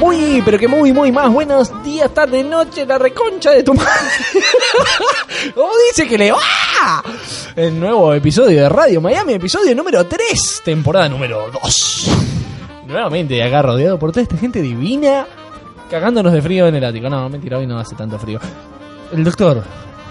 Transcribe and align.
Muy, 0.00 0.42
pero 0.44 0.58
que 0.58 0.66
muy, 0.66 0.92
muy 0.92 1.12
más 1.12 1.30
buenos 1.30 1.70
días, 1.84 2.12
tarde, 2.14 2.42
noche, 2.42 2.86
la 2.86 2.98
reconcha 2.98 3.50
de 3.50 3.62
tu 3.62 3.74
madre. 3.74 3.90
¿Cómo 5.54 5.72
dice 5.88 6.08
que 6.08 6.16
le 6.16 6.32
va? 6.32 7.02
El 7.60 7.78
nuevo 7.78 8.14
episodio 8.14 8.62
de 8.62 8.68
Radio 8.70 9.02
Miami, 9.02 9.34
episodio 9.34 9.74
número 9.74 10.06
3, 10.06 10.62
temporada 10.64 11.10
número 11.10 11.50
2. 11.62 12.10
Nuevamente 12.86 13.42
acá 13.42 13.60
rodeado 13.60 13.98
por 13.98 14.12
toda 14.12 14.22
esta 14.22 14.38
gente 14.38 14.62
divina, 14.62 15.26
cagándonos 15.90 16.32
de 16.32 16.40
frío 16.40 16.68
en 16.68 16.76
el 16.76 16.84
ático. 16.86 17.10
No, 17.10 17.28
mentira, 17.28 17.58
hoy 17.58 17.66
no 17.66 17.78
hace 17.78 17.94
tanto 17.94 18.18
frío. 18.18 18.40
El 19.12 19.22
doctor 19.24 19.62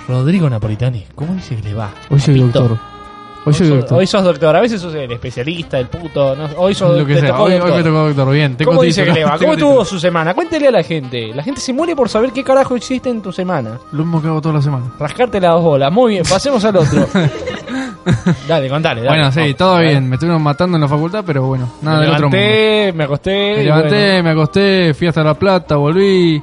Rodrigo 0.08 0.48
Napolitani, 0.48 1.08
¿cómo 1.16 1.34
dice 1.34 1.56
que 1.56 1.64
le 1.64 1.74
va? 1.74 1.92
Hoy 2.12 2.20
soy 2.20 2.40
Papito. 2.40 2.60
doctor. 2.60 2.99
Hoy 3.50 3.54
soy 3.54 3.68
sos- 3.68 3.78
doctor. 3.78 3.98
hoy 4.00 4.08
sos 4.08 4.24
doctor, 4.24 4.56
a 4.56 4.62
veces 4.62 4.82
sos 4.82 4.94
el 4.96 5.12
especialista, 5.12 5.78
el 5.80 5.88
puto. 5.88 6.36
no- 6.36 6.48
hoy 6.58 6.74
sos 6.74 6.98
Lo 6.98 7.06
que 7.06 7.16
te 7.16 7.20
sea. 7.22 7.30
tocó 7.32 7.44
Hoy, 7.44 7.54
hoy 7.54 7.60
doctor. 7.60 7.78
me 7.78 7.84
tocó 7.84 8.08
doctor. 8.08 8.34
Bien. 8.34 8.56
Tengo 8.58 8.72
¿Cómo 8.72 8.84
dice 8.84 9.06
¿Cómo 9.40 9.54
estuvo 9.54 9.86
su 9.86 10.00
semana? 10.00 10.34
Cuéntele 10.34 10.68
a 10.68 10.72
la 10.72 10.84
gente. 10.84 11.34
La 11.36 11.44
gente 11.44 11.62
se 11.62 11.74
muere 11.74 11.96
por 11.96 12.10
saber 12.10 12.32
qué 12.32 12.44
carajo 12.44 12.76
hiciste 12.78 13.10
en 13.10 13.22
tu 13.22 13.32
semana. 13.32 13.80
Lo 13.92 14.04
mismo 14.04 14.22
que 14.22 14.28
hago 14.28 14.42
toda 14.42 14.56
la 14.56 14.62
semana. 14.62 14.86
Rascarte 15.00 15.40
las 15.42 15.52
dos 15.54 15.64
bolas. 15.64 15.92
Muy 15.92 16.14
bien, 16.14 16.24
pasemos 16.30 16.64
al 16.66 16.76
otro. 16.78 17.06
dale, 18.48 18.70
contale. 18.70 19.02
dale. 19.02 19.18
Bueno, 19.18 19.32
sí, 19.32 19.54
todo 19.54 19.74
dale. 19.76 19.90
bien. 19.90 20.10
Me 20.10 20.16
estuvieron 20.16 20.42
matando 20.42 20.78
en 20.78 20.82
la 20.82 20.88
facultad, 20.88 21.24
pero 21.26 21.44
bueno, 21.48 21.70
nada 21.82 21.98
me 22.00 22.06
del 22.06 22.14
otro 22.14 22.30
mundo. 22.30 22.38
levanté, 22.38 22.94
me 22.94 23.04
acosté. 23.04 23.54
Me 23.58 23.64
levanté, 23.64 23.90
bueno. 24.08 24.24
me 24.24 24.30
acosté, 24.32 24.94
fui 24.94 25.08
hasta 25.08 25.24
La 25.24 25.34
Plata, 25.34 25.76
volví. 25.76 26.42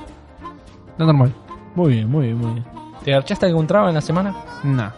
Lo 0.99 1.07
normal. 1.07 1.33
Muy 1.75 1.93
bien, 1.95 2.09
muy 2.11 2.27
bien, 2.27 2.39
muy 2.39 2.53
bien. 2.53 2.65
¿Te 3.05 3.11
garchaste 3.13 3.47
algún 3.47 3.67
traba 3.67 3.89
en 3.89 3.95
la 3.95 4.01
semana? 4.01 4.35
Nah. 4.65 4.91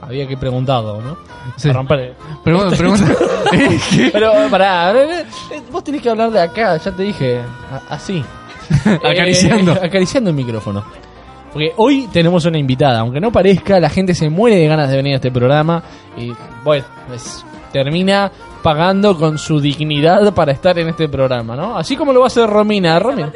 Había 0.00 0.26
que 0.28 0.36
preguntarlo, 0.36 1.00
¿no? 1.00 1.16
Sí. 1.56 1.68
Para 1.68 1.80
romper- 1.82 2.12
Pero 2.44 2.70
pregunta. 2.70 3.04
¿Eh? 3.52 4.10
Pero, 4.12 4.32
pará, 4.50 4.92
eh, 4.92 5.24
eh, 5.52 5.62
vos 5.70 5.82
tenés 5.82 6.02
que 6.02 6.10
hablar 6.10 6.30
de 6.30 6.40
acá, 6.42 6.76
ya 6.76 6.92
te 6.92 7.02
dije. 7.02 7.40
a- 7.72 7.94
así. 7.94 8.22
Acariciando. 8.84 9.72
Eh, 9.72 9.80
acariciando 9.82 10.30
el 10.30 10.36
micrófono. 10.36 10.84
Porque 11.52 11.72
hoy 11.76 12.08
tenemos 12.12 12.44
una 12.44 12.58
invitada, 12.58 13.00
aunque 13.00 13.20
no 13.20 13.32
parezca, 13.32 13.80
la 13.80 13.88
gente 13.88 14.14
se 14.14 14.28
muere 14.28 14.56
de 14.56 14.66
ganas 14.66 14.90
de 14.90 14.96
venir 14.96 15.14
a 15.14 15.16
este 15.16 15.30
programa 15.30 15.82
y 16.16 16.32
bueno, 16.62 16.84
es- 17.14 17.44
termina 17.72 18.30
pagando 18.62 19.16
con 19.16 19.38
su 19.38 19.60
dignidad 19.60 20.32
para 20.34 20.52
estar 20.52 20.78
en 20.78 20.88
este 20.88 21.08
programa, 21.08 21.54
¿no? 21.56 21.76
Así 21.78 21.96
como 21.96 22.12
lo 22.12 22.20
va 22.20 22.26
a 22.26 22.28
hacer 22.28 22.48
Romina. 22.48 22.98
Romina. 22.98 23.32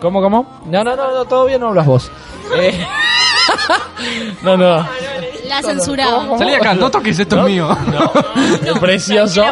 ¿Cómo, 0.00 0.20
cómo? 0.22 0.60
No, 0.66 0.84
no, 0.84 0.94
no, 0.96 1.12
no, 1.14 1.24
todavía 1.24 1.58
no 1.58 1.68
hablas 1.68 1.86
vos. 1.86 2.10
Eh, 2.56 2.86
no, 4.42 4.56
no. 4.56 4.86
La. 5.62 6.38
Salí 6.38 6.54
acá, 6.54 6.74
no 6.74 6.90
toques 6.90 7.18
esto 7.18 7.38
es 7.46 7.52
mío. 7.52 7.68
Precioso. 8.80 9.44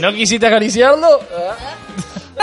¿No 0.00 0.12
quisiste 0.12 0.46
acariciarlo? 0.46 1.20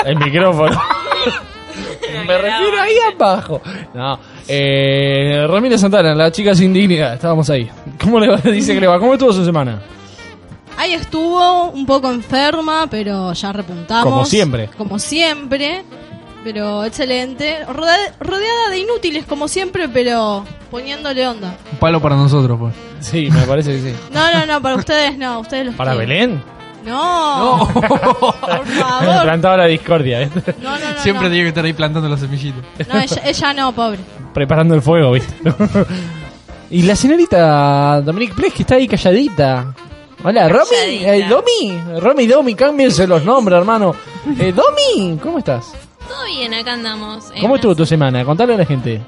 El 0.05 0.17
micrófono. 0.17 0.81
Me 2.27 2.37
refiero 2.37 2.81
ahí 2.81 2.95
abajo. 3.13 3.61
No. 3.93 4.19
Eh, 4.47 5.45
Ramírez 5.47 5.81
Santana, 5.81 6.15
la 6.15 6.31
chica 6.31 6.55
sin 6.55 6.73
dignidad. 6.73 7.13
Estábamos 7.13 7.49
ahí. 7.49 7.69
¿Cómo 8.01 8.19
le 8.19 8.29
va? 8.29 8.37
Dice 8.43 8.73
que 8.73 8.81
le 8.81 8.87
va. 8.87 8.99
¿Cómo 8.99 9.13
estuvo 9.13 9.31
su 9.31 9.45
semana? 9.45 9.81
Ahí 10.77 10.93
estuvo 10.93 11.69
un 11.71 11.85
poco 11.85 12.09
enferma, 12.09 12.87
pero 12.89 13.33
ya 13.33 13.51
repuntamos. 13.51 14.05
Como 14.11 14.25
siempre. 14.25 14.69
Como 14.77 14.97
siempre. 14.97 15.83
Pero 16.43 16.85
excelente. 16.85 17.65
Rodeada 17.65 18.69
de 18.69 18.79
inútiles, 18.79 19.25
como 19.25 19.47
siempre, 19.47 19.89
pero 19.89 20.45
poniéndole 20.69 21.27
onda. 21.27 21.55
Un 21.71 21.77
palo 21.77 22.01
para 22.01 22.15
nosotros, 22.15 22.57
pues. 22.59 22.75
Sí, 22.99 23.29
me 23.31 23.41
parece 23.43 23.73
que 23.73 23.91
sí. 23.91 23.95
No, 24.11 24.31
no, 24.31 24.45
no, 24.45 24.61
para 24.61 24.75
ustedes 24.75 25.17
no. 25.17 25.39
Ustedes 25.39 25.67
los 25.67 25.75
¿Para 25.75 25.91
quiero. 25.91 26.07
Belén? 26.07 26.43
No. 26.85 27.67
Por 27.73 27.87
favor. 28.65 29.21
Plantaba 29.23 29.57
la 29.57 29.65
discordia. 29.65 30.21
¿eh? 30.21 30.29
No, 30.61 30.77
no, 30.77 30.93
no. 30.93 30.99
Siempre 30.99 31.25
no. 31.25 31.29
tiene 31.31 31.43
que 31.43 31.49
estar 31.49 31.65
ahí 31.65 31.73
plantando 31.73 32.07
los 32.07 32.19
semillitos. 32.19 32.63
No, 32.87 32.99
ella, 32.99 33.21
ella 33.25 33.53
no, 33.53 33.71
pobre. 33.73 33.99
Preparando 34.33 34.75
el 34.75 34.81
fuego, 34.81 35.11
¿viste? 35.11 35.35
y 36.69 36.83
la 36.83 36.95
señorita 36.95 38.01
Dominique 38.01 38.33
Ples, 38.33 38.53
que 38.53 38.63
está 38.63 38.75
ahí 38.75 38.87
calladita. 38.87 39.73
Hola, 40.23 40.49
Romy. 40.49 41.05
Eh, 41.05 41.27
Domi. 41.29 41.99
Romy, 41.99 42.27
Domi, 42.27 42.55
cámbiense 42.55 43.07
los 43.07 43.23
nombres, 43.23 43.57
hermano. 43.57 43.95
Eh, 44.37 44.53
Domi, 44.53 45.17
¿cómo 45.21 45.39
estás? 45.39 45.73
Todo 46.07 46.25
bien, 46.25 46.53
acá 46.53 46.73
andamos. 46.73 47.31
¿Cómo 47.39 47.55
estuvo 47.55 47.75
tu 47.75 47.85
semana? 47.85 48.25
Contale 48.25 48.53
a 48.53 48.57
la 48.57 48.65
gente. 48.65 49.01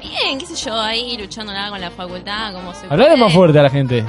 Bien, 0.00 0.38
qué 0.38 0.46
sé 0.46 0.54
yo, 0.54 0.78
ahí 0.78 1.16
luchándola 1.16 1.70
con 1.70 1.80
la 1.80 1.90
facultad, 1.90 2.52
como 2.52 2.72
se 2.74 2.86
Hablale 2.86 3.10
puede. 3.10 3.16
más 3.16 3.32
fuerte 3.32 3.58
a 3.58 3.62
la 3.62 3.70
gente. 3.70 4.04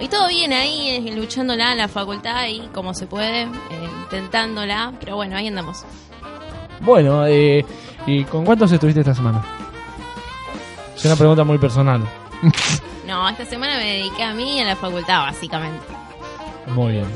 Y 0.00 0.08
todo 0.08 0.26
bien 0.28 0.52
ahí, 0.52 0.90
eh, 1.06 1.12
luchándola 1.14 1.72
en 1.72 1.78
la 1.78 1.88
facultad 1.88 2.46
y 2.48 2.60
como 2.72 2.92
se 2.94 3.06
puede, 3.06 3.42
eh, 3.42 3.48
intentándola, 4.04 4.92
pero 4.98 5.16
bueno, 5.16 5.36
ahí 5.36 5.48
andamos. 5.48 5.84
Bueno, 6.80 7.26
eh, 7.26 7.64
¿y 8.06 8.24
con 8.24 8.44
cuántos 8.44 8.72
estuviste 8.72 9.00
esta 9.00 9.14
semana? 9.14 9.42
Es 10.96 11.04
una 11.04 11.16
pregunta 11.16 11.44
muy 11.44 11.58
personal. 11.58 12.02
No, 13.06 13.28
esta 13.28 13.44
semana 13.44 13.76
me 13.76 13.84
dediqué 13.84 14.22
a 14.22 14.32
mí 14.32 14.56
y 14.56 14.60
a 14.60 14.64
la 14.64 14.76
facultad, 14.76 15.22
básicamente. 15.26 15.84
Muy 16.68 16.92
bien. 16.92 17.06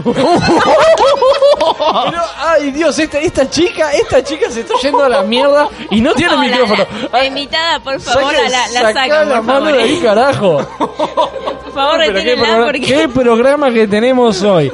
Pero, 2.05 2.21
ay 2.37 2.71
Dios, 2.71 2.97
esta, 2.99 3.19
esta 3.19 3.49
chica, 3.49 3.91
esta 3.93 4.23
chica 4.23 4.49
se 4.49 4.61
está 4.61 4.73
yendo 4.81 5.03
a 5.03 5.09
la 5.09 5.23
mierda 5.23 5.69
y 5.89 6.01
no 6.01 6.13
tiene 6.13 6.35
No, 6.35 6.41
la- 6.41 6.47
micrófono. 6.49 6.85
La, 7.11 7.19
la 7.19 7.25
invitada, 7.25 7.79
por 7.79 7.99
favor, 7.99 8.23
saca- 8.33 8.43
la, 8.43 8.49
la, 8.49 8.67
la 8.67 8.79
sacá 8.81 8.93
sacan, 8.93 9.29
la 9.29 9.35
por 9.37 9.43
mano 9.45 9.65
favor. 9.65 9.77
de 9.77 9.83
ahí, 9.83 9.97
carajo. 9.99 10.57
Por 10.77 11.73
favor, 11.73 11.97
Pero 12.05 12.21
qué, 12.23 12.35
programa, 12.35 12.65
porque... 12.65 12.79
qué 12.81 13.09
programa 13.13 13.71
que 13.71 13.87
tenemos 13.87 14.41
hoy. 14.43 14.71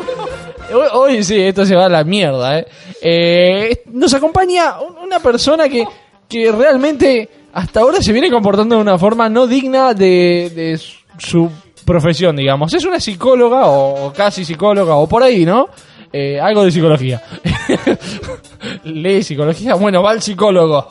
Hoy, 0.74 0.88
hoy 0.94 1.24
sí, 1.24 1.40
esto 1.42 1.66
se 1.66 1.76
va 1.76 1.86
a 1.86 1.90
la 1.90 2.04
mierda. 2.04 2.60
¿eh? 2.60 2.68
Eh, 3.02 3.84
nos 3.88 4.14
acompaña 4.14 4.80
un- 4.82 4.98
una 4.98 5.20
persona 5.20 5.68
que, 5.70 5.86
que 6.28 6.52
realmente 6.52 7.30
hasta 7.54 7.80
ahora 7.82 8.02
se 8.02 8.12
viene 8.12 8.30
comportando 8.30 8.76
de 8.76 8.82
una 8.82 8.98
forma 8.98 9.28
no 9.30 9.48
digna 9.48 9.94
de, 9.94 10.52
de 10.56 10.78
su- 10.78 10.98
su 11.18 11.52
profesión, 11.90 12.36
digamos. 12.36 12.72
Es 12.72 12.86
una 12.86 13.00
psicóloga 13.00 13.66
o, 13.66 14.14
casi 14.14 14.46
psicóloga 14.46 14.96
o 14.96 15.10
por 15.10 15.24
ahí, 15.24 15.44
¿no? 15.44 15.70
Eh, 16.14 16.40
algo 16.40 16.64
de 16.64 16.72
psicología. 16.72 17.22
Lee 18.84 19.24
psicología, 19.24 19.74
bueno, 19.74 20.04
va 20.04 20.12
al 20.12 20.22
psicólogo. 20.22 20.88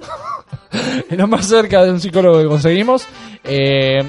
lo 1.10 1.26
más 1.26 1.46
cerca 1.46 1.82
de 1.82 1.92
un 1.92 2.00
psicólogo 2.00 2.40
que 2.40 2.46
conseguimos. 2.46 3.06
Eh, 3.42 4.04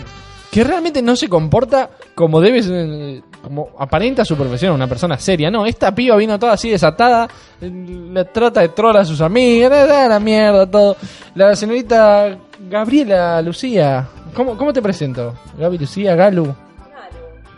que 0.52 0.64
realmente 0.64 1.02
no 1.02 1.16
se 1.16 1.30
comporta 1.30 1.90
como 2.16 2.42
debe 2.42 3.22
como 3.42 3.70
aparenta 3.80 4.26
su 4.26 4.36
profesión, 4.36 4.74
una 4.74 4.88
persona 4.88 5.18
seria. 5.18 5.50
No, 5.50 5.66
esta 5.66 5.96
piba 5.96 6.18
vino 6.18 6.38
toda 6.38 6.54
así 6.54 6.70
desatada, 6.70 7.30
le 7.62 8.26
trata 8.26 8.60
de 8.60 8.70
troll 8.70 8.98
a 8.98 9.06
sus 9.06 9.22
amigas, 9.22 9.72
le 9.72 9.88
da 9.88 10.10
la 10.10 10.20
mierda, 10.20 10.70
todo. 10.70 10.98
La 11.36 11.56
señorita 11.56 12.38
Gabriela 12.70 13.42
Lucía, 13.42 14.10
¿cómo, 14.34 14.58
cómo 14.58 14.74
te 14.74 14.82
presento? 14.82 15.34
Gaby 15.58 15.78
Lucía, 15.78 16.16
Galu. 16.16 16.54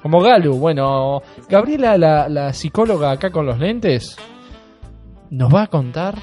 Como 0.02 0.20
Galu, 0.22 0.56
bueno, 0.56 1.22
Gabriela, 1.48 1.98
la, 1.98 2.28
la 2.28 2.54
psicóloga 2.54 3.12
acá 3.12 3.30
con 3.30 3.46
los 3.46 3.60
lentes, 3.60 4.18
nos 5.30 5.54
va 5.54 5.64
a 5.64 5.68
contar 5.68 6.16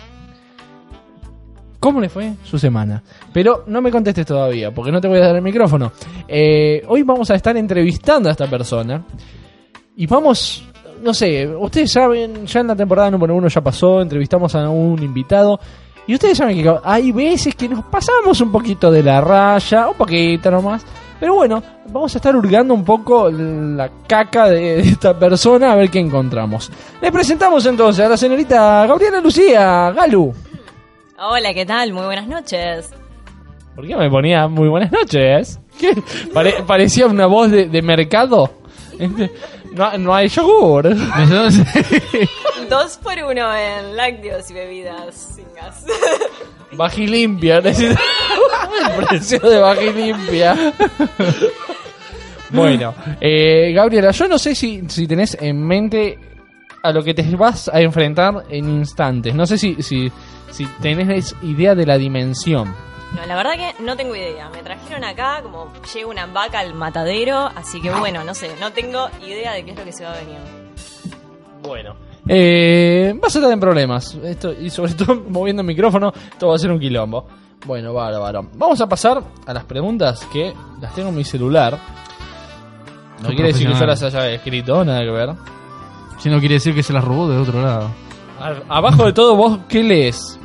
cómo 1.81 2.00
le 2.00 2.09
fue 2.09 2.35
su 2.45 2.59
semana. 2.59 3.03
Pero 3.33 3.65
no 3.67 3.81
me 3.81 3.91
contestes 3.91 4.27
todavía, 4.27 4.73
porque 4.73 4.93
no 4.93 5.00
te 5.00 5.09
voy 5.09 5.19
a 5.19 5.27
dar 5.27 5.37
el 5.37 5.43
micrófono. 5.43 5.93
Eh, 6.27 6.83
hoy 6.89 7.03
vamos 7.03 7.31
a 7.31 7.35
estar 7.35 7.56
entrevistando 7.56 8.29
a 8.29 8.33
esta 8.33 8.47
persona. 8.47 9.05
Y 9.97 10.06
vamos, 10.06 10.69
no 11.03 11.15
sé, 11.15 11.47
ustedes 11.47 11.93
saben, 11.93 12.47
ya 12.47 12.61
en 12.61 12.69
la 12.69 12.77
temporada 12.77 13.11
número 13.11 13.35
uno 13.35 13.49
ya 13.49 13.61
pasó, 13.61 14.01
entrevistamos 14.01 14.55
a 14.55 14.69
un 14.69 15.03
invitado. 15.03 15.59
Y 16.08 16.14
ustedes 16.14 16.38
saben 16.38 16.62
que 16.62 16.75
hay 16.84 17.12
veces 17.12 17.55
que 17.55 17.69
nos 17.69 17.84
pasamos 17.84 18.40
un 18.40 18.50
poquito 18.50 18.90
de 18.90 19.02
la 19.02 19.20
raya, 19.20 19.88
un 19.90 19.94
poquito 19.94 20.50
nomás. 20.50 20.82
Pero 21.20 21.34
bueno, 21.34 21.62
vamos 21.90 22.14
a 22.14 22.19
estar 22.19 22.34
hurgando 22.34 22.72
un 22.72 22.82
poco 22.82 23.28
la 23.31 23.90
caca 24.06 24.46
de, 24.49 24.81
esta 24.81 25.19
persona 25.19 25.70
a 25.72 25.76
ver 25.76 25.90
qué 25.90 25.99
encontramos. 25.99 26.70
Le 27.02 27.12
presentamos 27.12 27.66
entonces 27.66 28.06
a 28.06 28.08
la 28.08 28.16
señorita 28.16 28.87
Gabriela 28.87 29.20
Lucía, 29.20 29.90
Galu. 29.90 30.32
Hola, 31.19 31.52
¿qué 31.52 31.66
tal? 31.66 31.93
Muy 31.93 32.06
buenas 32.06 32.26
noches. 32.26 32.90
¿Por 33.75 33.87
qué 33.87 33.94
me 33.94 34.08
ponía 34.08 34.49
muy 34.49 34.69
buenas 34.69 34.90
noches? 34.90 35.60
¿Qué? 35.78 35.93
Pare- 36.32 36.62
parecía 36.66 37.06
una 37.06 37.26
voz 37.26 37.50
de, 37.50 37.66
de 37.69 37.82
mercado. 37.82 38.50
No, 39.70 39.96
no 39.99 40.14
hay 40.14 40.28
yogur. 40.28 40.88
Dos 42.69 42.97
por 42.99 43.15
uno 43.25 43.55
en 43.55 43.97
lácteos 43.97 44.50
y 44.50 44.55
bebidas 44.55 45.15
sin 45.37 45.47
gas. 45.55 45.85
Bajilimpia. 46.73 47.61
necesito- 47.61 48.00
El 48.99 49.05
precio 49.06 49.38
de 49.41 49.59
Bajilimpia. 49.59 50.56
Bueno, 52.50 52.94
eh, 53.20 53.73
Gabriela, 53.75 54.11
yo 54.11 54.26
no 54.26 54.38
sé 54.38 54.55
si, 54.55 54.82
si 54.88 55.06
tenés 55.06 55.37
en 55.38 55.67
mente 55.67 56.19
a 56.82 56.93
lo 56.93 57.03
que 57.05 57.12
te 57.12 57.23
vas 57.37 57.69
a 57.69 57.79
enfrentar 57.82 58.44
en 58.49 58.70
instantes. 58.70 59.35
No 59.35 59.44
sé 59.47 59.59
si, 59.59 59.82
si, 59.82 60.11
si 60.50 60.65
tenés 60.81 61.35
idea 61.43 61.75
de 61.75 61.85
la 61.85 61.99
dimensión. 61.99 62.75
No, 63.15 63.26
la 63.26 63.37
verdad 63.37 63.53
que 63.56 63.82
no 63.82 63.97
tengo 63.99 64.17
idea. 64.17 64.49
Me 64.49 64.62
trajeron 64.62 65.05
acá 65.05 65.41
como 65.43 65.70
llega 65.94 66.06
una 66.06 66.25
vaca 66.25 66.61
al 66.61 66.73
matadero, 66.73 67.50
así 67.55 67.82
que 67.82 67.91
bueno, 67.91 68.25
no 68.25 68.35
sé, 68.35 68.50
no 68.59 68.73
tengo 68.73 69.11
idea 69.23 69.53
de 69.53 69.67
qué 69.67 69.73
es 69.73 69.76
lo 69.79 69.85
que 69.85 69.93
se 69.93 70.05
va 70.05 70.12
a 70.12 70.19
venir. 70.19 70.38
Bueno. 71.61 71.97
Eh, 72.29 73.15
vas 73.21 73.35
a 73.35 73.39
estar 73.39 73.53
en 73.53 73.61
problemas. 73.61 74.15
Esto, 74.23 74.53
y 74.53 74.71
sobre 74.71 74.95
todo 74.95 75.23
moviendo 75.29 75.63
el 75.63 75.67
micrófono, 75.69 76.13
todo 76.39 76.51
va 76.51 76.57
a 76.57 76.59
ser 76.59 76.71
un 76.71 76.79
quilombo. 76.79 77.27
Bueno, 77.67 77.93
bárbaro. 77.93 78.49
Vamos 78.55 78.81
a 78.81 78.89
pasar 78.89 79.23
a 79.47 79.53
las 79.55 79.65
preguntas 79.65 80.25
que 80.33 80.53
las 80.81 80.95
tengo 80.95 81.09
en 81.09 81.17
mi 81.17 81.25
celular. 81.25 81.79
No 83.23 83.31
quiere 83.31 83.49
decir 83.49 83.67
que 83.67 83.75
yo 83.79 83.87
las 83.87 84.03
haya 84.03 84.31
escrito, 84.31 84.85
nada 84.85 85.01
que 85.01 85.11
ver. 85.11 85.31
Si 86.19 86.29
no 86.31 86.39
quiere 86.39 86.55
decir 86.57 86.75
que 86.75 86.83
se 86.85 86.93
las 86.93 87.03
robó 87.05 87.29
de 87.29 87.37
otro 87.39 87.61
lado. 87.63 87.91
A- 88.41 88.77
abajo 88.77 89.05
de 89.07 89.13
todo, 89.13 89.35
vos, 89.35 89.59
¿qué 89.69 89.83
lees? 89.83 90.39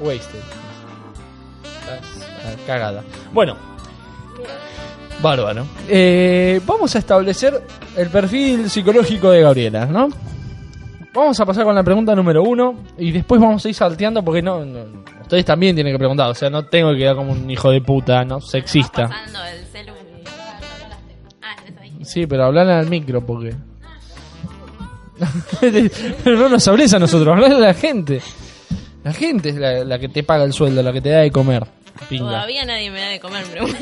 Wasted. 0.00 0.38
Estás, 1.64 2.28
ah, 2.44 2.54
cagada. 2.66 3.02
Bueno. 3.32 3.56
Bárbaro. 5.22 5.66
Eh, 5.88 6.60
vamos 6.66 6.94
a 6.96 6.98
establecer 6.98 7.62
el 7.96 8.08
perfil 8.08 8.70
psicológico 8.70 9.30
de 9.30 9.42
Gabriela, 9.42 9.86
¿no? 9.86 10.08
Vamos 11.12 11.38
a 11.40 11.44
pasar 11.46 11.64
con 11.64 11.74
la 11.74 11.82
pregunta 11.82 12.14
número 12.14 12.42
uno 12.42 12.76
y 12.96 13.10
después 13.10 13.40
vamos 13.40 13.64
a 13.64 13.68
ir 13.68 13.74
salteando 13.74 14.24
porque 14.24 14.40
no, 14.42 14.64
no- 14.64 15.02
ustedes 15.22 15.44
también 15.44 15.74
tienen 15.74 15.92
que 15.92 15.98
preguntar, 15.98 16.30
o 16.30 16.34
sea, 16.34 16.48
no 16.50 16.64
tengo 16.66 16.92
que 16.92 16.98
quedar 16.98 17.16
como 17.16 17.32
un 17.32 17.50
hijo 17.50 17.70
de 17.70 17.80
puta, 17.80 18.24
¿no? 18.24 18.40
Sexista. 18.40 19.08
Pasando 19.08 19.40
el 19.44 19.64
celu. 19.66 19.92
Ah, 21.42 21.56
tenés 21.64 21.80
ahí. 21.80 22.04
Sí, 22.04 22.26
pero 22.26 22.44
hablan 22.44 22.68
al 22.68 22.88
micro 22.88 23.24
porque. 23.26 23.54
pero 26.24 26.38
no 26.38 26.48
nos 26.48 26.66
hables 26.68 26.92
a 26.94 26.98
nosotros, 26.98 27.28
hablar 27.28 27.52
a 27.52 27.58
la 27.58 27.74
gente. 27.74 28.20
La 29.04 29.12
gente 29.12 29.50
es 29.50 29.56
la, 29.56 29.84
la 29.84 29.98
que 29.98 30.08
te 30.08 30.22
paga 30.22 30.44
el 30.44 30.52
sueldo, 30.52 30.82
la 30.82 30.92
que 30.92 31.00
te 31.00 31.08
da 31.10 31.20
de 31.20 31.30
comer. 31.30 31.66
Pinga. 32.08 32.24
Todavía 32.24 32.64
nadie 32.64 32.90
me 32.90 33.00
da 33.00 33.08
de 33.08 33.20
comer, 33.20 33.44
pero 33.50 33.62
bueno. 33.66 33.78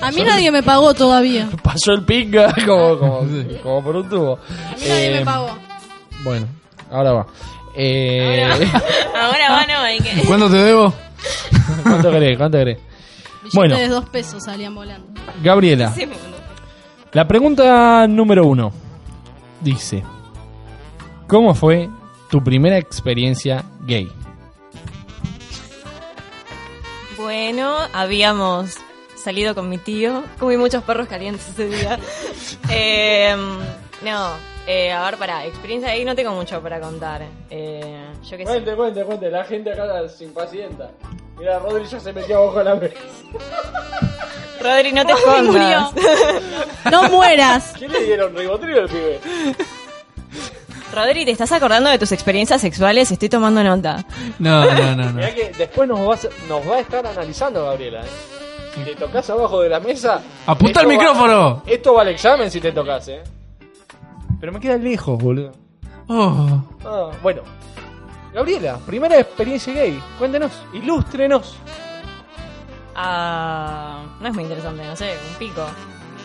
A 0.00 0.10
mí 0.10 0.22
nadie 0.22 0.50
me 0.50 0.62
pagó 0.62 0.94
todavía. 0.94 1.48
Pasó 1.62 1.92
el 1.92 2.04
pinga 2.04 2.54
como, 2.66 2.98
como, 2.98 3.26
como 3.62 3.82
por 3.84 3.96
un 3.96 4.08
tubo. 4.08 4.34
A 4.34 4.76
mí 4.76 4.84
nadie 4.88 5.06
Eh, 5.14 5.18
me 5.18 5.24
pagó. 5.24 5.56
Bueno, 6.24 6.46
ahora 6.90 7.12
va. 7.12 7.26
Eh, 7.76 8.44
Ahora 9.14 9.50
va, 9.52 9.66
no, 9.66 9.78
hay 9.80 9.98
que. 10.00 10.22
¿Cuándo 10.26 10.50
te 10.50 10.56
debo? 10.56 10.92
¿Cuánto 11.84 12.10
querés? 12.10 12.36
¿Cuánto 12.36 12.58
querés? 12.58 12.78
Billetes 12.78 13.54
bueno. 13.54 13.76
de 13.76 13.88
dos 13.88 14.08
pesos 14.08 14.42
salían 14.44 14.74
volando. 14.74 15.06
Gabriela, 15.42 15.92
Sí, 15.94 16.08
la 17.12 17.28
pregunta 17.28 18.06
número 18.08 18.46
uno 18.46 18.72
dice: 19.60 20.02
¿Cómo 21.28 21.54
fue 21.54 21.88
tu 22.30 22.42
primera 22.42 22.78
experiencia 22.78 23.64
gay? 23.86 24.08
Bueno, 27.28 27.76
habíamos 27.92 28.78
salido 29.14 29.54
con 29.54 29.68
mi 29.68 29.76
tío. 29.76 30.24
Comí 30.38 30.56
muchos 30.56 30.82
perros 30.82 31.08
calientes 31.08 31.46
ese 31.50 31.66
día. 31.66 31.98
Eh, 32.70 33.36
no, 34.02 34.30
eh, 34.66 34.90
a 34.90 35.04
ver, 35.04 35.18
para 35.18 35.44
experiencia 35.44 35.90
ahí 35.90 36.06
no 36.06 36.14
tengo 36.14 36.32
mucho 36.32 36.62
para 36.62 36.80
contar. 36.80 37.20
Eh, 37.50 38.02
yo 38.24 38.36
qué 38.38 38.46
sé. 38.46 38.50
Cuente, 38.50 38.74
cuente, 38.74 39.04
cuente. 39.04 39.30
La 39.30 39.44
gente 39.44 39.70
acá 39.72 40.08
se 40.08 40.24
impacienta. 40.24 40.90
Mira, 41.38 41.58
Rodri 41.58 41.84
ya 41.84 42.00
se 42.00 42.14
metió 42.14 42.38
abajo 42.38 42.58
de 42.60 42.64
la 42.64 42.74
mesa. 42.76 42.94
Rodri, 44.62 44.92
no 44.92 45.04
te 45.04 45.12
escondas. 45.12 45.92
No 46.90 47.10
mueras. 47.10 47.74
¿Qué 47.78 47.88
le 47.88 48.04
dieron? 48.04 48.34
¿Ribotril 48.34 48.78
al 48.78 48.88
pibe? 48.88 49.20
Rodri, 50.92 51.24
¿te 51.24 51.32
estás 51.32 51.52
acordando 51.52 51.90
de 51.90 51.98
tus 51.98 52.12
experiencias 52.12 52.60
sexuales? 52.60 53.10
Estoy 53.10 53.28
tomando 53.28 53.62
nota. 53.62 54.04
No, 54.38 54.64
no, 54.64 54.96
no, 54.96 55.04
no. 55.04 55.12
Mirá 55.14 55.34
que 55.34 55.52
después 55.56 55.88
nos 55.88 56.00
va, 56.00 56.14
a, 56.14 56.16
ser- 56.16 56.32
nos 56.48 56.66
va 56.68 56.76
a 56.76 56.80
estar 56.80 57.06
analizando, 57.06 57.64
Gabriela. 57.66 58.00
¿eh? 58.00 58.08
Si 58.74 58.80
te 58.82 58.94
tocas 58.96 59.28
abajo 59.30 59.60
de 59.60 59.68
la 59.68 59.80
mesa. 59.80 60.22
¡Apunta 60.46 60.80
el 60.80 60.86
va- 60.86 60.90
micrófono! 60.92 61.62
esto 61.66 61.94
va 61.94 62.02
al 62.02 62.08
examen 62.08 62.50
si 62.50 62.60
te 62.60 62.72
tocas, 62.72 63.06
¿eh? 63.08 63.22
Pero 64.40 64.52
me 64.52 64.60
queda 64.60 64.76
lejos, 64.76 65.18
boludo. 65.22 65.52
Oh, 66.08 66.62
Ah, 66.84 67.10
bueno. 67.22 67.42
Gabriela, 68.32 68.78
primera 68.86 69.18
experiencia 69.18 69.72
gay. 69.74 70.00
Cuéntenos, 70.18 70.52
ilústrenos. 70.72 71.56
Ah, 72.94 74.04
no 74.20 74.28
es 74.28 74.34
muy 74.34 74.44
interesante, 74.44 74.84
no 74.84 74.96
sé, 74.96 75.16
un 75.32 75.38
pico. 75.38 75.66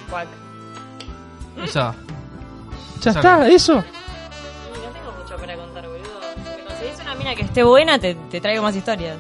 Cuac. 0.09 0.27
esa. 1.63 1.93
Ya 3.01 3.13
Saca. 3.13 3.19
está, 3.43 3.47
eso. 3.49 3.83
Mucho 5.33 5.45
para 5.45 5.55
contar, 5.57 5.87
boludo. 5.87 6.19
Si 6.57 6.63
conseguís 6.63 6.99
una 7.01 7.15
mina 7.15 7.35
que 7.35 7.41
esté 7.43 7.63
buena, 7.63 7.99
te, 7.99 8.15
te 8.15 8.39
traigo 8.41 8.61
más 8.63 8.75
historias. 8.75 9.17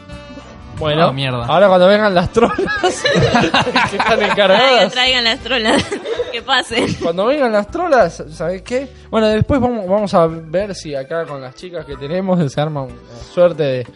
Bueno, 0.77 1.13
mierda. 1.13 1.45
ahora 1.45 1.67
cuando 1.67 1.87
vengan 1.87 2.13
las 2.15 2.31
trolas 2.31 2.57
que 3.91 3.95
están 3.97 4.21
encargadas. 4.23 4.91
traigan 4.91 5.23
las 5.23 5.39
trolas. 5.39 5.83
que 6.31 6.41
pasen. 6.41 6.93
Cuando 6.95 7.25
vengan 7.27 7.51
las 7.51 7.67
trolas, 7.69 8.23
¿sabes 8.31 8.63
qué? 8.63 8.89
Bueno, 9.11 9.27
después 9.27 9.59
vamos, 9.61 9.87
vamos 9.87 10.13
a 10.15 10.25
ver 10.27 10.73
si 10.75 10.95
acá 10.95 11.25
con 11.25 11.41
las 11.41 11.55
chicas 11.55 11.85
que 11.85 11.95
tenemos 11.95 12.51
se 12.51 12.59
arma 12.61 12.81
una 12.81 12.95
suerte 13.33 13.63
de... 13.63 13.87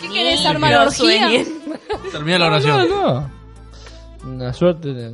¿Qué 0.00 0.08
querés 0.12 0.44
armar 0.46 0.74
orgía? 0.86 1.28
Termina 2.12 2.38
la 2.38 2.46
No, 2.50 2.54
oración. 2.54 2.88
no. 2.88 3.30
Una 4.24 4.52
suerte 4.52 4.92
de, 4.94 5.12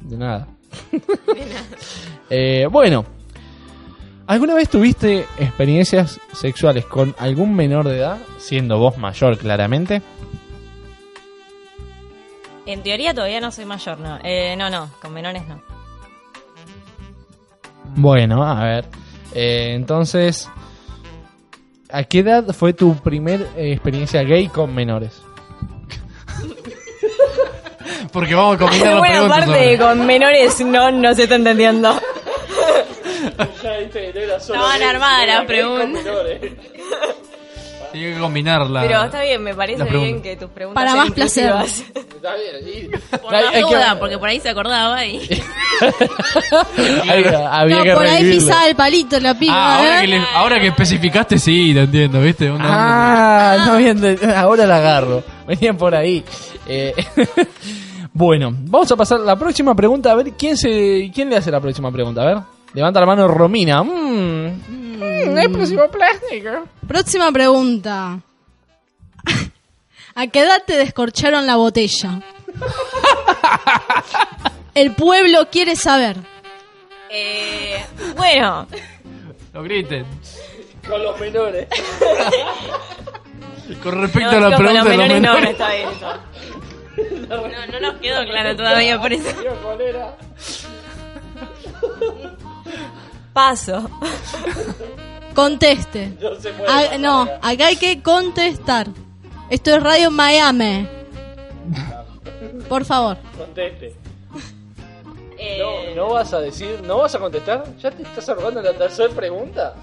de 0.00 0.16
nada. 0.16 0.46
Eh, 2.30 2.66
bueno, 2.70 3.04
¿alguna 4.26 4.54
vez 4.54 4.68
tuviste 4.68 5.26
experiencias 5.38 6.20
sexuales 6.32 6.84
con 6.86 7.14
algún 7.18 7.54
menor 7.54 7.88
de 7.88 7.98
edad, 7.98 8.18
siendo 8.38 8.78
vos 8.78 8.98
mayor 8.98 9.38
claramente? 9.38 10.02
En 12.66 12.82
teoría 12.82 13.12
todavía 13.12 13.40
no 13.40 13.50
soy 13.50 13.64
mayor, 13.64 13.98
no. 13.98 14.18
Eh, 14.22 14.54
no, 14.56 14.70
no, 14.70 14.88
con 15.00 15.12
menores 15.12 15.46
no. 15.48 15.60
Bueno, 17.96 18.42
a 18.44 18.62
ver. 18.64 18.86
Eh, 19.34 19.72
entonces, 19.74 20.48
¿a 21.90 22.04
qué 22.04 22.20
edad 22.20 22.46
fue 22.52 22.72
tu 22.72 22.94
primer 22.96 23.48
eh, 23.56 23.72
experiencia 23.72 24.22
gay 24.22 24.48
con 24.48 24.74
menores? 24.74 25.20
Porque 28.12 28.34
vamos 28.34 28.56
a 28.56 28.58
combinar 28.58 28.86
las 28.86 28.98
Buena 28.98 29.14
preguntas. 29.14 29.38
parte 29.46 29.76
ahora. 29.76 29.88
con 29.94 30.06
menores 30.06 30.60
no, 30.64 30.90
no 30.92 31.14
se 31.14 31.22
está 31.24 31.34
entendiendo. 31.34 31.92
Estaban 33.90 34.82
armadas 34.82 35.26
las 35.26 35.44
preguntas. 35.44 36.02
Tiene 37.92 38.14
que 38.14 38.20
combinarla. 38.20 38.80
Pero 38.82 39.04
está 39.04 39.20
bien, 39.22 39.42
me 39.42 39.54
parece 39.54 39.84
bien 39.84 40.22
que 40.22 40.34
tus 40.36 40.48
preguntas 40.48 40.82
Para 40.82 40.96
más 40.96 41.10
placer. 41.10 41.52
Está 41.94 42.34
bien. 42.64 42.90
Por 43.20 43.32
la 43.32 43.60
duda, 43.60 43.98
porque 43.98 44.16
por 44.16 44.28
ahí 44.30 44.40
se 44.40 44.48
acordaba 44.48 45.04
y. 45.04 45.18
había 47.50 47.76
No, 47.76 47.82
que 47.82 47.92
por 47.92 48.06
ahí 48.06 48.24
pisaba 48.32 48.66
el 48.66 48.76
palito 48.76 49.20
la 49.20 49.38
piba. 49.38 49.52
Ah, 49.54 49.76
ahora 49.78 50.00
que, 50.00 50.06
le- 50.08 50.22
ahora 50.34 50.60
que 50.60 50.66
especificaste, 50.68 51.38
sí, 51.38 51.72
te 51.74 51.80
entiendo, 51.80 52.20
¿viste? 52.22 52.50
Una- 52.50 52.64
Ah, 52.64 53.64
no 53.66 53.76
bien, 53.76 54.00
de- 54.00 54.18
ahora 54.36 54.66
la 54.66 54.76
agarro. 54.76 55.22
Venían 55.46 55.76
por 55.76 55.94
ahí. 55.94 56.24
Eh, 56.66 56.94
bueno, 58.12 58.52
vamos 58.54 58.90
a 58.90 58.96
pasar 58.96 59.20
la 59.20 59.36
próxima 59.36 59.74
pregunta. 59.74 60.12
A 60.12 60.14
ver, 60.14 60.32
¿quién 60.32 60.56
se 60.56 61.10
quién 61.14 61.28
le 61.28 61.36
hace 61.36 61.50
la 61.50 61.60
próxima 61.60 61.90
pregunta? 61.92 62.22
A 62.22 62.24
ver. 62.26 62.38
Levanta 62.74 63.00
la 63.00 63.06
mano 63.06 63.26
Romina. 63.28 63.82
Mm, 63.82 64.98
mm, 64.98 65.38
el 65.38 65.50
próximo 65.52 65.88
plástico. 65.90 66.50
Próxima 66.86 67.32
pregunta. 67.32 68.18
¿A 70.14 70.26
qué 70.26 70.40
edad 70.40 70.62
te 70.66 70.76
descorcharon 70.76 71.46
la 71.46 71.56
botella? 71.56 72.20
El 74.74 74.92
pueblo 74.94 75.48
quiere 75.50 75.76
saber. 75.76 76.16
Eh, 77.10 77.84
bueno, 78.16 78.66
No 79.52 79.62
griten. 79.62 80.06
Con 80.88 81.02
los 81.02 81.20
menores. 81.20 81.68
Con 83.82 84.00
respecto 84.00 84.40
no, 84.40 84.46
a 84.46 84.50
la 84.50 84.56
pregunta 84.56 84.84
los 84.84 84.88
de 84.88 84.96
los 84.96 85.08
menores 85.08 85.22
no, 85.22 85.28
no 85.28 85.34
menores. 85.34 85.50
está 85.50 85.74
bien 85.74 85.88
eso. 85.90 86.12
No, 87.28 87.48
no 87.72 87.80
nos 87.80 87.94
quedó 88.00 88.24
claro 88.24 88.56
todavía 88.56 88.98
por 89.00 89.12
eso. 89.12 89.28
Paso. 93.32 93.88
Conteste. 95.34 96.12
No 96.20 96.34
se 96.38 96.50
puede. 96.52 96.98
No, 96.98 97.22
acá 97.40 97.66
hay 97.66 97.76
que 97.76 98.02
contestar. 98.02 98.88
Esto 99.48 99.74
es 99.76 99.82
Radio 99.82 100.10
Miami. 100.10 100.86
Por 102.68 102.84
favor. 102.84 103.16
Conteste. 103.38 103.94
Eh, 105.38 105.58
No, 105.58 105.94
no 106.06 106.12
vas 106.14 106.32
a 106.34 106.40
decir, 106.40 106.80
no 106.84 106.98
vas 106.98 107.14
a 107.14 107.18
contestar. 107.18 107.64
¿Ya 107.78 107.90
te 107.90 108.02
estás 108.02 108.28
ahorrando 108.28 108.60
en 108.60 108.66
la 108.66 108.72
tercera 108.74 109.12
pregunta? 109.14 109.74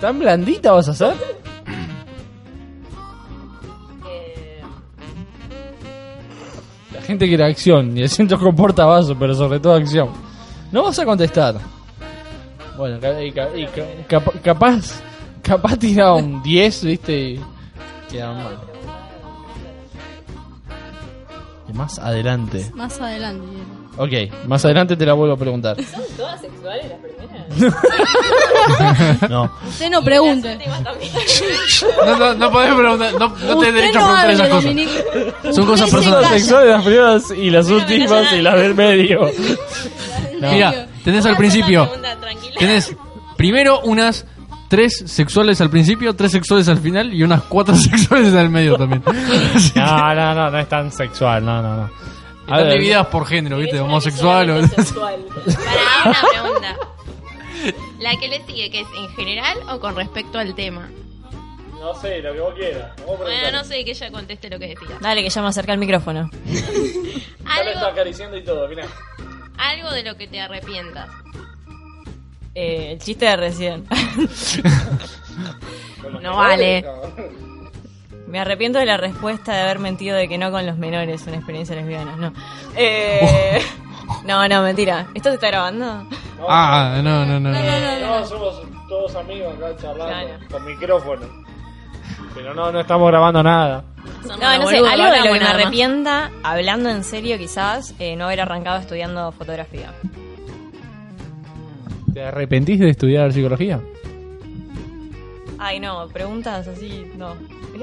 ¿Tan 0.00 0.18
blandita 0.18 0.72
vas 0.72 0.88
a 0.88 0.94
ser? 0.94 1.14
eh, 4.08 4.60
La 6.94 7.02
gente 7.02 7.26
quiere 7.28 7.44
acción 7.44 7.96
y 7.96 8.02
el 8.02 8.08
centro 8.08 8.38
comporta 8.38 8.84
vaso, 8.86 9.16
pero 9.18 9.34
sobre 9.34 9.60
todo 9.60 9.74
acción. 9.74 10.10
No 10.72 10.82
vas 10.84 10.98
a 10.98 11.04
contestar. 11.04 11.54
Bueno, 12.76 12.98
y 13.20 13.24
y 13.26 13.32
ca- 13.32 13.48
capa- 14.08 14.32
capaz, 14.42 15.00
capaz 15.42 15.76
tira 15.76 16.14
un 16.14 16.42
10, 16.42 16.84
viste, 16.84 17.12
y 17.20 17.40
queda 18.10 18.32
mal. 18.32 18.58
Y 21.68 21.72
más 21.74 21.98
adelante. 21.98 22.70
Más 22.74 22.98
adelante. 23.00 23.46
Ok, 23.98 24.12
más 24.46 24.64
adelante 24.64 24.96
te 24.96 25.04
la 25.04 25.12
vuelvo 25.12 25.34
a 25.34 25.36
preguntar. 25.36 25.76
¿Son 25.84 26.02
todas 26.16 26.40
sexuales 26.40 26.86
las 26.88 26.98
primeras? 26.98 27.22
No. 29.28 29.52
Usted 29.68 29.90
no 29.90 30.02
pregunte. 30.02 30.58
No, 32.06 32.16
no, 32.16 32.34
no 32.34 32.50
podés 32.50 32.74
preguntar, 32.74 33.12
no, 33.14 33.28
no 33.28 33.58
tenés 33.58 33.74
derecho 33.74 33.98
no 34.00 34.06
a 34.06 34.22
preguntar 34.22 34.30
esas 34.30 34.48
cosas. 34.48 34.64
Dominique. 34.64 35.04
Son 35.52 35.66
cosas 35.66 35.90
personales. 35.90 36.28
Sexuales 36.30 36.70
las 36.70 36.84
primeras 36.84 37.30
y 37.30 37.50
las 37.50 37.68
últimas 37.68 38.32
y 38.32 38.40
las 38.42 38.54
del 38.56 38.74
medio. 38.74 39.30
Mira, 40.50 40.88
tenés 41.04 41.26
al 41.26 41.36
principio, 41.36 41.90
tenés 42.58 42.94
primero 43.36 43.80
unas 43.80 44.26
tres 44.68 45.04
sexuales 45.06 45.60
al 45.60 45.68
principio, 45.70 46.16
tres 46.16 46.32
sexuales 46.32 46.68
al 46.68 46.78
final 46.78 47.12
y 47.12 47.22
unas 47.22 47.42
cuatro 47.42 47.74
sexuales 47.76 48.34
al 48.34 48.48
medio 48.50 48.76
también. 48.76 49.02
No, 49.74 50.14
no, 50.14 50.34
no, 50.34 50.50
no 50.50 50.58
es 50.58 50.68
tan 50.68 50.90
sexual, 50.90 51.44
no, 51.44 51.60
no, 51.62 51.76
no. 51.76 51.82
A 51.82 52.56
Están 52.56 52.64
ver, 52.64 52.72
divididas 52.72 53.06
por 53.06 53.26
género, 53.26 53.58
¿viste? 53.58 53.78
Homosexual 53.78 54.50
o... 54.50 54.66
sexual. 54.66 55.20
Para 55.30 56.10
una 56.10 56.20
pregunta. 56.32 56.76
La 58.00 58.16
que 58.16 58.28
le 58.28 58.44
sigue, 58.46 58.70
que 58.70 58.80
es 58.80 58.88
en 58.96 59.08
general 59.14 59.58
o 59.70 59.78
con 59.78 59.94
respecto 59.94 60.38
al 60.38 60.54
tema. 60.54 60.88
No 61.82 61.94
sé, 61.96 62.22
lo 62.22 62.32
que 62.32 62.40
vos 62.40 62.54
quieras. 62.54 62.92
Vos 63.04 63.18
Bueno, 63.18 63.50
no 63.50 63.64
sé, 63.64 63.84
que 63.84 63.90
ella 63.90 64.10
conteste 64.12 64.48
lo 64.48 64.58
que 64.58 64.68
decida. 64.68 64.98
Dale, 65.00 65.22
que 65.22 65.28
ya 65.30 65.42
me 65.42 65.48
acerca 65.48 65.72
el 65.72 65.78
micrófono. 65.78 66.30
Ya 67.54 67.64
le 67.64 67.72
está 67.72 67.80
Algo, 67.80 67.92
acariciando 67.92 68.36
y 68.38 68.44
todo, 68.44 68.66
mirá. 68.68 68.86
algo 69.58 69.90
de 69.90 70.02
lo 70.04 70.16
que 70.16 70.26
te 70.26 70.40
arrepientas. 70.40 71.10
Eh, 72.54 72.92
el 72.92 72.98
chiste 72.98 73.26
de 73.26 73.36
recién. 73.36 73.84
No 76.20 76.36
vale. 76.36 76.84
Me 78.26 78.38
arrepiento 78.40 78.78
de 78.78 78.86
la 78.86 78.96
respuesta 78.96 79.52
de 79.54 79.60
haber 79.62 79.78
mentido 79.78 80.16
de 80.16 80.28
que 80.28 80.38
no 80.38 80.50
con 80.50 80.64
los 80.66 80.76
menores, 80.78 81.22
una 81.26 81.36
experiencia 81.36 81.74
lesbiana. 81.76 82.16
No. 82.16 82.32
Eh, 82.76 83.60
no, 84.24 84.46
no, 84.48 84.62
mentira. 84.62 85.06
¿Esto 85.14 85.28
se 85.30 85.34
está 85.36 85.48
grabando? 85.48 86.06
Ah, 86.48 87.00
no, 87.02 87.24
no, 87.26 87.38
no. 87.40 87.50
No, 87.50 88.26
somos 88.26 88.62
todos 88.88 89.14
amigos 89.16 89.54
acá 89.56 89.76
charlando 89.80 90.04
Claro. 90.06 90.44
con 90.50 90.64
micrófono. 90.66 91.44
Pero 92.34 92.54
no, 92.54 92.72
no 92.72 92.80
estamos 92.80 93.08
grabando 93.08 93.42
nada. 93.42 93.84
No, 94.26 94.36
no 94.36 94.66
sé, 94.68 94.76
algo 94.78 95.04
de 95.04 95.18
lo 95.18 95.22
que 95.32 95.40
me 95.40 95.46
arrepienta, 95.46 96.30
hablando 96.42 96.88
en 96.90 97.04
serio 97.04 97.36
quizás, 97.38 97.94
eh, 97.98 98.16
no 98.16 98.24
haber 98.26 98.40
arrancado 98.40 98.78
estudiando 98.78 99.32
fotografía. 99.32 99.92
¿Te 102.14 102.22
arrepentís 102.24 102.78
de 102.78 102.90
estudiar 102.90 103.32
psicología? 103.32 103.80
Ay, 105.58 105.80
no, 105.80 106.08
preguntas 106.08 106.66
así, 106.68 107.06
no. 107.16 107.34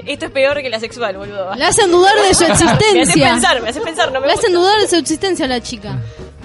Esto 0.06 0.26
es 0.26 0.30
peor 0.30 0.60
que 0.62 0.70
la 0.70 0.78
sexual, 0.78 1.16
boludo. 1.16 1.54
Le 1.54 1.64
hacen 1.64 1.90
dudar 1.90 2.14
de 2.16 2.34
su 2.34 2.44
Me 2.46 2.50
hace 2.52 2.64
existencia. 2.64 3.30
pensar, 3.32 3.62
me 3.62 3.68
hace 3.70 3.80
pensar, 3.80 4.12
no 4.12 4.20
me 4.20 4.26
Le 4.26 4.32
gusta. 4.34 4.46
hacen 4.46 4.54
dudar 4.54 4.80
de 4.80 4.88
su 4.88 4.96
existencia 4.96 5.44
a 5.46 5.48
la 5.48 5.60
chica. 5.60 5.98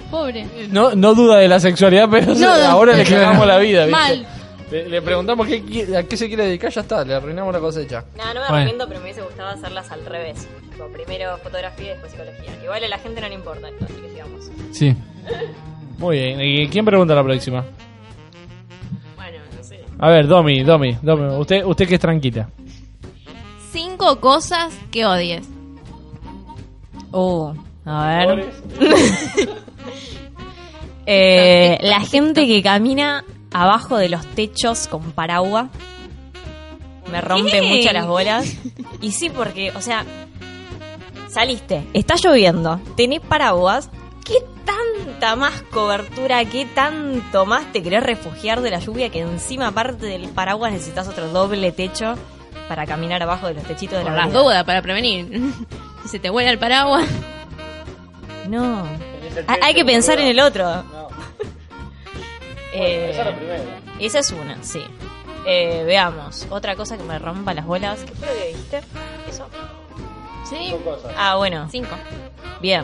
Pobre. 0.09 0.47
No, 0.71 0.95
no 0.95 1.13
duda 1.13 1.37
de 1.37 1.47
la 1.47 1.59
sexualidad, 1.59 2.07
pero 2.09 2.33
No, 2.33 2.39
no. 2.57 2.65
ahora 2.65 2.93
le 2.95 3.03
cagamos 3.09 3.45
la 3.45 3.57
vida, 3.57 3.85
¿viste? 3.85 3.91
Mal. 4.01 4.27
Le, 4.75 4.89
le 4.89 5.01
preguntamos 5.01 5.47
qué, 5.47 5.95
a 5.97 6.03
qué 6.03 6.17
se 6.17 6.27
quiere 6.27 6.47
dedicar, 6.47 6.69
ya 6.69 6.81
está, 6.81 7.05
le 7.05 7.13
arruinamos 7.13 7.53
la 7.53 7.61
cosecha. 7.61 8.03
No, 8.17 8.25
no 8.25 8.33
me 8.33 8.39
Bueno. 8.39 8.55
arrepiento, 8.55 8.87
pero 8.89 8.99
me 8.99 9.05
hubiese 9.05 9.21
gustado 9.21 9.49
hacerlas 9.49 9.89
al 9.89 10.05
revés. 10.05 10.47
Tipo, 10.69 10.87
primero 10.89 11.37
fotografía 11.37 11.85
y 11.85 11.89
después 11.91 12.11
psicología. 12.11 12.61
Igual 12.61 12.83
a 12.83 12.87
la 12.89 12.97
gente 12.97 13.21
no 13.21 13.29
le 13.29 13.35
importa 13.35 13.69
esto, 13.69 13.85
así 13.85 13.93
que 13.93 14.09
sigamos. 14.09 14.51
Sí. 14.71 14.93
Muy 15.97 16.17
bien, 16.17 16.41
¿y 16.41 16.67
quién 16.67 16.83
pregunta 16.83 17.15
la 17.15 17.23
próxima? 17.23 17.63
Bueno, 19.15 19.37
no 19.55 19.63
sé. 19.63 19.79
A 19.97 20.09
ver, 20.09 20.27
Domi, 20.27 20.61
Domi, 20.63 20.97
Domi, 21.01 21.35
usted, 21.37 21.63
usted 21.63 21.87
que 21.87 21.95
es 21.95 22.01
tranquila. 22.01 22.49
Cinco 23.71 24.19
cosas 24.19 24.77
que 24.91 25.05
odies. 25.05 25.47
Uh, 27.13 27.53
a 27.85 28.07
ver. 28.25 28.45
Eh, 31.07 31.77
la 31.83 31.99
gente 32.01 32.47
que 32.47 32.63
camina 32.63 33.23
abajo 33.61 33.97
de 33.97 34.09
los 34.09 34.25
techos 34.27 34.87
con 34.87 35.11
paraguas 35.11 35.67
me 37.11 37.21
rompe 37.21 37.51
¿Qué? 37.51 37.61
mucho 37.61 37.93
las 37.93 38.07
bolas. 38.07 38.45
Y 39.01 39.11
sí, 39.11 39.29
porque, 39.29 39.71
o 39.75 39.81
sea, 39.81 40.03
saliste, 41.29 41.85
está 41.93 42.15
lloviendo, 42.15 42.79
tenés 42.97 43.19
paraguas, 43.21 43.89
¿qué 44.23 44.35
tanta 44.65 45.35
más 45.35 45.61
cobertura, 45.71 46.43
qué 46.45 46.65
tanto 46.65 47.45
más 47.45 47.71
te 47.71 47.83
querés 47.83 48.01
refugiar 48.03 48.61
de 48.61 48.71
la 48.71 48.79
lluvia 48.79 49.09
que 49.09 49.19
encima 49.21 49.67
aparte 49.67 50.05
del 50.07 50.27
paraguas 50.29 50.71
necesitas 50.71 51.07
otro 51.07 51.29
doble 51.29 51.71
techo 51.71 52.15
para 52.67 52.85
caminar 52.87 53.21
abajo 53.21 53.47
de 53.47 53.53
los 53.53 53.63
techitos 53.63 53.99
de 53.99 54.03
Por 54.05 54.13
la 54.13 54.25
las 54.25 54.33
dudas, 54.33 54.63
para 54.63 54.81
prevenir. 54.81 55.41
Si 56.03 56.09
se 56.09 56.19
te 56.19 56.29
vuela 56.29 56.51
el 56.51 56.59
paraguas. 56.59 57.03
No. 58.47 58.83
Hay- 59.47 59.59
Hay 59.63 59.73
que 59.73 59.83
pensar 59.83 60.19
en 60.19 60.27
el 60.27 60.39
otro. 60.39 60.83
No. 62.77 62.83
Eh, 62.83 63.09
esa 63.11 63.21
es 63.21 63.25
la 63.27 63.35
primera. 63.35 63.63
esa 63.99 64.19
es 64.19 64.31
una, 64.31 64.57
sí. 64.63 64.83
Eh, 65.45 65.83
veamos. 65.85 66.47
Otra 66.49 66.75
cosa 66.75 66.97
que 66.97 67.03
me 67.03 67.19
rompa 67.19 67.53
las 67.53 67.65
bolas. 67.65 67.99
¿Qué 68.03 68.13
fue 68.13 68.27
lo 68.27 68.33
que 68.33 68.47
dijiste? 68.47 68.81
Eso. 69.29 69.47
Sí. 70.49 70.75
Ah, 71.17 71.35
bueno. 71.35 71.67
cinco. 71.71 71.95
Bien. 72.61 72.83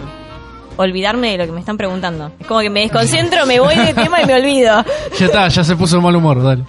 Olvidarme 0.78 1.32
de 1.32 1.38
lo 1.38 1.46
que 1.46 1.52
me 1.52 1.60
están 1.60 1.78
preguntando. 1.78 2.32
Es 2.40 2.48
como 2.48 2.62
que 2.62 2.70
me 2.70 2.82
desconcentro, 2.82 3.46
me 3.48 3.60
voy 3.60 3.76
de 3.76 3.94
tema 3.94 4.22
y 4.22 4.26
me 4.26 4.36
olvido. 4.36 4.84
Ya 5.20 5.26
está, 5.26 5.48
ya 5.48 5.64
se 5.64 5.76
puso 5.76 5.98
de 5.98 6.02
mal 6.04 6.16
humor, 6.16 6.42
dale. 6.42 6.64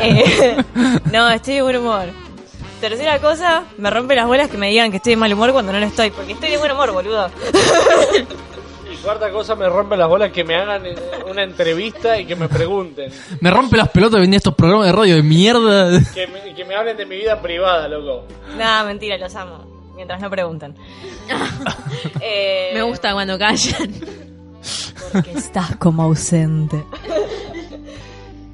Eh, 0.00 0.56
no, 1.12 1.30
estoy 1.30 1.54
de 1.54 1.62
buen 1.62 1.76
humor. 1.76 2.06
Tercera 2.80 3.18
cosa, 3.18 3.64
me 3.76 3.90
rompe 3.90 4.14
las 4.14 4.26
bolas 4.26 4.48
que 4.48 4.56
me 4.56 4.68
digan 4.70 4.90
que 4.90 4.98
estoy 4.98 5.12
de 5.14 5.16
mal 5.16 5.32
humor 5.32 5.52
cuando 5.52 5.72
no 5.72 5.80
lo 5.80 5.86
estoy. 5.86 6.10
Porque 6.10 6.32
estoy 6.32 6.50
de 6.50 6.58
buen 6.58 6.72
humor, 6.72 6.92
boludo. 6.92 7.30
Cuarta 9.02 9.30
cosa, 9.30 9.54
me 9.54 9.68
rompe 9.68 9.96
las 9.96 10.08
bolas 10.08 10.32
que 10.32 10.44
me 10.44 10.54
hagan 10.56 10.84
eh, 10.84 10.94
una 11.30 11.42
entrevista 11.42 12.18
y 12.18 12.24
que 12.26 12.34
me 12.36 12.48
pregunten. 12.48 13.10
Me 13.40 13.50
rompe 13.50 13.76
las 13.76 13.88
pelotas 13.90 14.14
de 14.14 14.20
venir 14.20 14.34
a 14.34 14.38
estos 14.38 14.54
programas 14.54 14.86
de 14.86 14.92
radio 14.92 15.14
de 15.16 15.22
mierda. 15.22 16.00
Que 16.14 16.26
me, 16.26 16.54
que 16.54 16.64
me 16.64 16.74
hablen 16.74 16.96
de 16.96 17.06
mi 17.06 17.16
vida 17.16 17.40
privada, 17.40 17.86
loco. 17.88 18.24
Nada, 18.56 18.84
mentira, 18.84 19.16
los 19.16 19.34
amo. 19.36 19.92
Mientras 19.94 20.20
no 20.20 20.28
preguntan. 20.30 20.74
Eh, 22.20 22.70
Me 22.74 22.82
gusta 22.82 23.12
cuando 23.12 23.38
callan. 23.38 23.92
Porque 25.12 25.32
estás 25.32 25.76
como 25.76 26.02
ausente. 26.02 26.84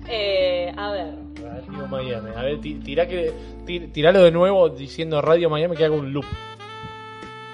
eh, 0.08 0.72
a 0.76 0.90
ver. 0.90 1.14
Radio 1.42 1.86
Miami. 1.88 2.30
A 2.36 2.42
ver, 2.42 2.60
ti- 2.60 2.74
tirá 2.76 3.06
que, 3.08 3.32
ti- 3.66 3.88
tiralo 3.88 4.22
de 4.22 4.30
nuevo 4.30 4.68
diciendo 4.68 5.20
Radio 5.20 5.50
Miami 5.50 5.76
que 5.76 5.84
haga 5.84 5.94
un 5.94 6.12
loop. 6.12 6.24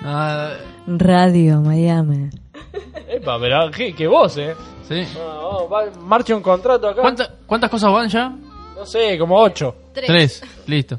Ah, 0.03 0.53
Radio 0.87 1.61
Miami. 1.61 2.31
Epa, 3.09 3.39
pero 3.41 3.71
que, 3.71 3.95
que 3.95 4.07
vos, 4.07 4.37
eh. 4.37 4.55
sí. 4.89 5.05
Ah, 5.19 5.41
vamos, 5.43 5.73
va- 5.73 6.01
marcha 6.01 6.35
un 6.35 6.43
contrato 6.43 6.89
acá. 6.89 7.01
¿Cuánta- 7.01 7.31
¿Cuántas 7.47 7.71
cosas 7.71 7.93
van 7.93 8.09
ya? 8.09 8.33
No 8.77 8.87
sé, 8.87 9.19
como 9.19 9.37
ocho. 9.39 9.75
Tres. 9.93 10.43
Listo. 10.67 10.99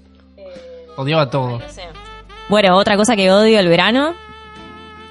Odiaba 0.98 1.30
todo. 1.30 1.60
No 1.60 1.70
sé. 1.70 1.84
Bueno, 2.50 2.76
otra 2.78 2.98
cosa 2.98 3.16
que 3.16 3.32
odio 3.32 3.60
el 3.60 3.68
verano. 3.68 4.14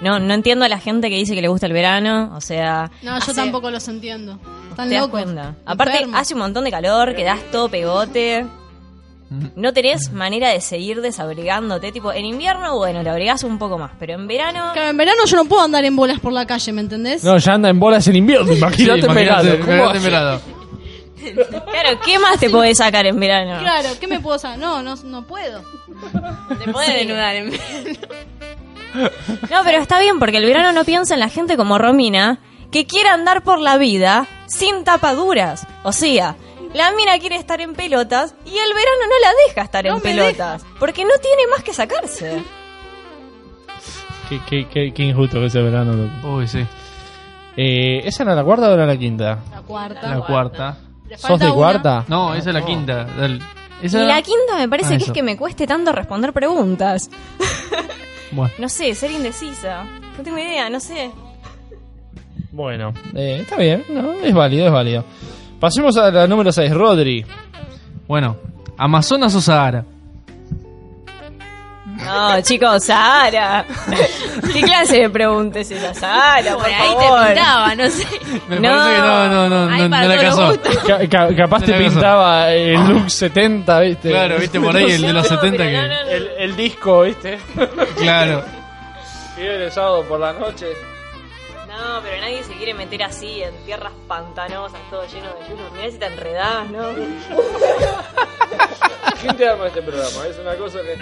No, 0.03 0.19
no 0.19 0.33
entiendo 0.35 0.65
a 0.65 0.69
la 0.69 0.79
gente 0.79 1.11
que 1.11 1.17
dice 1.17 1.35
que 1.35 1.43
le 1.43 1.49
gusta 1.49 1.67
el 1.67 1.73
verano. 1.73 2.33
O 2.37 2.41
sea. 2.41 2.91
No, 3.03 3.13
yo 3.13 3.17
hace- 3.17 3.35
tampoco 3.35 3.71
los 3.71 3.87
entiendo. 3.89 4.39
Están 4.71 4.89
¿Te 4.89 4.95
das 4.95 5.05
locos. 5.05 5.23
cuenta? 5.23 5.55
Aparte, 5.67 5.95
Enfermos. 5.95 6.21
hace 6.21 6.35
un 6.35 6.41
montón 6.41 6.65
de 6.65 6.71
calor, 6.71 7.15
quedás 7.15 7.41
todo 7.51 7.69
pegote. 7.69 8.47
No 9.55 9.73
tenés 9.73 10.11
manera 10.11 10.49
de 10.49 10.61
seguir 10.61 11.01
desabrigándote. 11.01 11.93
Tipo, 11.93 12.13
en 12.13 12.25
invierno, 12.25 12.77
bueno, 12.77 13.03
te 13.05 13.11
abrigás 13.11 13.45
un 13.45 13.59
poco 13.59 13.79
más. 13.79 13.93
Pero 13.99 14.15
en 14.15 14.27
verano. 14.27 14.71
Claro, 14.73 14.91
en 14.91 14.97
verano 14.97 15.21
yo 15.25 15.37
no 15.37 15.45
puedo 15.45 15.63
andar 15.63 15.85
en 15.85 15.95
bolas 15.95 16.19
por 16.19 16.33
la 16.33 16.47
calle, 16.47 16.73
¿me 16.73 16.81
entendés? 16.81 17.23
No, 17.23 17.39
ya 17.39 17.53
anda 17.55 17.69
en 17.69 17.79
bolas 17.79 18.07
en 18.09 18.17
invierno. 18.17 18.53
Imagínate 18.53 19.03
Sí, 19.03 19.07
en 19.07 19.15
verano. 19.15 19.51
verano. 20.03 20.41
Claro, 21.71 22.01
¿qué 22.05 22.19
más 22.19 22.41
te 22.41 22.49
podés 22.51 22.79
sacar 22.79 23.07
en 23.07 23.21
verano? 23.21 23.61
Claro, 23.61 23.91
¿qué 24.01 24.07
me 24.07 24.21
puedo 24.21 24.39
saber? 24.39 24.59
No, 24.59 24.83
no, 24.83 24.97
no 24.97 25.27
puedo. 25.27 25.63
Te 26.65 26.73
podés 26.73 26.95
desnudar 26.95 27.37
en 27.37 27.51
No, 29.51 29.61
pero 29.65 29.79
está 29.79 30.01
bien 30.01 30.19
porque 30.19 30.39
el 30.39 30.47
verano 30.47 30.73
no 30.73 30.85
piensa 30.85 31.15
en 31.15 31.21
la 31.21 31.29
gente 31.29 31.57
como 31.57 31.79
Romina, 31.79 32.41
que 32.73 32.87
quiere 32.87 33.11
andar 33.11 33.43
por 33.43 33.59
la 33.61 33.77
vida 33.77 34.27
sin 34.47 34.83
tapaduras. 34.85 35.67
O 35.85 35.93
sea, 35.93 36.37
la 36.75 36.91
mina 36.93 37.19
quiere 37.19 37.37
estar 37.37 37.61
en 37.61 37.75
pelotas 37.75 38.35
y 38.45 38.51
el 38.51 38.73
verano 38.75 39.03
no 39.09 39.19
la 39.23 39.33
deja 39.49 39.63
estar 39.63 39.85
No 39.85 39.97
en 39.97 40.01
pelotas. 40.03 40.65
Porque 40.79 41.05
no 41.05 41.11
tiene 41.21 41.47
más 41.51 41.63
que 41.65 41.73
sacarse. 41.73 42.43
Qué, 44.29 44.41
qué, 44.49 44.69
qué, 44.69 44.93
qué 44.95 45.03
injusto 45.03 45.41
que 45.41 45.47
ese 45.47 45.61
verano. 45.61 45.93
loco. 45.93 46.37
Uy, 46.37 46.47
sí. 46.47 46.65
Eh, 47.57 48.03
¿Esa 48.05 48.23
era 48.23 48.35
la 48.35 48.45
cuarta 48.45 48.69
o 48.71 48.75
era 48.75 48.87
la 48.87 48.97
quinta? 48.97 49.39
La 49.51 49.63
cuarta. 49.63 50.09
La 50.09 50.21
cuarta. 50.21 50.77
¿Sos 51.17 51.41
de 51.41 51.47
una. 51.47 51.55
cuarta? 51.55 52.05
No, 52.07 52.35
esa 52.35 52.51
es 52.51 52.55
la 52.55 52.65
quinta. 52.65 53.05
Dale. 53.05 53.41
Esa- 53.83 54.03
Y 54.03 54.07
la 54.07 54.23
quinta 54.23 54.57
me 54.57 54.69
parece 54.69 54.95
Ah, 54.95 54.97
que 54.99 55.03
eso. 55.03 55.13
es 55.13 55.15
que 55.15 55.23
me 55.25 55.37
cueste 55.37 55.67
tanto 55.67 55.91
responder 55.93 56.33
preguntas. 56.33 57.11
Bueno. 58.31 58.53
No 58.59 58.69
sé, 58.69 58.95
ser 58.95 59.11
indecisa. 59.11 59.83
No 60.17 60.23
tengo 60.23 60.39
idea, 60.39 60.71
no 60.71 60.79
sé. 60.79 61.11
Bueno, 62.53 62.93
eh, 63.15 63.39
está 63.43 63.57
bien, 63.57 63.85
no, 63.89 64.13
es 64.13 64.33
válido, 64.35 64.67
es 64.67 64.73
válido. 64.73 65.05
Pasemos 65.61 65.97
a 65.97 66.11
la 66.11 66.27
número 66.27 66.51
6, 66.53 66.73
Rodri. 66.73 67.25
Bueno, 68.09 68.37
¿Amazonas 68.79 69.35
o 69.35 69.41
Sahara? 69.43 69.85
No, 72.03 72.41
chicos, 72.41 72.85
Sahara. 72.85 73.67
¿Qué 74.55 74.63
clase 74.63 75.01
de 75.03 75.11
pregunta 75.11 75.61
es 75.61 75.71
esa? 75.71 75.93
Sahara, 75.93 76.53
por 76.55 76.63
Por 76.63 76.73
ahí 76.73 76.89
favor. 76.95 77.21
te 77.21 77.27
pintaba, 77.35 77.75
no 77.75 77.91
sé. 77.91 78.07
Me 78.49 78.59
No. 78.61 78.69
parece 78.71 78.95
que 78.97 79.01
no, 79.03 79.29
no, 79.29 79.49
no, 79.51 79.71
Ay, 79.75 79.83
no, 79.83 79.89
no 79.89 80.09
la 80.09 80.19
casó. 80.19 80.59
Ca- 80.87 81.09
ca- 81.09 81.37
capaz 81.37 81.61
te 81.61 81.67
Tenés 81.67 81.79
razón. 81.81 81.93
pintaba 81.93 82.51
el 82.53 82.89
look 82.89 83.11
70, 83.11 83.81
¿viste? 83.81 84.09
Claro, 84.11 84.39
viste 84.39 84.61
por 84.61 84.75
ahí 84.75 84.91
el 84.93 85.03
de 85.03 85.13
los 85.13 85.27
70 85.29 85.57
pero 85.59 85.71
que. 85.71 85.77
no, 85.77 85.83
no, 85.89 86.05
no. 86.05 86.11
El, 86.11 86.29
el 86.39 86.57
disco, 86.57 87.03
¿viste? 87.03 87.39
Claro. 87.99 88.45
Viene 89.37 89.65
el 89.65 89.73
sábado 89.73 90.03
por 90.05 90.21
la 90.21 90.33
noche. 90.33 90.67
No, 91.81 92.01
pero 92.03 92.21
nadie 92.21 92.43
se 92.45 92.53
quiere 92.55 92.75
meter 92.75 93.03
así 93.05 93.43
en 93.43 93.55
tierras 93.65 93.93
pantanosas, 94.07 94.79
todo 94.91 95.03
lleno 95.07 95.29
de 95.29 95.49
yunos. 95.49 95.73
Mirá 95.73 95.91
si 95.91 95.99
te 95.99 96.07
enredás, 96.07 96.71
¿no? 96.71 96.89
¿Quién 99.21 99.37
te 99.37 99.49
arma 99.49 99.67
este 99.67 99.83
programa? 99.83 100.27
Es 100.29 100.39
una 100.39 100.55
cosa 100.57 100.79
que... 100.83 100.97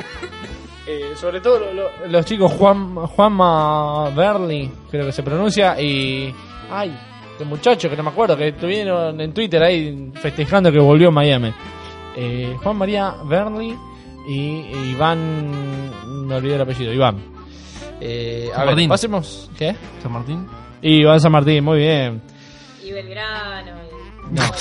eh, 0.86 1.12
sobre 1.16 1.40
todo 1.40 1.58
lo- 1.60 1.72
lo- 1.72 1.90
los 2.08 2.24
chicos 2.24 2.52
Juan 2.52 2.94
Juanma 2.94 4.10
Berli, 4.10 4.70
creo 4.90 5.06
que 5.06 5.12
se 5.12 5.22
pronuncia, 5.22 5.80
y... 5.80 6.34
Ay, 6.70 6.96
de 7.38 7.44
muchacho 7.44 7.88
que 7.88 7.96
no 7.96 8.02
me 8.02 8.10
acuerdo, 8.10 8.36
que 8.36 8.48
estuvieron 8.48 9.20
en 9.20 9.32
Twitter 9.32 9.62
ahí 9.62 10.10
festejando 10.14 10.72
que 10.72 10.78
volvió 10.80 11.08
a 11.08 11.12
Miami. 11.12 11.52
Eh, 12.16 12.56
Juan 12.62 12.76
María 12.76 13.14
Berli 13.24 13.76
y 14.28 14.38
y 14.72 14.90
Iván... 14.92 16.26
Me 16.26 16.34
olvidé 16.36 16.56
el 16.56 16.62
apellido, 16.62 16.92
Iván. 16.92 17.16
Eh, 18.00 18.48
a 18.52 18.56
San 18.56 18.66
ver, 18.66 18.74
Martín. 18.74 18.88
pasemos... 18.88 19.50
¿Qué? 19.56 19.74
San 20.02 20.12
Martín. 20.12 20.46
Y 20.82 21.00
Iván 21.02 21.20
San 21.20 21.32
Martín, 21.32 21.64
muy 21.64 21.78
bien. 21.78 22.22
Y 22.84 22.92
Belgrano. 22.92 23.72
y- 24.30 24.34
No. 24.34 24.42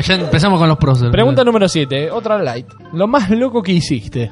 Ya 0.00 0.14
empezamos 0.14 0.58
con 0.58 0.68
los 0.68 0.78
próceres. 0.78 1.10
Pregunta 1.12 1.44
número 1.44 1.68
7, 1.68 2.10
otra 2.10 2.38
light. 2.38 2.66
Lo 2.92 3.06
más 3.06 3.28
loco 3.30 3.62
que 3.62 3.72
hiciste. 3.72 4.30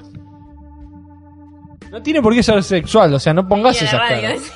No 1.91 2.01
tiene 2.03 2.23
por 2.23 2.33
qué 2.33 2.43
ser 2.43 2.63
sexual, 2.63 3.13
o 3.13 3.19
sea, 3.19 3.35
no 3.35 3.47
pongas 3.49 3.75
Y 3.77 3.79
a 3.81 3.83
la 3.83 3.89
esas 3.89 4.01
radio, 4.01 4.23
caras. 4.23 4.53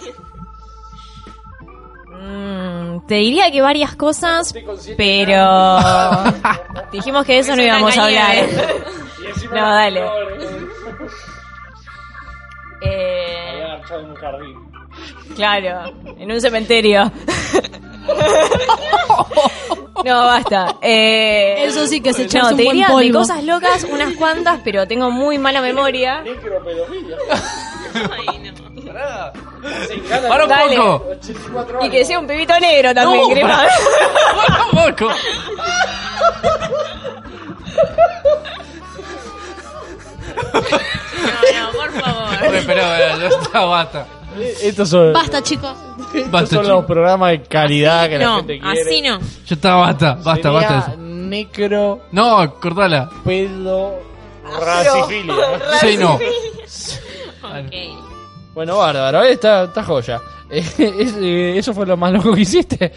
Mm, 2.22 3.06
te 3.06 3.14
diría 3.16 3.50
que 3.50 3.60
varias 3.60 3.96
cosas, 3.96 4.54
pero 4.96 5.88
dijimos 6.92 7.24
que 7.26 7.32
de 7.34 7.38
eso 7.40 7.50
Es 7.52 7.56
no 7.58 7.62
íbamos 7.64 7.98
a 7.98 8.04
hablar. 8.04 8.36
No, 9.52 9.60
dale. 9.60 10.00
Eh, 12.80 13.64
claro, 15.34 15.92
en 16.18 16.30
un 16.32 16.40
cementerio. 16.40 17.10
No, 20.04 20.24
basta. 20.26 20.76
Eh, 20.82 21.64
Eso 21.64 21.86
sí 21.86 22.00
que 22.02 22.12
se 22.12 22.24
echa 22.24 22.40
no, 22.42 22.50
un 22.50 22.56
te 22.56 22.64
buen 22.64 22.76
diría 22.76 22.94
de 22.94 23.10
cosas 23.12 23.42
locas 23.44 23.84
unas 23.84 24.12
cuantas, 24.14 24.60
pero 24.62 24.86
tengo 24.86 25.10
muy 25.10 25.38
mala 25.38 25.62
memoria. 25.62 26.22
Ay, 28.10 28.38
no. 28.38 28.54
¡Para 30.28 30.44
un 30.44 30.48
Dale. 30.50 30.76
poco! 30.76 31.06
Y 31.82 31.90
que 31.90 32.04
sea 32.04 32.18
un 32.18 32.26
pibito 32.26 32.58
negro 32.60 32.92
también, 32.94 33.22
No, 33.22 33.28
crema. 33.30 33.66
¡Para 34.46 34.64
un 34.66 34.70
poco! 34.96 35.08
No, 41.22 41.62
no, 41.62 41.72
por 41.72 41.92
favor. 42.00 42.50
Re, 42.50 42.62
pero, 42.66 42.82
eh, 42.82 43.14
ya 43.20 43.28
está, 43.28 43.64
basta. 43.64 44.06
Eh, 44.38 44.54
Estos 44.62 44.88
son, 44.88 45.12
Basta, 45.12 45.42
chicos. 45.42 45.72
estos 46.14 46.30
Basta, 46.30 46.56
son 46.56 46.68
los 46.68 46.84
programas 46.84 47.30
de 47.32 47.42
calidad 47.42 48.08
que 48.08 48.18
la 48.18 48.24
No, 48.24 48.36
gente 48.38 48.58
quiere. 48.60 48.80
así 48.82 49.02
no. 49.02 49.18
Ya 49.20 49.54
está, 49.54 49.74
basta, 49.76 50.14
basta, 50.14 50.34
Sería 50.34 50.50
basta 50.52 50.74
de 50.74 50.78
eso. 50.80 50.96
necro, 50.98 52.00
No, 52.12 52.54
cortala. 52.60 53.10
pedo, 53.24 53.98
racifilia. 54.60 55.34
Sí, 55.80 55.96
no. 55.96 56.14
Ok. 56.14 57.74
bueno, 58.54 58.78
bárbaro, 58.78 59.22
eh, 59.24 59.32
está, 59.32 59.64
está 59.64 59.82
joya. 59.84 60.20
Eh, 60.50 60.58
es- 60.98 61.16
eh, 61.20 61.54
¿Eso 61.58 61.72
fue 61.74 61.86
lo 61.86 61.96
más 61.96 62.12
loco 62.12 62.32
que 62.34 62.40
hiciste? 62.42 62.92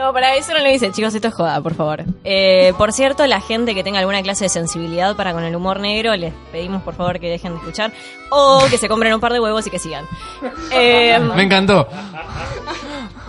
No, 0.00 0.14
para 0.14 0.34
eso 0.36 0.54
no 0.54 0.60
lo 0.60 0.68
dice, 0.70 0.90
chicos, 0.92 1.14
esto 1.14 1.28
es 1.28 1.34
joda, 1.34 1.60
por 1.60 1.74
favor. 1.74 2.04
Eh, 2.24 2.72
por 2.78 2.90
cierto, 2.92 3.26
la 3.26 3.40
gente 3.42 3.74
que 3.74 3.84
tenga 3.84 3.98
alguna 3.98 4.22
clase 4.22 4.44
de 4.44 4.48
sensibilidad 4.48 5.14
para 5.14 5.34
con 5.34 5.44
el 5.44 5.54
humor 5.54 5.78
negro, 5.78 6.16
les 6.16 6.32
pedimos 6.50 6.82
por 6.82 6.94
favor 6.94 7.20
que 7.20 7.28
dejen 7.28 7.52
de 7.52 7.58
escuchar 7.58 7.92
o 8.30 8.64
que 8.70 8.78
se 8.78 8.88
compren 8.88 9.12
un 9.12 9.20
par 9.20 9.32
de 9.34 9.40
huevos 9.40 9.66
y 9.66 9.70
que 9.70 9.78
sigan. 9.78 10.06
Eh, 10.72 11.18
Me 11.34 11.42
encantó. 11.42 11.86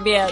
bien. 0.03 0.27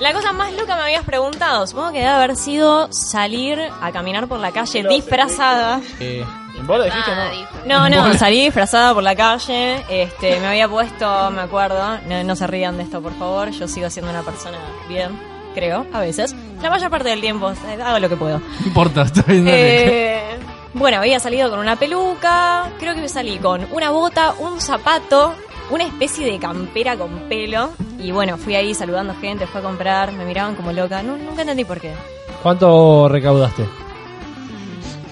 La 0.00 0.12
cosa 0.12 0.32
más 0.32 0.52
loca 0.54 0.74
me 0.74 0.82
habías 0.82 1.04
preguntado, 1.04 1.66
supongo 1.66 1.92
que 1.92 1.98
debe 1.98 2.10
haber 2.10 2.34
sido 2.34 2.88
salir 2.92 3.60
a 3.80 3.92
caminar 3.92 4.26
por 4.26 4.40
la 4.40 4.50
calle 4.50 4.82
disfrazada. 4.88 5.80
Eh, 6.00 6.24
¿Vos 6.62 6.78
lo 6.78 6.84
dijiste 6.84 7.10
o 7.10 7.14
Ah, 7.14 7.30
no? 7.66 7.88
No, 7.88 8.08
no, 8.08 8.14
salí 8.18 8.44
disfrazada 8.44 8.92
por 8.94 9.02
la 9.04 9.14
calle, 9.14 9.84
este, 9.88 10.40
me 10.40 10.46
había 10.48 10.68
puesto, 10.68 11.30
me 11.30 11.42
acuerdo, 11.42 11.98
no, 12.08 12.24
no 12.24 12.34
se 12.34 12.46
rían 12.46 12.76
de 12.78 12.82
esto 12.84 13.00
por 13.02 13.12
favor, 13.18 13.50
yo 13.50 13.68
sigo 13.68 13.88
siendo 13.90 14.10
una 14.10 14.22
persona 14.22 14.58
bien, 14.88 15.10
creo, 15.56 15.86
a 15.92 16.00
veces. 16.00 16.36
La 16.62 16.68
mayor 16.68 16.90
parte 16.90 17.08
del 17.08 17.22
tiempo 17.22 17.50
hago 17.84 17.98
lo 17.98 18.08
que 18.08 18.16
puedo. 18.16 18.38
No 18.38 18.66
importa, 18.66 19.02
está 19.06 19.22
bien. 19.22 19.46
Eh, 19.48 20.36
bueno, 20.74 20.98
había 20.98 21.18
salido 21.18 21.48
con 21.48 21.58
una 21.58 21.76
peluca, 21.76 22.70
creo 22.78 22.94
que 22.94 23.08
salí 23.08 23.38
con 23.38 23.66
una 23.72 23.90
bota, 23.90 24.34
un 24.38 24.60
zapato, 24.60 25.34
una 25.70 25.84
especie 25.84 26.30
de 26.30 26.38
campera 26.38 26.96
con 26.96 27.10
pelo. 27.30 27.70
Y 27.98 28.12
bueno, 28.12 28.36
fui 28.36 28.54
ahí 28.54 28.74
saludando 28.74 29.14
gente, 29.14 29.46
fue 29.46 29.62
a 29.62 29.64
comprar, 29.64 30.12
me 30.12 30.26
miraban 30.26 30.54
como 30.54 30.72
loca. 30.72 31.02
No, 31.02 31.16
nunca 31.16 31.40
entendí 31.40 31.64
por 31.64 31.80
qué. 31.80 31.94
¿Cuánto 32.42 33.08
recaudaste? 33.08 33.64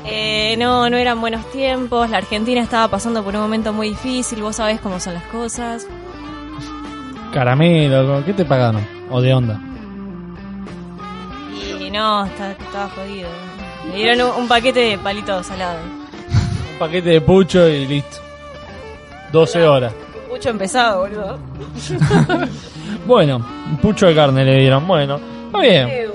Eh, 0.04 0.54
no, 0.58 0.90
no 0.90 0.98
eran 0.98 1.18
buenos 1.18 1.50
tiempos, 1.50 2.10
la 2.10 2.18
Argentina 2.18 2.60
estaba 2.60 2.88
pasando 2.88 3.24
por 3.24 3.34
un 3.34 3.40
momento 3.40 3.72
muy 3.72 3.88
difícil, 3.88 4.42
vos 4.42 4.56
sabés 4.56 4.78
cómo 4.80 5.00
son 5.00 5.14
las 5.14 5.24
cosas. 5.24 5.86
Caramelo, 7.32 8.22
¿qué 8.26 8.34
te 8.34 8.44
pagaron? 8.44 8.86
¿O 9.10 9.22
de 9.22 9.32
onda? 9.32 9.58
Y 11.94 11.96
no, 11.96 12.24
está- 12.24 12.50
estaba 12.50 12.88
jodido. 12.88 13.28
Me 13.88 13.94
dieron 13.94 14.28
un, 14.28 14.42
un 14.42 14.48
paquete 14.48 14.80
de 14.80 14.98
palitos 14.98 15.46
salados. 15.46 15.80
Un 16.72 16.78
paquete 16.80 17.08
de 17.10 17.20
pucho 17.20 17.68
y 17.68 17.86
listo. 17.86 18.16
12 19.30 19.62
horas. 19.64 19.92
Mucho 20.28 20.48
empezado, 20.50 21.02
boludo. 21.02 21.38
Bueno, 23.06 23.36
un 23.36 23.76
pucho 23.76 24.06
de 24.06 24.14
carne 24.14 24.44
le 24.44 24.58
dieron. 24.60 24.86
Bueno, 24.88 25.20
está 25.46 25.58
bien. 25.60 26.10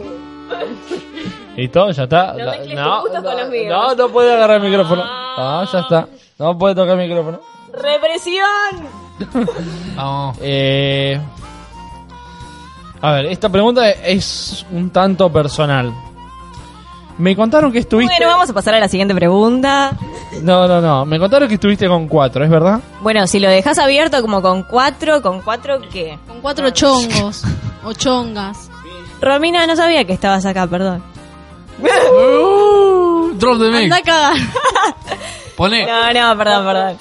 ¿Listo? 1.55 1.91
¿Ya 1.91 2.03
está? 2.03 2.33
No 2.33 2.45
mezcles 2.45 2.75
no, 2.75 2.83
tus 2.83 3.01
gustos 3.11 3.23
con 3.23 3.33
no, 3.35 3.39
los 3.41 3.49
míos. 3.49 3.67
no, 3.69 3.95
no 3.95 4.09
puede 4.09 4.33
agarrar 4.33 4.57
el 4.61 4.69
micrófono. 4.69 5.03
No, 5.37 5.71
ya 5.71 5.79
está. 5.79 6.07
No 6.39 6.57
puede 6.57 6.75
tocar 6.75 6.99
el 6.99 7.07
micrófono. 7.07 7.39
¡Represión! 7.71 8.45
Vamos. 9.95 10.37
Eh, 10.41 11.19
a 13.01 13.11
ver, 13.13 13.25
esta 13.27 13.49
pregunta 13.49 13.89
es 13.89 14.65
un 14.71 14.89
tanto 14.89 15.31
personal. 15.31 15.93
Me 17.17 17.35
contaron 17.35 17.71
que 17.71 17.79
estuviste... 17.79 18.13
Bueno, 18.17 18.31
vamos 18.31 18.49
a 18.49 18.53
pasar 18.53 18.75
a 18.75 18.79
la 18.79 18.87
siguiente 18.87 19.13
pregunta. 19.13 19.91
No, 20.41 20.67
no, 20.69 20.79
no. 20.79 21.05
Me 21.05 21.19
contaron 21.19 21.49
que 21.49 21.55
estuviste 21.55 21.87
con 21.87 22.07
cuatro, 22.07 22.45
¿es 22.45 22.49
verdad? 22.49 22.79
Bueno, 23.01 23.27
si 23.27 23.39
lo 23.39 23.49
dejas 23.49 23.77
abierto 23.77 24.21
como 24.21 24.41
con 24.41 24.63
cuatro, 24.63 25.21
¿con 25.21 25.41
cuatro 25.41 25.81
qué? 25.91 26.17
Con 26.25 26.39
cuatro 26.39 26.69
chongos. 26.69 27.43
O 27.83 27.91
chongas. 27.93 28.69
Romina, 29.21 29.67
no 29.67 29.75
sabía 29.75 30.05
que 30.05 30.13
estabas 30.13 30.45
acá, 30.45 30.65
perdón. 30.67 31.03
Uh, 31.81 33.33
drop 33.33 33.59
the 33.59 33.69
mic. 33.69 33.83
Anda 33.83 33.97
a 33.97 34.01
cagar. 34.01 34.37
Pone. 35.57 35.85
No, 35.85 36.13
no, 36.13 36.37
perdón, 36.37 36.65
perdón. 36.65 36.97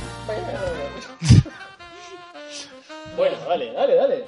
Bueno, 3.16 3.36
dale, 3.48 3.72
dale, 3.72 3.94
dale. 3.94 4.24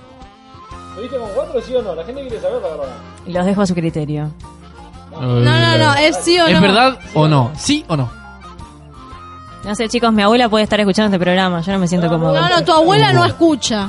¿Estuviste 0.91 1.17
con 1.19 1.29
cuatro, 1.31 1.61
sí 1.63 1.75
o 1.75 1.83
no? 1.83 1.95
La 1.95 2.05
gente 2.05 2.21
quiere 2.23 2.41
saber 2.41 2.61
la 2.63 2.69
verdad. 2.69 2.89
Los 3.27 3.47
dejo 3.47 3.63
a 3.63 3.67
su 3.67 3.75
criterio. 3.75 4.31
No, 5.13 5.21
No, 5.21 5.41
no, 5.41 5.79
no, 5.79 5.95
es 5.95 6.17
sí 6.19 6.39
o 6.39 6.43
no. 6.43 6.49
¿Es 6.49 6.61
verdad 6.61 6.99
o 7.15 7.29
no? 7.29 7.51
¿Sí 7.57 7.85
o 7.89 7.97
no? 7.97 8.11
No 9.65 9.75
sé, 9.75 9.89
chicos, 9.89 10.13
mi 10.13 10.23
abuela 10.23 10.49
puede 10.49 10.65
estar 10.65 10.81
escuchando 10.81 11.09
este 11.15 11.23
programa. 11.23 11.61
Yo 11.61 11.73
no 11.73 11.79
me 11.79 11.89
siento 11.89 12.09
cómodo. 12.09 12.35
No, 12.35 12.49
no, 12.49 12.65
tu 12.65 12.73
abuela 12.73 13.13
no 13.13 13.25
escucha. 13.25 13.89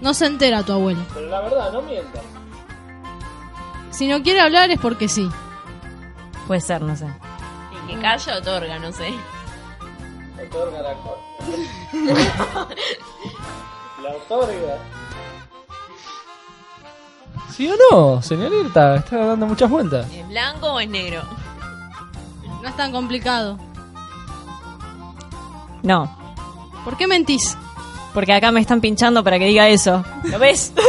No 0.00 0.14
se 0.14 0.26
entera 0.26 0.62
tu 0.62 0.72
abuela. 0.72 1.00
Pero 1.14 1.26
la 1.28 1.40
verdad, 1.40 1.72
no 1.72 1.82
mientas. 1.82 2.22
Si 3.90 4.06
no 4.06 4.22
quiere 4.22 4.40
hablar 4.40 4.70
es 4.70 4.78
porque 4.78 5.08
sí. 5.08 5.28
Puede 6.46 6.60
ser, 6.60 6.82
no 6.82 6.94
sé. 6.96 7.06
Y 7.88 7.94
que 7.94 8.00
calla 8.00 8.38
otorga, 8.38 8.78
no 8.78 8.92
sé. 8.92 9.12
Otorga 10.46 10.82
la 10.82 10.92
cosa. 10.94 11.18
La 14.02 14.10
otorga. 14.10 14.78
¿Sí 17.50 17.68
o 17.68 17.74
no, 17.90 18.22
señorita? 18.22 18.96
Está 18.96 19.16
dando 19.26 19.46
muchas 19.46 19.68
vueltas. 19.70 20.06
¿Es 20.12 20.26
blanco 20.28 20.72
o 20.74 20.80
es 20.80 20.88
negro? 20.88 21.22
No 22.62 22.68
es 22.68 22.76
tan 22.76 22.92
complicado. 22.92 23.58
No. 25.82 26.16
¿Por 26.84 26.96
qué 26.96 27.06
mentís? 27.06 27.56
Porque 28.14 28.32
acá 28.32 28.50
me 28.52 28.60
están 28.60 28.80
pinchando 28.80 29.22
para 29.22 29.38
que 29.38 29.46
diga 29.46 29.68
eso. 29.68 30.04
¿Lo 30.24 30.38
ves? 30.38 30.72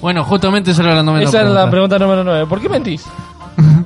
Bueno, 0.00 0.24
justamente 0.24 0.70
esa 0.70 0.82
era 0.82 0.94
la 0.94 1.02
novena 1.02 1.28
Esa 1.28 1.42
es 1.42 1.48
la 1.50 1.68
pregunta. 1.70 1.98
número 1.98 2.24
9. 2.24 2.46
¿Por 2.46 2.58
qué 2.58 2.70
mentís? 2.70 3.04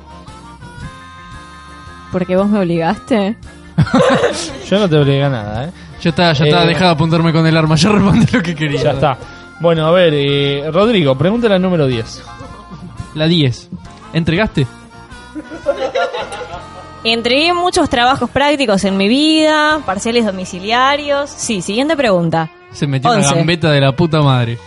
Porque 2.13 2.37
vos 2.37 2.47
me 2.47 2.59
obligaste. 2.59 3.35
Yo 4.69 4.79
no 4.79 4.87
te 4.87 4.97
obligué 4.97 5.25
a 5.25 5.29
nada, 5.29 5.65
¿eh? 5.65 5.71
Ya 6.01 6.11
está, 6.11 6.31
ya 6.31 6.45
Eh, 6.45 6.67
deja 6.67 6.85
de 6.85 6.91
apuntarme 6.91 7.33
con 7.33 7.45
el 7.45 7.57
arma, 7.57 7.75
yo 7.75 7.91
respondí 7.91 8.25
lo 8.31 8.41
que 8.41 8.55
quería. 8.55 8.81
Ya 8.81 8.91
está. 8.91 9.17
Bueno, 9.65 9.87
a 9.87 9.89
ver, 9.89 10.13
eh, 10.13 10.69
Rodrigo, 10.71 11.17
pregúntale 11.17 11.55
al 11.55 11.61
número 11.63 11.87
10. 11.87 12.21
La 13.15 13.25
10. 13.25 13.69
¿Entregaste? 14.13 14.67
Entregué 17.03 17.51
muchos 17.51 17.89
trabajos 17.89 18.29
prácticos 18.29 18.83
en 18.83 18.95
mi 18.95 19.07
vida, 19.07 19.81
parciales 19.83 20.23
domiciliarios. 20.23 21.31
Sí, 21.31 21.63
siguiente 21.63 21.97
pregunta. 21.97 22.51
Se 22.73 22.85
metió 22.85 23.09
Once. 23.09 23.27
una 23.27 23.37
gambeta 23.37 23.71
de 23.71 23.81
la 23.81 23.95
puta 23.95 24.21
madre. 24.21 24.59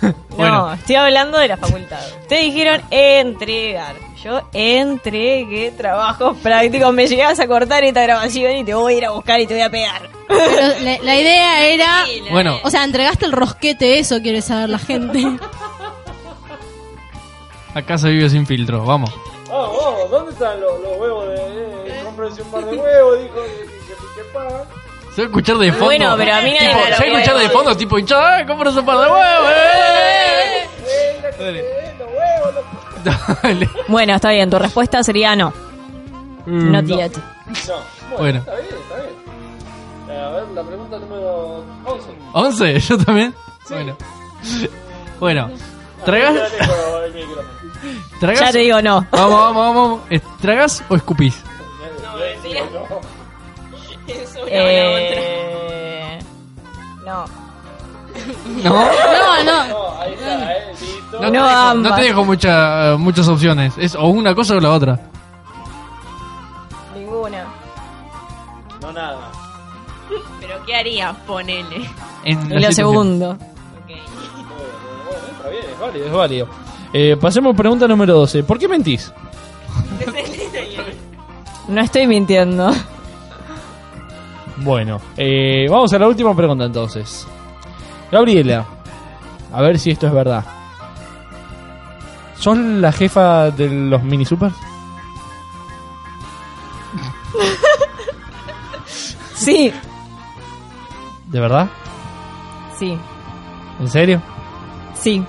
Bueno. 0.36 0.66
No, 0.66 0.72
estoy 0.74 0.96
hablando 0.96 1.38
de 1.38 1.48
la 1.48 1.56
facultad. 1.56 2.00
Ustedes 2.20 2.44
dijeron 2.44 2.82
entregar. 2.90 3.94
Yo 4.22 4.40
entregué 4.52 5.72
trabajos 5.72 6.36
prácticos. 6.42 6.92
Me 6.94 7.08
llegas 7.08 7.40
a 7.40 7.46
cortar 7.46 7.82
esta 7.84 8.02
grabación 8.02 8.56
y 8.56 8.64
te 8.64 8.74
voy 8.74 8.94
a 8.94 8.96
ir 8.98 9.04
a 9.06 9.10
buscar 9.10 9.40
y 9.40 9.46
te 9.46 9.54
voy 9.54 9.62
a 9.62 9.70
pegar. 9.70 10.08
Pero 10.28 10.80
la, 10.80 10.98
la 11.02 11.16
idea 11.16 11.66
era... 11.66 12.04
Bueno, 12.30 12.60
O 12.62 12.70
sea, 12.70 12.84
entregaste 12.84 13.26
el 13.26 13.32
rosquete, 13.32 13.98
eso 13.98 14.20
quiere 14.22 14.40
saber 14.40 14.68
la 14.70 14.78
gente. 14.78 15.24
acá 17.74 17.98
se 17.98 18.10
vive 18.10 18.30
sin 18.30 18.46
filtro, 18.46 18.84
vamos. 18.84 19.12
Vamos, 19.48 19.76
vamos, 19.82 20.10
¿dónde 20.10 20.32
están 20.32 20.60
los, 20.60 20.72
huevos 20.98 21.28
de... 21.28 21.34
Eh, 21.34 22.00
cómprense 22.04 22.42
un 22.42 22.50
par 22.50 22.64
de 22.64 22.76
huevos, 22.76 23.18
dijo 23.22 23.34
que. 23.34 23.72
Se 25.14 25.20
va 25.20 25.26
a 25.26 25.28
escuchar 25.28 25.58
de 25.58 25.70
fondo. 25.72 25.84
Bueno, 25.86 26.14
pero 26.16 26.32
a 26.32 26.40
mí 26.40 26.54
nadie 26.54 26.68
tipo, 26.68 26.78
me 26.78 26.84
Se 26.84 26.90
lo 26.90 26.96
va 26.96 27.04
a 27.04 27.20
escuchar 27.20 27.38
de 27.38 27.48
fondo, 27.50 27.76
tipo 27.76 27.98
hinchado, 27.98 28.22
¡ah, 28.22 28.46
compras 28.46 28.76
un 28.76 28.86
par 28.86 28.98
de 28.98 29.10
huevos! 29.10 29.52
eh! 29.54 30.68
Dale. 33.04 33.68
Bueno, 33.88 34.14
está 34.14 34.30
bien. 34.30 34.48
Tu 34.50 34.58
respuesta 34.58 35.02
sería 35.02 35.34
no. 35.36 35.52
Mm, 36.46 36.70
Not 36.72 36.84
yet. 36.86 37.12
No. 37.68 38.18
Bueno. 38.18 38.38
Está 38.40 38.54
bien, 38.56 38.66
está 38.82 38.96
bien. 38.96 39.10
Eh, 40.08 40.20
A 40.24 40.28
ver, 40.30 40.48
la 40.54 40.62
pregunta 40.62 40.98
número 40.98 41.64
11. 41.84 42.08
¿11? 42.32 42.78
¿Yo 42.88 42.98
también? 42.98 43.34
Bueno. 43.68 43.96
Bueno. 45.20 45.50
¿Tragas, 46.04 46.34
tragas, 48.18 48.40
Ya 48.40 48.50
te 48.52 48.58
digo 48.58 48.82
no. 48.82 49.06
Vamos, 49.12 49.30
vamos, 49.30 49.74
vamos. 49.76 50.00
¿Es- 50.10 50.22
¿Tragas 50.40 50.82
o 50.88 50.96
escupís? 50.96 51.40
Eh, 54.48 56.18
no. 57.04 57.24
No. 57.24 57.41
No, 58.62 58.70
no. 58.70 59.66
No, 59.68 60.00
ahí 60.00 60.12
está, 60.14 60.52
eh, 60.56 60.74
listo. 60.80 61.20
No, 61.20 61.20
te 61.20 61.30
No, 61.38 61.46
dejo, 61.46 61.58
ambas. 61.58 61.90
no 61.90 61.96
te 61.96 62.02
dejo 62.02 62.24
mucha- 62.24 62.96
muchas 62.98 63.28
opciones. 63.28 63.74
Es 63.78 63.94
o 63.94 64.06
una 64.06 64.34
cosa 64.34 64.54
o 64.56 64.60
la 64.60 64.70
otra. 64.70 65.00
Ninguna. 66.94 67.44
No, 68.80 68.92
nada. 68.92 69.30
¿Pero 70.40 70.54
qué 70.66 70.74
harías? 70.76 71.16
Ponele. 71.26 71.88
En 72.24 72.38
Y 72.46 72.48
la 72.48 72.54
lo 72.54 72.60
situación. 72.60 72.74
segundo. 72.74 73.30
Ok. 73.30 73.38
Bueno, 73.88 75.18
está 75.32 75.48
bien, 75.48 75.64
es 75.72 75.80
válido, 75.80 76.06
es 76.06 76.12
válido. 76.12 76.48
Eh, 76.92 77.16
pasemos 77.20 77.54
a 77.54 77.56
pregunta 77.56 77.88
número 77.88 78.14
12. 78.14 78.42
¿Por 78.44 78.58
qué 78.58 78.68
mentís? 78.68 79.12
No 81.68 81.80
estoy 81.80 82.06
mintiendo. 82.06 82.70
Bueno, 84.58 85.00
eh, 85.16 85.66
vamos 85.70 85.92
a 85.92 85.98
la 85.98 86.06
última 86.08 86.34
pregunta 86.36 86.64
entonces. 86.64 87.26
Gabriela, 88.12 88.64
a 89.52 89.60
ver 89.62 89.78
si 89.78 89.90
esto 89.90 90.06
es 90.06 90.12
verdad. 90.12 90.44
¿Sos 92.38 92.56
la 92.58 92.92
jefa 92.92 93.50
de 93.50 93.68
los 93.68 94.02
mini 94.02 94.24
supers? 94.24 94.54
Sí, 99.34 99.72
¿De 101.26 101.40
verdad? 101.40 101.66
sí, 102.78 102.96
¿En 103.80 103.88
serio? 103.88 104.22
sí. 104.94 105.24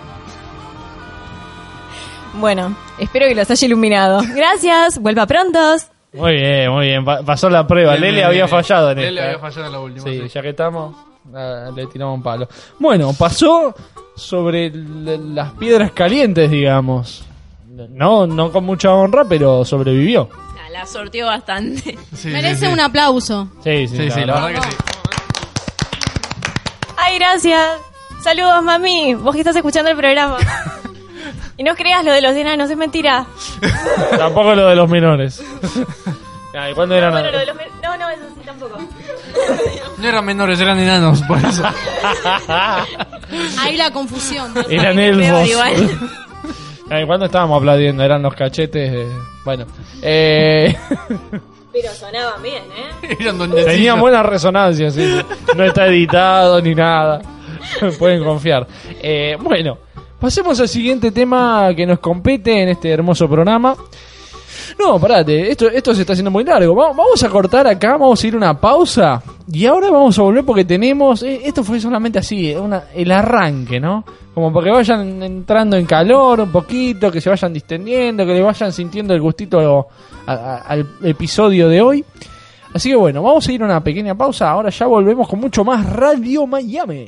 Bueno, 2.36 2.76
espero 2.98 3.28
que 3.28 3.36
los 3.36 3.50
haya 3.50 3.66
iluminado. 3.68 4.22
Gracias, 4.36 5.00
vuelva 5.00 5.26
prontos. 5.28 5.88
Muy 6.14 6.34
bien, 6.34 6.72
muy 6.72 6.88
bien. 6.88 7.06
Pa- 7.06 7.22
pasó 7.24 7.48
la 7.50 7.66
prueba. 7.68 7.92
Bien, 7.92 8.02
Lele 8.02 8.14
bien, 8.18 8.26
había 8.28 8.46
bien. 8.46 8.50
fallado 8.50 8.92
en 8.92 8.98
Lele 8.98 9.10
esta. 9.22 9.24
había 9.26 9.40
fallado 9.40 9.66
en 9.68 9.72
la 9.72 9.80
última. 9.80 10.04
Sí, 10.04 10.22
sí. 10.24 10.30
ya 10.30 10.42
que 10.42 10.50
estamos, 10.50 10.96
ah, 11.36 11.70
le 11.76 11.86
tiramos 11.88 12.16
un 12.18 12.24
palo. 12.24 12.48
Bueno, 12.80 13.14
pasó 13.18 13.74
sobre 14.16 14.72
las 14.74 15.52
piedras 15.54 15.92
calientes, 15.92 16.50
digamos. 16.52 17.24
No, 17.90 18.28
no 18.28 18.52
con 18.52 18.64
mucha 18.66 18.92
honra, 18.94 19.26
pero 19.26 19.66
sobrevivió. 19.66 20.30
Ah, 20.34 20.70
La 20.72 20.86
sorteó 20.86 21.26
bastante. 21.28 21.98
Sí, 22.16 22.30
Merece 22.30 22.56
sí, 22.62 22.66
sí. 22.68 22.72
un 22.72 22.80
aplauso. 22.80 23.48
Sí, 23.64 23.88
sí, 23.88 23.98
Sí, 23.98 24.12
sí, 24.12 24.26
la 24.26 24.34
verdad 24.46 24.62
que 24.62 24.72
sí. 24.72 24.78
Ay, 26.98 27.18
gracias. 27.18 27.70
Saludos, 28.22 28.64
mami. 28.64 29.16
Vos 29.16 29.34
que 29.34 29.42
estás 29.42 29.56
escuchando 29.56 29.90
el 29.92 29.98
programa. 29.98 30.38
Y 31.56 31.62
no 31.64 31.76
creas 31.76 32.04
lo 32.04 32.12
de 32.12 32.20
los 32.22 32.36
enanos, 32.36 32.68
es 32.72 32.76
mentira. 32.76 33.28
Tampoco 34.18 34.56
lo 34.56 34.68
de 34.68 34.76
los 34.76 34.90
menores. 34.90 35.44
Ah, 36.56 36.70
¿y 36.70 36.76
cuándo 36.76 36.94
eran? 36.94 37.12
Bueno, 37.12 37.32
lo 37.32 37.40
de 37.40 37.46
los 37.48 37.56
men- 37.56 37.68
No, 37.82 37.98
no, 37.98 38.10
eso 38.12 38.22
sí 38.36 38.42
tampoco. 38.46 38.78
No 39.98 40.08
eran 40.08 40.26
menores, 40.26 40.60
eran 40.60 40.80
enanos, 40.80 41.22
por 41.24 41.38
eso. 41.38 41.64
Ahí 43.60 43.78
la 43.78 43.92
confusión. 43.92 44.54
Eran 44.70 45.00
elfos. 45.00 45.48
igual. 45.50 46.00
Ah, 46.90 47.02
¿y 47.02 47.06
cuándo 47.06 47.26
estábamos 47.26 47.58
aplaudiendo? 47.58 48.04
Eran 48.04 48.22
los 48.22 48.34
cachetes. 48.36 48.92
de- 48.92 49.08
Bueno, 49.46 49.66
eh, 50.02 50.76
Pero 51.72 51.92
sonaban 51.94 52.42
bien, 52.44 52.64
¿eh? 53.02 53.16
tenían 53.66 54.00
buena 54.00 54.22
resonancia, 54.22 54.92
sí. 54.92 55.20
No 55.56 55.64
está 55.64 55.88
editado 55.88 56.62
ni 56.62 56.76
nada. 56.76 57.22
Pueden 58.00 58.24
confiar. 58.24 58.68
Eh, 59.02 59.38
bueno, 59.40 59.78
pasemos 60.20 60.60
al 60.60 60.68
siguiente 60.68 61.12
tema 61.12 61.70
que 61.76 61.86
nos 61.86 62.00
compete 62.00 62.62
en 62.62 62.70
este 62.70 62.90
hermoso 62.92 63.28
programa. 63.28 63.76
No, 64.80 65.00
parate, 65.00 65.52
esto, 65.52 65.68
esto 65.70 65.94
se 65.94 66.02
está 66.02 66.14
haciendo 66.14 66.32
muy 66.32 66.44
largo. 66.44 66.76
Va- 66.76 66.94
Vamos 66.94 67.22
a 67.24 67.30
cortar 67.30 67.68
acá, 67.68 67.92
vamos 67.98 68.24
a 68.24 68.28
ir 68.28 68.34
a 68.34 68.38
una 68.38 68.60
pausa. 68.60 69.22
Y 69.52 69.66
ahora 69.66 69.90
vamos 69.92 70.18
a 70.18 70.22
volver 70.22 70.44
porque 70.46 70.66
tenemos. 70.66 71.24
eh, 71.24 71.42
Esto 71.44 71.64
fue 71.64 71.80
solamente 71.80 72.20
así, 72.20 72.50
eh, 72.52 72.58
el 72.96 73.12
arranque, 73.12 73.80
¿no? 73.80 74.04
Como 74.34 74.52
para 74.52 74.66
que 74.66 74.72
vayan 74.72 75.22
entrando 75.22 75.78
en 75.78 75.86
calor 75.86 76.40
un 76.42 76.52
poquito, 76.52 77.12
que 77.12 77.22
se 77.22 77.30
vayan 77.30 77.54
distendiendo, 77.54 78.26
que 78.26 78.34
le 78.34 78.42
vayan 78.42 78.72
sintiendo 78.72 79.14
el 79.14 79.22
gustito 79.22 79.88
al 80.26 80.88
episodio 81.04 81.70
de 81.70 81.82
hoy. 81.82 82.06
Así 82.74 82.90
que 82.90 82.96
bueno, 82.96 83.22
vamos 83.22 83.48
a 83.48 83.52
ir 83.52 83.62
a 83.62 83.66
una 83.66 83.84
pequeña 83.84 84.16
pausa. 84.16 84.50
Ahora 84.50 84.70
ya 84.72 84.88
volvemos 84.88 85.28
con 85.28 85.40
mucho 85.40 85.64
más 85.64 85.86
Radio 85.88 86.48
Miami. 86.48 87.08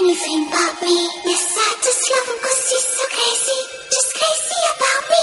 anything 0.00 0.44
but 0.50 0.80
me. 0.82 0.94
Yes, 1.26 1.54
I 1.56 1.74
just 1.82 2.10
love 2.10 2.26
him 2.28 2.38
cause 2.42 2.70
he's 2.70 2.86
so 2.96 3.04
crazy. 3.10 3.69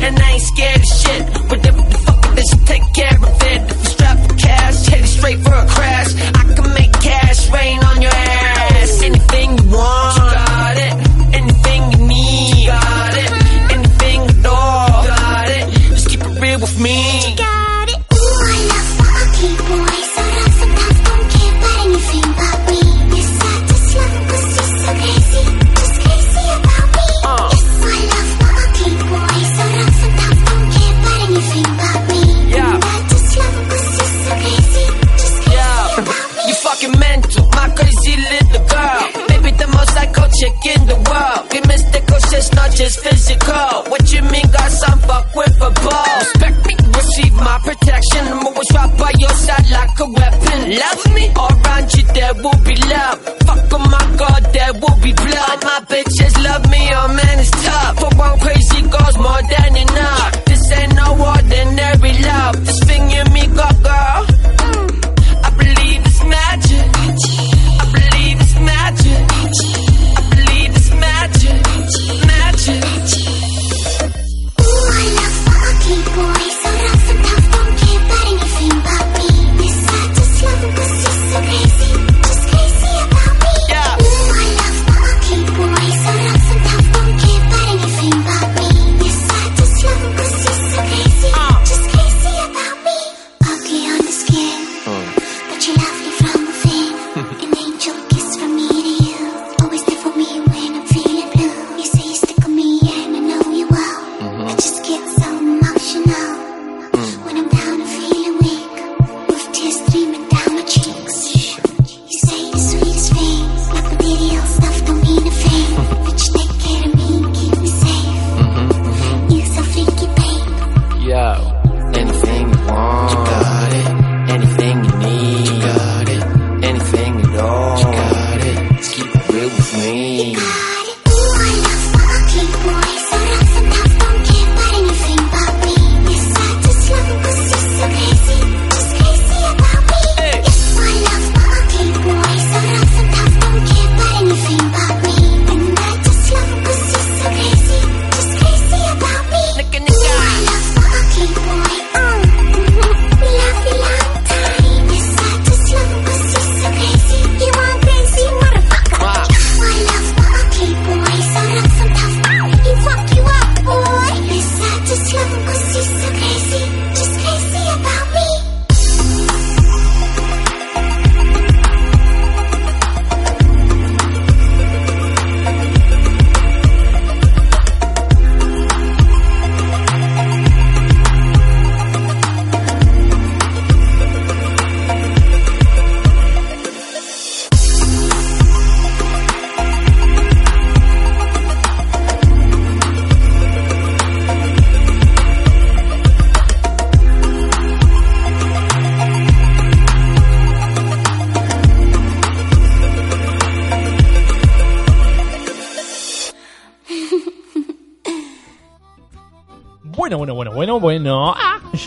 And 0.00 0.18
I 0.18 0.30
ain't 0.32 0.42
scared 0.42 0.80
of 0.80 0.86
shit. 0.86 1.22
Whatever 1.50 1.82
the 1.82 1.98
fuck 2.06 2.22
bitch 2.36 2.66
take 2.66 2.86
care 2.94 3.16
of 3.16 3.42
it. 3.52 3.60
If 3.70 3.78
you 3.78 3.90
strap 3.90 4.18
for 4.28 4.34
cash, 4.36 4.86
headed 4.86 5.08
straight 5.08 5.40
for 5.40 5.54
a 5.54 5.66
crash. 5.66 6.14
I 6.40 6.54
can 6.54 6.74
make 6.74 6.92
cash 6.92 7.50
rain 7.50 7.82
on 7.84 8.02
your 8.02 8.12
ass. 8.12 8.27
chick 40.38 40.54
in 40.78 40.86
the 40.86 40.94
world. 40.94 41.42
We 41.50 41.60
mystical, 41.66 42.16
us, 42.16 42.52
not 42.54 42.70
just 42.70 43.00
physical. 43.00 43.90
What 43.90 44.12
you 44.12 44.22
mean, 44.22 44.46
got 44.54 44.70
some 44.70 44.98
fuck 45.00 45.34
with 45.34 45.56
a 45.58 45.70
ball? 45.82 46.18
Respect 46.22 46.58
me, 46.66 46.74
receive 46.94 47.34
my 47.34 47.58
protection. 47.66 48.22
I'm 48.30 48.46
always 48.46 48.70
right 48.74 48.92
by 48.98 49.12
your 49.18 49.34
side 49.34 49.68
like 49.70 49.98
a 49.98 50.06
weapon. 50.06 50.58
Love 50.78 51.02
me, 51.14 51.24
around 51.34 51.86
you 51.94 52.04
there 52.14 52.34
will 52.38 52.60
be 52.62 52.76
love. 52.86 53.18
Fuck 53.46 53.72
on 53.74 53.84
my 53.90 54.06
god, 54.16 54.42
there 54.54 54.72
will 54.78 54.98
be 55.02 55.12
blood. 55.12 55.58
My 55.66 55.80
bitches 55.90 56.34
love 56.44 56.64
me, 56.70 56.82
oh 56.94 57.08
man, 57.08 57.36
it's 57.42 57.50
tough. 57.50 57.98
For 57.98 58.10
one 58.16 58.38
crazy 58.38 58.57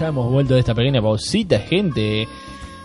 ya 0.02 0.08
hemos 0.08 0.32
vuelto 0.32 0.56
de 0.56 0.62
esta 0.62 0.74
pequeña 0.74 1.00
pausita, 1.00 1.60
gente. 1.60 2.28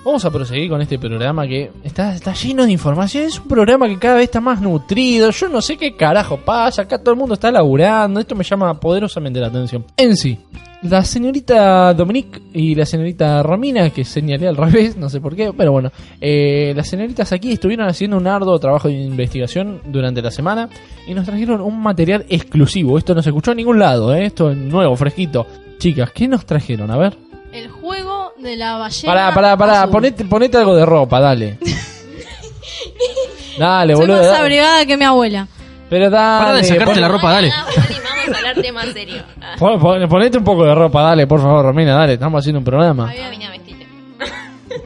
Vamos 0.04 0.22
a 0.26 0.30
proseguir 0.30 0.68
con 0.68 0.82
este 0.82 0.98
programa 0.98 1.46
que 1.46 1.70
está, 1.82 2.14
está 2.14 2.34
lleno 2.34 2.66
de 2.66 2.72
información. 2.72 3.24
Es 3.24 3.40
un 3.40 3.48
programa 3.48 3.88
que 3.88 3.98
cada 3.98 4.16
vez 4.16 4.24
está 4.24 4.40
más 4.40 4.60
nutrido. 4.60 5.30
Yo 5.30 5.48
no 5.48 5.62
sé 5.62 5.78
qué 5.78 5.96
carajo 5.96 6.36
pasa. 6.36 6.82
Acá 6.82 6.98
todo 6.98 7.12
el 7.12 7.18
mundo 7.18 7.32
está 7.32 7.50
laburando. 7.50 8.20
Esto 8.20 8.34
me 8.34 8.44
llama 8.44 8.78
poderosamente 8.78 9.40
la 9.40 9.46
atención. 9.46 9.82
En 9.96 10.14
sí, 10.14 10.38
la 10.82 11.02
señorita 11.04 11.94
Dominique 11.94 12.38
y 12.52 12.74
la 12.74 12.84
señorita 12.84 13.42
Romina, 13.42 13.88
que 13.88 14.04
señalé 14.04 14.46
al 14.46 14.56
revés, 14.58 14.98
no 14.98 15.08
sé 15.08 15.18
por 15.18 15.34
qué, 15.34 15.54
pero 15.56 15.72
bueno, 15.72 15.90
eh, 16.20 16.74
las 16.76 16.86
señoritas 16.86 17.32
aquí 17.32 17.52
estuvieron 17.52 17.88
haciendo 17.88 18.18
un 18.18 18.26
arduo 18.26 18.58
trabajo 18.58 18.88
de 18.88 18.94
investigación 18.94 19.80
durante 19.86 20.20
la 20.20 20.30
semana 20.30 20.68
y 21.06 21.14
nos 21.14 21.24
trajeron 21.24 21.62
un 21.62 21.80
material 21.80 22.26
exclusivo. 22.28 22.98
Esto 22.98 23.14
no 23.14 23.22
se 23.22 23.30
escuchó 23.30 23.52
en 23.52 23.56
ningún 23.56 23.78
lado, 23.78 24.14
¿eh? 24.14 24.26
esto 24.26 24.50
es 24.50 24.56
nuevo, 24.58 24.94
fresquito. 24.96 25.46
Chicas, 25.78 26.10
¿qué 26.12 26.26
nos 26.28 26.44
trajeron? 26.46 26.90
A 26.90 26.96
ver. 26.96 27.16
El 27.52 27.68
juego 27.70 28.32
de 28.38 28.56
la 28.56 28.76
ballena. 28.76 29.12
Pará, 29.14 29.34
pará, 29.34 29.56
pará, 29.56 29.80
azul. 29.82 29.92
ponete, 29.92 30.24
ponete 30.24 30.56
algo 30.58 30.74
de 30.76 30.84
ropa, 30.86 31.20
dale. 31.20 31.58
dale, 33.58 33.94
Soy 33.94 34.00
boludo. 34.06 34.18
más 34.18 34.26
dale. 34.26 34.38
abrigada 34.38 34.86
que 34.86 34.96
mi 34.96 35.04
abuela. 35.04 35.48
Pero 35.88 36.10
dale. 36.10 36.44
Pará 36.44 36.56
de 36.56 36.64
sacarte 36.64 36.92
pon- 36.94 37.00
la 37.00 37.08
ropa, 37.08 37.32
dale. 37.32 37.50
Ah, 37.54 37.66
vamos 37.66 38.34
a 38.34 38.38
hablar 38.38 38.54
tema 38.62 38.82
serio. 38.92 39.22
Pon- 39.58 39.78
pon- 39.80 40.08
ponete 40.08 40.38
un 40.38 40.44
poco 40.44 40.64
de 40.64 40.74
ropa, 40.74 41.02
dale, 41.02 41.26
por 41.26 41.40
favor, 41.40 41.64
Romina, 41.64 41.94
dale. 41.94 42.14
Estamos 42.14 42.40
haciendo 42.40 42.58
un 42.58 42.64
programa. 42.64 43.06
Mina, 43.30 43.50
vestite. 43.50 43.86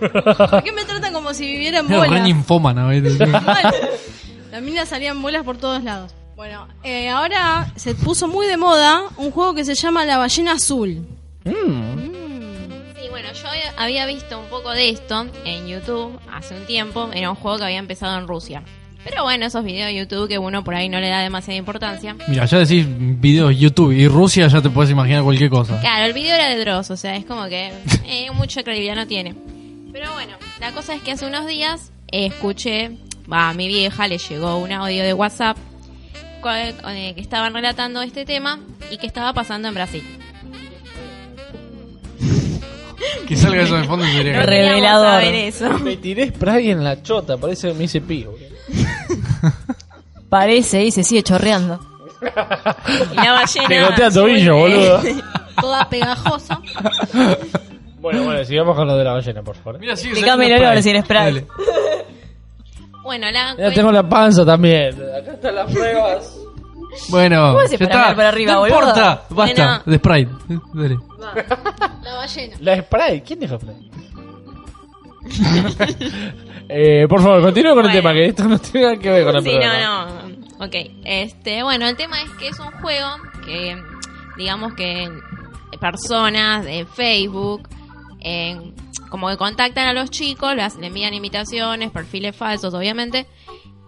¿Por 0.50 0.62
qué 0.62 0.72
me 0.72 0.84
tratan 0.84 1.12
como 1.12 1.32
si 1.34 1.46
viviera 1.46 1.80
en 1.80 1.86
Era 1.86 2.02
re 2.02 2.08
bolas? 2.08 2.24
ninfómana, 2.24 2.86
¿viste? 2.88 3.26
Las 3.26 4.62
minas 4.62 4.88
salían 4.88 5.20
bolas 5.22 5.42
por 5.44 5.56
todos 5.56 5.82
lados. 5.82 6.12
Bueno, 6.40 6.66
eh, 6.84 7.10
ahora 7.10 7.70
se 7.76 7.94
puso 7.94 8.26
muy 8.26 8.46
de 8.46 8.56
moda 8.56 9.02
un 9.18 9.30
juego 9.30 9.52
que 9.52 9.62
se 9.62 9.74
llama 9.74 10.06
La 10.06 10.16
Ballena 10.16 10.52
Azul. 10.52 11.06
Mm. 11.44 11.98
Sí, 12.98 13.08
bueno, 13.10 13.28
yo 13.34 13.46
había- 13.76 14.06
visto 14.06 14.40
un 14.40 14.46
poco 14.46 14.70
de 14.70 14.88
esto 14.88 15.26
en 15.44 15.66
YouTube 15.68 16.18
hace 16.32 16.54
un 16.56 16.64
tiempo. 16.64 17.10
Era 17.12 17.28
un 17.28 17.36
juego 17.36 17.58
que 17.58 17.64
había 17.64 17.76
empezado 17.76 18.18
en 18.18 18.26
Rusia. 18.26 18.62
Pero 19.04 19.22
bueno, 19.24 19.44
esos 19.44 19.62
videos 19.62 19.88
de 19.88 19.96
YouTube 19.96 20.28
que 20.28 20.38
uno 20.38 20.64
por 20.64 20.74
ahí 20.74 20.88
no 20.88 20.98
le 20.98 21.10
da 21.10 21.20
demasiada 21.20 21.58
importancia. 21.58 22.16
Mira, 22.26 22.46
ya 22.46 22.58
decís 22.60 22.86
videos 22.88 23.54
YouTube 23.58 23.92
y 23.92 24.08
Rusia, 24.08 24.46
ya 24.48 24.62
te 24.62 24.70
puedes 24.70 24.90
imaginar 24.90 25.22
cualquier 25.22 25.50
cosa. 25.50 25.78
Claro, 25.80 26.06
el 26.06 26.14
video 26.14 26.34
era 26.36 26.48
de 26.48 26.58
Dross, 26.58 26.90
o 26.90 26.96
sea, 26.96 27.16
es 27.16 27.26
como 27.26 27.48
que 27.48 27.70
eh, 28.06 28.30
mucha 28.32 28.62
credibilidad 28.62 28.96
no 28.96 29.06
tiene. 29.06 29.34
Pero 29.92 30.10
bueno, 30.14 30.38
la 30.58 30.72
cosa 30.72 30.94
es 30.94 31.02
que 31.02 31.12
hace 31.12 31.26
unos 31.26 31.46
días 31.46 31.92
eh, 32.10 32.24
escuché, 32.24 32.96
va, 33.30 33.50
a 33.50 33.52
mi 33.52 33.68
vieja 33.68 34.08
le 34.08 34.16
llegó 34.16 34.56
un 34.56 34.72
audio 34.72 35.02
de 35.02 35.12
WhatsApp 35.12 35.58
que 36.42 37.14
estaban 37.20 37.52
relatando 37.54 38.02
este 38.02 38.24
tema 38.24 38.58
y 38.90 38.98
que 38.98 39.06
estaba 39.06 39.32
pasando 39.32 39.68
en 39.68 39.74
Brasil. 39.74 40.02
Que 43.26 43.36
salga 43.36 43.62
eso 43.62 43.76
de 43.76 43.84
fondo 43.84 44.04
sería 44.04 44.40
re- 44.40 44.44
Queríamos 44.44 44.70
Revelador. 44.70 45.22
eso. 45.22 45.78
Me 45.78 45.96
tiré 45.96 46.28
spray 46.28 46.70
en 46.70 46.84
la 46.84 47.00
chota, 47.02 47.36
parece 47.38 47.68
que 47.68 47.74
me 47.74 47.84
hice 47.84 48.00
pío. 48.00 48.32
Parece 50.28 50.84
y 50.84 50.90
se 50.92 51.02
sigue 51.02 51.22
chorreando. 51.22 51.80
Y 53.12 53.16
la 53.16 53.32
ballena. 53.32 53.68
Te 53.68 53.82
gotea 53.82 54.10
tobillo, 54.10 54.54
eh, 54.54 54.60
boludo. 54.60 55.02
Toda 55.60 55.88
pegajosa. 55.88 56.60
Bueno, 58.00 58.24
bueno, 58.24 58.44
sigamos 58.44 58.76
con 58.76 58.86
lo 58.86 58.96
de 58.96 59.04
la 59.04 59.12
ballena, 59.14 59.42
por 59.42 59.56
favor. 59.56 59.80
Mira, 59.80 59.96
sigue 59.96 60.10
Explícame 60.10 60.44
sacando 60.44 60.64
el 60.66 60.70
olor 60.72 60.82
sin 60.82 61.02
spray. 61.02 61.24
Dale. 61.34 61.46
Bueno, 63.02 63.30
la 63.30 63.56
Ya 63.56 63.72
tengo 63.72 63.90
la 63.92 64.08
panza 64.08 64.44
también. 64.44 64.94
Acá 64.94 65.32
están 65.32 65.54
las 65.54 65.72
pruebas. 65.72 66.36
Bueno, 67.08 67.52
¿Cómo 67.54 67.62
ya 67.68 67.78
para 67.78 67.84
está. 68.02 68.16
para 68.16 68.28
arriba, 68.28 68.52
no 68.52 68.60
boludo? 68.60 68.78
importa, 68.78 69.22
basta, 69.30 69.64
Bueno. 69.64 69.82
de 69.86 69.96
Sprite. 69.98 70.30
Dale. 70.74 70.98
La 72.02 72.14
ballena. 72.16 72.56
La 72.60 72.82
spray, 72.82 73.20
¿quién 73.22 73.38
dijo 73.40 73.58
spray? 73.58 73.90
eh, 76.68 77.06
por 77.08 77.20
favor, 77.22 77.42
continúe 77.42 77.70
con 77.74 77.78
el 77.78 77.84
Bueno. 77.84 77.92
tema, 77.92 78.12
que 78.12 78.26
esto 78.26 78.44
no 78.44 78.58
tiene 78.58 78.86
nada 78.88 78.98
que 78.98 79.10
ver 79.10 79.24
con 79.24 79.36
el 79.36 79.42
Sí, 79.42 79.50
programa. 79.50 80.06
no, 80.06 80.28
no. 80.28 80.66
Ok, 80.66 80.74
este, 81.04 81.62
bueno, 81.62 81.86
el 81.88 81.96
tema 81.96 82.20
es 82.22 82.30
que 82.32 82.48
es 82.48 82.58
un 82.58 82.70
juego 82.82 83.08
que, 83.44 83.80
digamos 84.36 84.74
que 84.74 85.08
personas 85.80 86.64
de 86.64 86.84
Facebook, 86.86 87.68
en- 88.20 88.74
como 89.10 89.28
que 89.28 89.36
contactan 89.36 89.88
a 89.88 89.92
los 89.92 90.10
chicos, 90.10 90.54
las- 90.54 90.76
le 90.76 90.86
envían 90.88 91.14
invitaciones, 91.14 91.90
perfiles 91.90 92.34
falsos, 92.36 92.72
obviamente, 92.74 93.26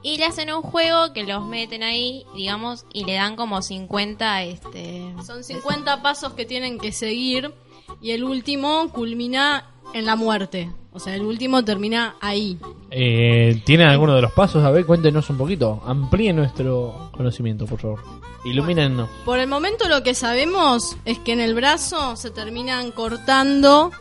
y 0.03 0.19
le 0.19 0.25
hacen 0.25 0.53
un 0.53 0.63
juego 0.63 1.13
que 1.13 1.23
los 1.25 1.45
meten 1.47 1.83
ahí, 1.85 2.25
digamos, 2.35 2.85
y 2.93 3.05
le 3.05 3.15
dan 3.15 3.37
como 3.37 3.63
50, 3.63 4.43
este... 4.43 5.15
Son 5.25 5.45
50 5.45 6.03
pasos 6.03 6.33
que 6.33 6.45
tienen 6.45 6.79
que 6.79 6.91
seguir 6.91 7.53
y 8.01 8.11
el 8.11 8.25
último 8.25 8.89
culmina 8.93 9.71
en 9.95 10.07
la 10.07 10.17
muerte. 10.17 10.73
O 10.95 10.99
sea, 10.99 11.15
el 11.15 11.23
último 11.23 11.65
termina 11.65 12.17
ahí. 12.21 12.59
Eh, 12.91 13.63
¿Tienen 13.65 13.87
alguno 13.89 14.15
de 14.15 14.23
los 14.23 14.33
pasos? 14.33 14.63
A 14.65 14.71
ver, 14.71 14.85
cuéntenos 14.85 15.31
un 15.31 15.39
poquito. 15.39 15.83
Amplíe 15.87 16.33
nuestro 16.33 17.11
conocimiento, 17.13 17.65
por 17.67 17.81
favor. 17.81 18.01
Ilumínenos. 18.45 19.09
Por 19.25 19.39
el 19.39 19.47
momento 19.49 19.89
lo 19.89 20.03
que 20.03 20.15
sabemos 20.15 20.97
es 21.05 21.19
que 21.21 21.33
en 21.33 21.41
el 21.41 21.55
brazo 21.55 22.17
se 22.17 22.31
terminan 22.31 22.91
cortando, 22.91 23.93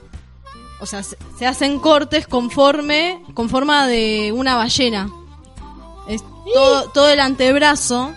o 0.82 0.86
sea, 0.86 1.04
se, 1.04 1.18
se 1.38 1.46
hacen 1.46 1.80
cortes 1.80 2.28
conforme, 2.28 3.22
con 3.34 3.50
forma 3.50 3.88
de 3.88 4.34
una 4.36 4.56
ballena. 4.56 5.10
Es 6.08 6.24
todo, 6.54 6.90
todo 6.90 7.10
el 7.10 7.20
antebrazo, 7.20 8.12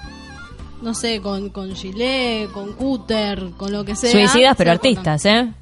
no 0.83 0.95
sé, 0.95 1.21
con, 1.21 1.51
con 1.51 1.75
gilet, 1.75 2.51
con 2.51 2.73
cúter, 2.73 3.51
con 3.57 3.71
lo 3.71 3.85
que 3.85 3.95
sea. 3.95 4.11
Suicidas, 4.11 4.57
pero 4.57 4.73
se 4.73 4.79
cortan. 4.79 4.91
artistas, 4.91 5.25
¿eh? 5.27 5.53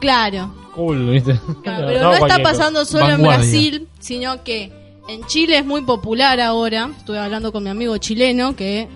Claro, 0.00 0.52
Cool, 0.74 1.10
¿viste? 1.10 1.38
claro, 1.62 1.86
pero 1.86 2.02
no, 2.02 2.14
está 2.14 2.42
pasando 2.42 2.84
solo 2.84 3.04
Vanguardia. 3.04 3.34
en 3.34 3.40
Brasil, 3.40 3.88
sino 4.00 4.42
que 4.42 4.72
en 5.08 5.24
Chile 5.26 5.58
es 5.58 5.64
muy 5.64 5.82
popular 5.82 6.40
ahora. 6.40 6.90
Estuve 6.96 7.18
hablando 7.18 7.52
con 7.52 7.62
mi 7.62 7.70
amigo 7.70 7.96
chileno 7.98 8.56
que 8.56 8.88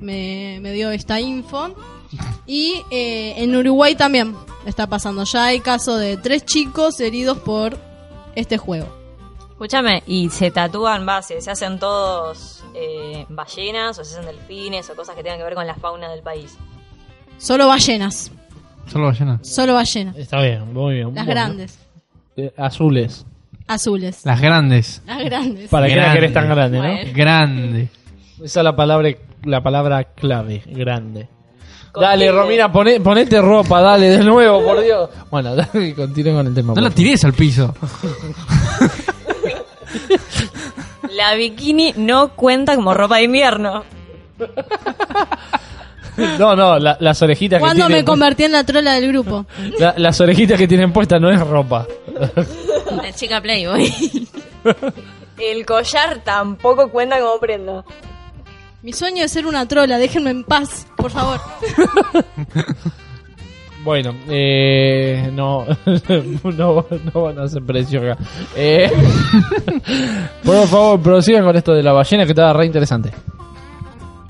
me, 0.00 0.58
me 0.60 0.72
dio 0.72 0.90
esta 0.90 1.20
info. 1.20 1.74
Y 2.46 2.82
eh, 2.90 3.34
en 3.38 3.56
Uruguay 3.56 3.94
también 3.96 4.36
está 4.66 4.86
pasando. 4.86 5.24
Ya 5.24 5.46
hay 5.46 5.60
caso 5.60 5.96
de 5.96 6.16
tres 6.16 6.44
chicos 6.44 7.00
heridos 7.00 7.38
por 7.38 7.78
este 8.34 8.58
juego. 8.58 8.88
Escúchame, 9.50 10.02
y 10.06 10.28
se 10.30 10.50
tatúan 10.50 11.06
bases, 11.06 11.44
se 11.44 11.50
hacen 11.50 11.78
todos 11.78 12.64
eh, 12.74 13.24
ballenas 13.28 13.98
o 13.98 14.04
se 14.04 14.16
hacen 14.18 14.26
delfines 14.26 14.90
o 14.90 14.96
cosas 14.96 15.14
que 15.14 15.22
tengan 15.22 15.38
que 15.38 15.44
ver 15.44 15.54
con 15.54 15.66
la 15.66 15.74
fauna 15.76 16.10
del 16.10 16.22
país. 16.22 16.56
Solo 17.38 17.68
ballenas. 17.68 18.30
Solo 18.86 19.06
ballena. 19.06 19.38
Solo 19.42 19.74
ballenas. 19.74 20.16
Está 20.16 20.40
bien, 20.42 20.72
muy 20.74 20.94
bien. 20.96 21.06
Las 21.14 21.24
Bueno. 21.24 21.30
grandes. 21.30 21.78
Eh, 22.36 22.52
azules. 22.58 23.24
Azules. 23.66 24.24
Las 24.26 24.40
grandes. 24.42 25.02
Las 25.06 25.24
grandes. 25.24 25.70
¿Para 25.70 25.86
qué 25.86 25.94
la 25.96 26.02
Grande. 26.02 26.20
querés 26.20 26.32
tan 26.34 26.48
grande, 26.48 26.78
Bueno. 26.78 27.10
Grande. 27.14 27.88
no? 28.38 28.44
Esa 28.44 28.60
es 28.60 28.64
la 28.64 28.76
palabra, 28.76 29.08
la 29.44 29.62
palabra 29.62 30.04
clave, 30.14 30.62
grande. 30.66 31.28
Dale. 32.00 32.30
Romina, 32.32 32.72
poné- 32.72 33.00
ponete 33.00 33.40
ropa, 33.40 33.80
dale, 33.80 34.10
de 34.10 34.18
nuevo, 34.24 34.62
por 34.64 34.82
Dios. 34.82 35.08
Bueno, 35.30 35.54
dale, 35.56 35.94
continúen 35.94 36.36
con 36.36 36.46
el 36.48 36.54
tema. 36.54 36.74
No 36.74 36.80
la 36.80 36.90
tires 36.90 37.24
al 37.24 37.32
piso. 37.34 37.74
La 41.10 41.34
bikini 41.34 41.94
no 41.96 42.30
cuenta 42.30 42.74
como 42.74 42.92
ropa 42.94 43.18
de 43.18 43.24
invierno. 43.24 43.84
No, 46.38 46.54
no, 46.54 46.78
la- 46.78 46.96
las 47.00 47.20
orejitas 47.22 47.56
que 47.58 47.60
¿Cuándo 47.60 47.86
tienen 47.86 47.98
me 47.98 48.04
convertí 48.04 48.44
en 48.44 48.52
la 48.52 48.62
trola 48.62 48.92
del 48.92 49.08
grupo? 49.08 49.46
la- 49.80 49.94
las 49.96 50.20
orejitas 50.20 50.56
que 50.56 50.68
tienen 50.68 50.92
puestas 50.92 51.20
no 51.20 51.28
es 51.28 51.40
ropa. 51.40 51.88
La 53.02 53.12
chica 53.12 53.40
Playboy. 53.40 53.92
El 55.36 55.66
collar 55.66 56.20
tampoco 56.22 56.88
cuenta 56.90 57.18
como 57.18 57.40
prenda. 57.40 57.84
Mi 58.84 58.92
sueño 58.92 59.24
es 59.24 59.32
ser 59.32 59.46
una 59.46 59.66
trola, 59.66 59.96
déjenme 59.96 60.28
en 60.28 60.44
paz, 60.44 60.86
por 60.96 61.10
favor. 61.10 61.40
Bueno, 63.82 64.14
eh, 64.30 65.28
no, 65.34 65.66
no, 66.56 66.86
no 67.12 67.22
van 67.22 67.38
a 67.38 67.42
hacer 67.42 67.62
precio 67.62 68.00
acá. 68.00 68.24
Eh, 68.56 68.90
por 70.42 70.66
favor, 70.68 71.02
prosigan 71.02 71.44
con 71.44 71.54
esto 71.54 71.74
de 71.74 71.82
la 71.82 71.92
ballena 71.92 72.24
que 72.24 72.30
estaba 72.30 72.54
re 72.54 72.64
interesante. 72.64 73.10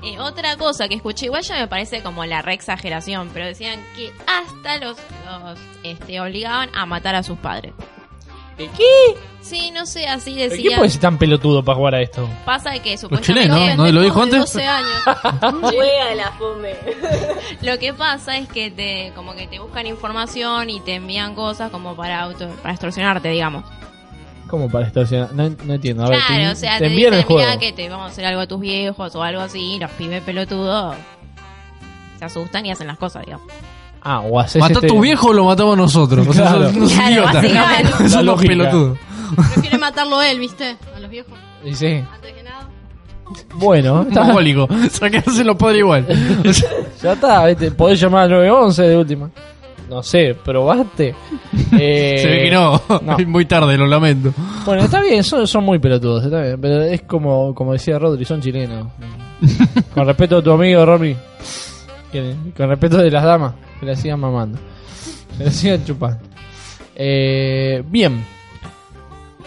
Eh, 0.02 0.18
otra 0.18 0.56
cosa 0.56 0.88
que 0.88 0.96
escuché, 0.96 1.26
igual 1.26 1.44
ya 1.44 1.54
me 1.60 1.68
parece 1.68 2.02
como 2.02 2.24
la 2.24 2.42
re 2.42 2.54
exageración, 2.54 3.30
pero 3.32 3.46
decían 3.46 3.78
que 3.94 4.10
hasta 4.26 4.84
los, 4.84 4.96
los 5.24 5.58
este, 5.84 6.20
obligaban 6.20 6.70
a 6.74 6.84
matar 6.84 7.14
a 7.14 7.22
sus 7.22 7.38
padres. 7.38 7.72
¿Qué? 8.56 9.16
Sí, 9.40 9.70
no 9.72 9.84
sé, 9.84 10.06
así 10.06 10.34
¿Quién 10.34 10.48
decían. 10.48 10.78
puede 10.78 10.90
ser 10.90 11.00
tan 11.02 11.18
pelotudo 11.18 11.62
para 11.62 11.76
jugar 11.76 11.94
a 11.96 12.00
esto? 12.00 12.26
Pasa 12.46 12.78
que 12.78 12.96
supuestamente 12.96 13.42
chilenos, 13.50 13.76
¿no? 13.76 13.84
¿No 13.84 13.92
lo 13.92 14.00
dijo 14.00 14.16
de 14.20 14.22
antes? 14.22 14.40
12 14.40 14.66
años. 14.66 15.02
Juega 15.60 16.14
la 16.14 16.30
fome. 16.32 16.74
lo 17.62 17.78
que 17.78 17.92
pasa 17.92 18.38
es 18.38 18.48
que 18.48 18.70
te 18.70 19.12
como 19.14 19.34
que 19.34 19.46
te 19.46 19.58
buscan 19.58 19.86
información 19.86 20.70
y 20.70 20.80
te 20.80 20.94
envían 20.94 21.34
cosas 21.34 21.70
como 21.70 21.94
para 21.94 22.22
auto, 22.22 22.48
para 22.62 22.72
extorsionarte, 22.72 23.28
digamos. 23.28 23.64
¿Cómo 24.48 24.70
para 24.70 24.84
extorsionar? 24.86 25.32
No, 25.34 25.50
no 25.64 25.74
entiendo. 25.74 26.04
A 26.04 26.08
ver, 26.08 26.20
claro, 26.26 26.44
te, 26.44 26.50
o 26.50 26.56
sea, 26.56 26.72
te 26.74 26.84
te, 26.84 26.86
envían 26.86 27.10
dicen, 27.12 27.18
el 27.20 27.24
juego. 27.24 27.58
que 27.60 27.72
te 27.72 27.88
vamos 27.88 28.06
a 28.06 28.12
hacer 28.12 28.24
algo 28.24 28.40
a 28.40 28.46
tus 28.46 28.60
viejos 28.60 29.14
o 29.14 29.22
algo 29.22 29.42
así, 29.42 29.74
y 29.74 29.78
los 29.78 29.90
pibes 29.92 30.22
pelotudos 30.22 30.96
se 32.18 32.24
asustan 32.24 32.64
y 32.64 32.70
hacen 32.70 32.86
las 32.86 32.96
cosas, 32.98 33.24
digamos. 33.26 33.46
Ah, 34.04 34.20
o 34.20 34.38
haces 34.38 34.60
¿Mató 34.60 34.74
este... 34.74 34.86
a 34.86 34.88
tu 34.90 35.00
viejo 35.00 35.28
o 35.28 35.32
lo 35.32 35.44
matamos 35.46 35.76
nosotros? 35.78 36.26
O 36.28 36.32
sea, 36.32 36.48
Claro. 36.52 36.64
sos- 36.72 36.74
sos 36.78 36.92
Claro, 36.92 37.10
idiota. 37.10 37.32
básicamente. 37.32 37.92
Sos 37.98 38.12
La 38.12 38.20
unos 38.20 38.44
pelotudos. 38.44 38.98
Prefiere 39.54 39.78
matarlo 39.78 40.22
él, 40.22 40.38
¿viste? 40.38 40.76
A 40.94 41.00
los 41.00 41.10
viejos. 41.10 41.32
Y 41.64 41.74
sí. 41.74 41.86
Antes 42.14 42.32
que 42.34 42.42
nada. 42.42 42.68
Bueno, 43.54 44.02
está- 44.08 44.24
Mogólico. 44.24 44.68
Sacarse 44.90 45.42
los 45.44 45.56
padres 45.56 45.78
igual. 45.80 46.06
ya 47.02 47.12
está. 47.14 47.46
¿viste? 47.46 47.70
Podés 47.70 47.98
llamar 48.00 48.24
al 48.24 48.30
911 48.30 48.82
de 48.82 48.96
última. 48.96 49.30
No 49.88 50.02
sé, 50.02 50.34
¿probaste? 50.42 51.14
Eh, 51.72 52.18
Se 52.18 52.26
ve 52.28 52.42
que 52.44 52.50
no. 52.50 52.80
no. 53.02 53.18
Es 53.18 53.26
muy 53.26 53.44
tarde, 53.46 53.76
lo 53.76 53.86
lamento. 53.86 54.32
Bueno, 54.64 54.82
está 54.84 55.00
bien, 55.00 55.22
son, 55.22 55.46
son 55.46 55.62
muy 55.64 55.78
pelotudos, 55.78 56.24
está 56.24 56.40
bien. 56.42 56.60
Pero 56.60 56.82
es 56.82 57.02
como, 57.02 57.54
como 57.54 57.72
decía 57.74 57.98
Rodri, 57.98 58.24
son 58.24 58.40
chilenos. 58.40 58.88
Con 59.94 60.06
respeto 60.06 60.38
a 60.38 60.42
tu 60.42 60.52
amigo 60.52 60.84
Romy. 60.86 61.14
Que- 62.22 62.52
Con 62.56 62.68
respeto 62.68 62.96
de 62.98 63.10
las 63.10 63.24
damas, 63.24 63.54
que 63.80 63.86
la 63.86 63.96
sigan 63.96 64.20
mamando. 64.20 64.58
Que 65.36 65.44
la 65.44 65.50
sigan 65.50 65.84
chupando. 65.84 66.18
Eh, 66.94 67.82
bien. 67.86 68.24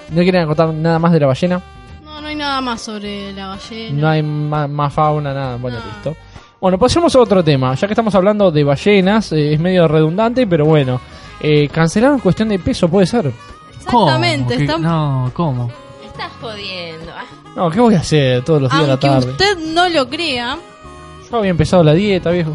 ¿No 0.10 0.22
quieren 0.22 0.46
contar 0.48 0.74
nada 0.74 1.00
más 1.00 1.12
de 1.12 1.20
la 1.20 1.28
ballena? 1.28 1.62
No, 2.04 2.22
no 2.22 2.28
hay 2.28 2.36
nada 2.36 2.62
más 2.62 2.82
sobre 2.82 3.34
la 3.34 3.48
ballena. 3.48 4.00
No 4.02 4.08
hay 4.10 4.24
ma- 4.24 4.68
más, 4.68 4.94
fauna, 4.94 5.34
nada. 5.34 5.58
Bueno, 5.58 5.80
No. 5.80 5.86
listo. 5.86 6.16
Bueno, 6.60 6.78
pasemos 6.80 7.16
a 7.16 7.20
otro 7.20 7.44
tema. 7.44 7.74
Ya 7.76 7.88
que 7.88 7.94
estamos 7.94 8.14
hablando 8.16 8.50
de 8.52 8.64
ballenas, 8.64 9.32
eh, 9.32 9.54
es 9.54 9.60
medio 9.60 9.88
redundante, 9.88 10.48
pero 10.48 10.66
bueno. 10.66 11.00
Eh, 11.40 11.70
cancelaron 11.70 12.20
cuestión 12.20 12.50
de 12.50 12.58
peso, 12.60 12.90
puede 12.90 13.06
ser. 13.06 13.32
Exactamente, 13.76 14.44
¿Cómo? 14.56 14.58
¿Qué- 14.58 14.63
están- 14.65 14.82
No, 14.82 15.32
¿cómo? 15.34 15.72
Estás 16.06 16.32
jodiendo. 16.42 17.12
ah. 17.15 17.24
No, 17.56 17.70
¿qué 17.70 17.80
voy 17.80 17.96
a 17.96 18.00
hacer 18.00 18.44
todos 18.44 18.62
los 18.62 18.72
días 18.72 18.82
de 18.82 18.88
la 18.88 18.94
Aunque 18.94 19.08
tarde? 19.08 19.32
usted 19.32 19.74
no 19.74 19.88
lo 19.90 20.10
crea, 20.10 20.58
Yo 21.32 21.38
había 21.38 21.52
empezado 21.52 21.84
la 21.84 21.94
dieta, 21.94 22.32
viejo. 22.32 22.54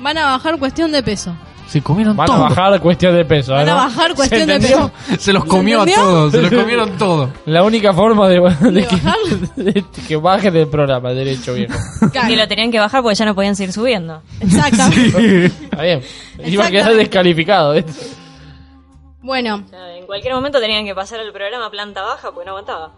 van 0.00 0.18
a 0.18 0.24
bajar 0.32 0.58
cuestión 0.58 0.92
de 0.92 1.02
peso. 1.02 1.34
Se 1.66 1.80
comieron 1.82 2.16
Van 2.16 2.26
todo. 2.26 2.36
a 2.44 2.48
bajar 2.48 2.80
cuestión 2.80 3.14
de 3.14 3.24
peso. 3.24 3.52
Van 3.52 3.64
¿no? 3.64 3.72
a 3.72 3.74
bajar 3.84 4.12
cuestión 4.16 4.40
¿Se 4.40 4.46
de 4.46 4.54
entendió? 4.56 4.90
peso. 5.06 5.20
Se 5.20 5.32
los 5.32 5.44
comió 5.44 5.78
a 5.78 5.84
¿Entendió? 5.84 6.02
todos. 6.04 6.32
Se 6.32 6.42
los 6.42 6.50
comieron 6.52 6.98
todo. 6.98 7.30
La 7.46 7.62
única 7.62 7.92
forma 7.92 8.28
de, 8.28 8.40
de 8.40 8.70
¿De 8.72 8.86
que, 8.88 9.62
de 9.62 9.84
que 10.08 10.16
baje 10.16 10.50
del 10.50 10.66
programa, 10.66 11.10
derecho, 11.10 11.54
viejo. 11.54 11.78
Claro, 12.10 12.28
Que 12.28 12.36
lo 12.36 12.48
tenían 12.48 12.72
que 12.72 12.80
bajar 12.80 13.02
porque 13.02 13.14
ya 13.14 13.24
no 13.24 13.36
podían 13.36 13.54
seguir 13.54 13.72
subiendo. 13.72 14.20
Exactamente. 14.40 15.46
Está 15.46 15.82
bien. 15.82 16.02
Iba 16.44 16.66
a 16.66 16.70
quedar 16.72 16.92
descalificado. 16.94 17.74
Bueno, 19.22 19.62
O 19.64 19.68
sea, 19.68 19.96
en 19.96 20.06
cualquier 20.06 20.34
momento 20.34 20.58
tenían 20.60 20.84
que 20.84 20.94
pasar 20.96 21.20
el 21.20 21.30
programa 21.32 21.70
planta 21.70 22.02
baja 22.02 22.32
porque 22.32 22.46
no 22.46 22.50
aguantaba. 22.52 22.90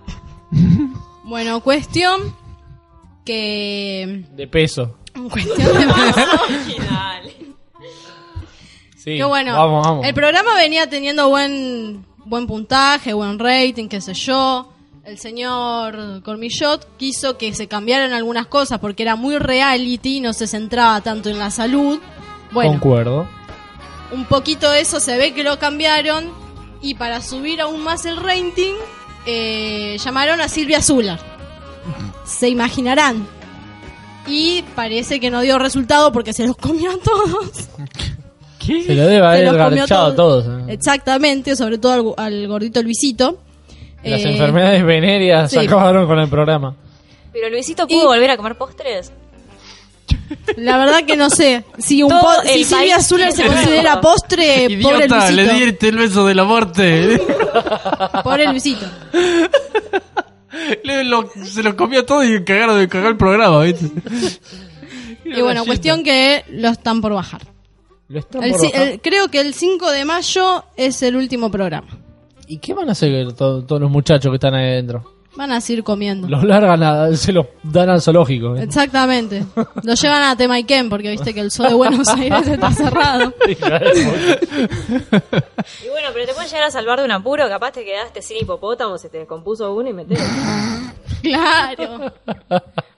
bueno, 1.25 1.61
cuestión 1.61 2.35
que... 3.25 4.25
De 4.33 4.47
peso. 4.47 4.99
Cuestión 5.31 5.57
de 5.59 5.87
peso. 5.87 6.31
Sí. 8.97 9.17
Que 9.17 9.25
bueno, 9.25 9.53
Vamos, 9.57 9.85
vamos. 9.85 10.07
el 10.07 10.15
programa 10.15 10.55
venía 10.55 10.89
teniendo 10.89 11.29
buen 11.29 12.05
buen 12.25 12.47
puntaje, 12.47 13.13
buen 13.13 13.37
rating, 13.39 13.89
qué 13.89 14.01
sé 14.01 14.15
yo. 14.15 14.73
El 15.05 15.19
señor 15.19 16.23
Cormillot 16.23 16.97
quiso 16.99 17.37
que 17.37 17.53
se 17.53 17.67
cambiaran 17.67 18.13
algunas 18.13 18.47
cosas 18.47 18.79
porque 18.79 19.03
era 19.03 19.17
muy 19.17 19.39
reality, 19.39 20.21
no 20.21 20.33
se 20.33 20.47
centraba 20.47 21.01
tanto 21.01 21.31
en 21.31 21.41
la 21.41 21.51
salud. 21.51 21.99
Bueno, 22.53 22.71
Concuerdo. 22.71 23.29
un 24.13 24.25
poquito 24.27 24.73
eso 24.73 25.01
se 25.01 25.17
ve 25.17 25.35
que 25.35 25.43
lo 25.43 25.59
cambiaron 25.59 26.31
y 26.81 26.95
para 26.95 27.21
subir 27.23 27.61
aún 27.61 27.83
más 27.83 28.07
el 28.07 28.17
rating 28.19 28.75
eh, 29.27 29.97
llamaron 29.99 30.41
a 30.41 30.47
Silvia 30.49 30.81
Zuller. 30.81 31.19
Se 32.25 32.49
imaginarán. 32.49 33.27
Y 34.27 34.63
parece 34.77 35.19
que 35.21 35.31
no 35.31 35.41
dio 35.41 35.59
resultado 35.59 36.13
porque 36.13 36.33
se 36.33 36.47
los 36.47 36.57
comió 36.57 36.91
a 36.93 36.97
todos. 36.99 37.69
Se 38.61 38.95
lo 38.95 39.07
debe 39.07 39.27
haber 39.27 39.45
los 39.47 39.57
comió 39.57 39.79
garchado 39.81 40.07
a 40.07 40.15
todos. 40.15 40.47
¿eh? 40.47 40.73
Exactamente, 40.73 41.57
sobre 41.57 41.79
todo 41.79 42.15
al, 42.17 42.27
al 42.27 42.47
gordito 42.49 42.81
Luisito. 42.83 43.39
Las 44.05 44.21
Eh, 44.21 44.31
enfermedades 44.33 44.85
venéreas 44.85 45.51
sí. 45.51 45.59
acabaron 45.59 46.07
con 46.07 46.19
el 46.21 46.29
programa. 46.29 46.75
Pero 47.33 47.51
Luisito 47.51 47.87
pudo 47.89 48.03
Y- 48.03 48.07
volver 48.07 48.31
a 48.31 48.37
comer 48.37 48.57
postres. 48.57 49.13
La 50.57 50.79
verdad 50.79 51.05
que 51.05 51.17
no 51.17 51.29
sé. 51.31 51.65
Si, 51.79 52.03
un 52.03 52.11
po- 52.11 52.43
el 52.45 52.59
si 52.59 52.65
Silvia 52.65 53.01
Zuller 53.01 53.33
se 53.33 53.45
considera 53.47 54.01
postre, 54.01 54.79
pobre 54.83 55.07
Idiota, 55.07 55.31
le 55.31 55.45
Luisito. 55.45 55.65
diste 55.67 55.89
el 55.89 55.97
beso 55.99 56.27
de 56.27 56.35
la 56.35 56.45
muerte. 56.45 57.21
Pobre 58.23 58.47
Luisito. 58.49 58.87
Le- 60.85 61.05
lo- 61.05 61.29
se 61.45 61.63
lo 61.63 61.77
comió 61.77 62.05
todo 62.05 62.25
y 62.25 62.43
cagaron 62.45 62.79
de 62.79 62.89
cagar 62.89 63.13
el 63.13 63.17
programa, 63.17 63.63
¿viste? 63.63 63.91
Y 65.25 65.41
bueno, 65.41 65.65
cuestión 65.65 66.03
que 66.03 66.45
lo 66.51 66.69
están 66.69 67.01
por 67.01 67.13
bajar. 67.15 67.43
Lo 68.09 68.19
están 68.19 68.43
El 68.43 68.53
por 68.53 68.61
ci- 68.61 68.73
bajar. 68.73 68.89
el- 68.89 69.01
creo 69.01 69.29
que 69.29 69.41
el 69.41 69.55
5 69.55 69.91
de 69.91 70.05
mayo 70.05 70.65
es 70.77 71.03
el 71.03 71.17
último 71.17 71.51
programa. 71.51 71.89
¿Y 72.49 72.59
qué 72.59 72.75
van 72.75 72.89
a 72.89 72.93
hacer 72.93 73.33
to- 73.35 73.63
todos 73.65 73.81
los 73.81 73.91
muchachos 73.91 74.31
que 74.31 74.35
están 74.37 74.55
ahí 74.55 74.71
adentro? 74.73 75.12
Van 75.35 75.51
a 75.51 75.61
seguir 75.63 75.83
comiendo. 75.83 76.29
Los 76.29 76.45
largan, 76.45 76.83
a- 76.83 77.17
se 77.17 77.33
los 77.33 77.47
dan 77.63 77.89
al 77.89 78.03
zoológico. 78.03 78.55
¿eh? 78.57 78.65
Exactamente. 78.65 79.45
Lo 79.83 79.95
llevan 79.95 80.23
a 80.25 80.37
Temaiken 80.37 80.91
porque 80.91 81.11
viste 81.11 81.33
que 81.33 81.41
el 81.41 81.51
zoo 81.51 81.67
de 81.69 81.75
Buenos 81.75 82.07
Aires 82.17 82.47
está 82.47 82.71
cerrado. 82.73 83.33
Y 85.85 85.89
bueno, 85.89 86.09
pero 86.13 86.27
te 86.27 86.33
pueden 86.35 86.49
llegar 86.49 86.65
a 86.65 86.71
salvar 86.71 86.99
de 86.99 87.05
un 87.05 87.13
apuro. 87.13 87.49
Capaz 87.49 87.73
te 87.73 87.85
quedaste 87.85 88.21
sin 88.23 88.39
hipopótamo, 88.39 88.99
se 88.99 89.09
te 89.09 89.19
descompuso 89.19 89.73
uno 89.75 89.89
y 89.89 89.93
metés. 89.93 90.21
Claro. 91.23 92.13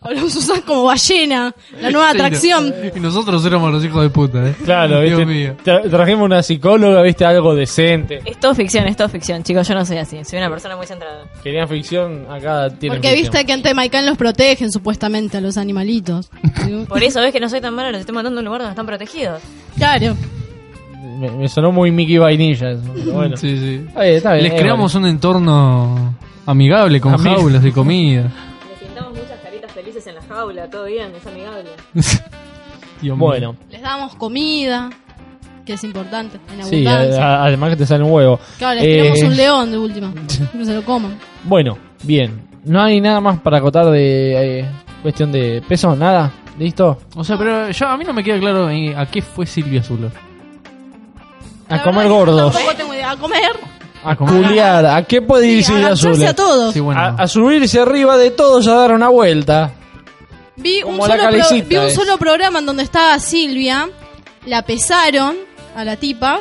O 0.06 0.10
los 0.12 0.36
usas 0.36 0.60
como 0.60 0.84
ballena, 0.84 1.54
la 1.80 1.90
nueva 1.90 2.10
atracción. 2.14 2.72
Y 2.94 3.00
nosotros 3.00 3.44
éramos 3.46 3.72
los 3.72 3.82
hijos 3.84 4.02
de 4.02 4.10
puta, 4.10 4.46
¿eh? 4.48 4.54
Claro, 4.64 5.00
Dios 5.00 5.18
¿viste? 5.18 5.24
mío. 5.34 5.56
Tra- 5.64 5.88
trajimos 5.90 6.26
una 6.26 6.42
psicóloga, 6.42 7.00
viste, 7.02 7.24
algo 7.24 7.54
decente. 7.54 8.20
Es 8.24 8.38
todo 8.38 8.54
ficción, 8.54 8.86
es 8.86 8.96
todo 8.96 9.08
ficción. 9.08 9.42
Chicos, 9.42 9.66
yo 9.66 9.74
no 9.74 9.84
soy 9.86 9.96
así. 9.96 10.22
Soy 10.24 10.38
una 10.38 10.50
persona 10.50 10.76
muy 10.76 10.86
centrada. 10.86 11.24
Querían 11.42 11.66
ficción, 11.68 12.26
acá 12.30 12.68
tienen 12.68 12.98
Porque 12.98 13.08
ficción. 13.16 13.32
viste 13.32 13.46
que 13.46 13.52
en 13.54 13.62
Temaiken 13.62 14.04
los 14.04 14.18
protegen 14.18 14.70
supuestamente 14.70 15.38
a 15.38 15.40
los 15.40 15.56
animalitos. 15.56 16.30
Por 16.88 17.02
eso 17.02 17.20
ves 17.20 17.32
que 17.32 17.40
no 17.40 17.48
soy 17.48 17.60
tan 17.62 17.74
mala, 17.74 17.90
los 17.90 18.00
estoy 18.00 18.14
mandando 18.14 18.38
a 18.38 18.42
un 18.42 18.44
lugar 18.44 18.60
donde 18.60 18.72
están 18.72 18.86
protegidos. 18.86 19.40
Claro. 19.76 20.14
Me, 21.18 21.30
me 21.30 21.48
sonó 21.48 21.72
muy 21.72 21.90
Mickey 21.92 22.18
Vainilla 22.18 22.72
eso. 22.72 22.82
pero 22.94 23.12
Bueno, 23.14 23.36
Sí, 23.36 23.56
sí. 23.56 23.80
Está 23.88 24.02
bien, 24.02 24.14
está 24.16 24.32
bien, 24.34 24.44
Les 24.44 24.52
eh, 24.52 24.56
creamos 24.58 24.94
un 24.96 25.06
entorno 25.06 26.14
amigable 26.44 27.00
con 27.00 27.14
Amig- 27.14 27.36
jaulas 27.36 27.62
de 27.62 27.72
comida. 27.72 28.30
Jaula, 30.34 30.68
todo 30.70 30.84
bien, 30.84 31.12
es 31.16 31.26
amigable. 31.26 31.70
Dios 31.94 33.16
mío. 33.16 33.26
Bueno, 33.26 33.56
Les 33.70 33.82
damos 33.82 34.14
comida, 34.14 34.90
que 35.66 35.74
es 35.74 35.84
importante, 35.84 36.38
en 36.58 36.64
sí, 36.64 36.86
a- 36.86 36.98
a- 37.00 37.44
además 37.46 37.70
que 37.70 37.76
te 37.76 37.86
sale 37.86 38.04
un 38.04 38.10
huevo. 38.12 38.38
Claro, 38.58 38.80
les 38.80 38.84
Eh, 38.84 39.00
tiramos 39.02 39.22
un 39.22 39.36
león 39.36 39.70
de 39.72 39.78
última. 39.78 40.12
Que 40.52 40.64
se 40.64 40.74
lo 40.74 40.82
coman. 40.84 41.18
Bueno, 41.44 41.76
bien. 42.02 42.48
No 42.64 42.82
hay 42.82 43.00
nada 43.00 43.20
más 43.20 43.40
para 43.40 43.58
acotar 43.58 43.86
de 43.90 44.60
eh, 44.60 44.66
cuestión 45.02 45.30
de 45.32 45.62
peso, 45.68 45.94
nada. 45.94 46.32
¿Listo? 46.58 46.98
O 47.16 47.24
sea, 47.24 47.36
pero 47.36 47.70
yo, 47.70 47.86
a 47.88 47.96
mí 47.96 48.04
no 48.04 48.12
me 48.14 48.22
queda 48.22 48.38
claro 48.38 48.70
eh, 48.70 48.94
a 48.96 49.06
qué 49.06 49.20
fue 49.20 49.44
Silvia 49.44 49.82
Zuller. 49.82 50.12
A 51.68 51.76
La 51.76 51.82
comer 51.82 52.04
verdad, 52.04 52.10
gordos. 52.16 52.52
Tampoco 52.52 52.76
tengo 52.76 52.94
idea. 52.94 53.10
A 53.10 53.16
comer. 53.16 53.52
A 54.04 54.16
culiar. 54.16 54.86
¿A 54.86 55.02
qué 55.02 55.20
puede 55.22 55.46
ir 55.48 55.58
Sí, 55.64 55.72
Silvia 55.72 55.86
agacharse 55.88 56.14
Zuller? 56.14 56.28
a 56.28 56.34
todos. 56.34 56.72
Sí, 56.74 56.80
bueno. 56.80 57.00
A, 57.00 57.06
a 57.08 57.26
subirse 57.26 57.80
arriba 57.80 58.16
de 58.16 58.30
todos 58.30 58.68
a 58.68 58.74
dar 58.74 58.92
una 58.92 59.08
vuelta. 59.08 59.72
Vi 60.56 60.82
un, 60.84 60.96
solo 60.96 61.14
pro- 61.28 61.58
vi 61.68 61.76
un 61.76 61.90
solo 61.90 62.16
programa 62.18 62.58
en 62.60 62.66
donde 62.66 62.82
estaba 62.84 63.18
Silvia, 63.18 63.88
la 64.46 64.62
pesaron 64.62 65.36
a 65.76 65.84
la 65.84 65.96
tipa, 65.96 66.40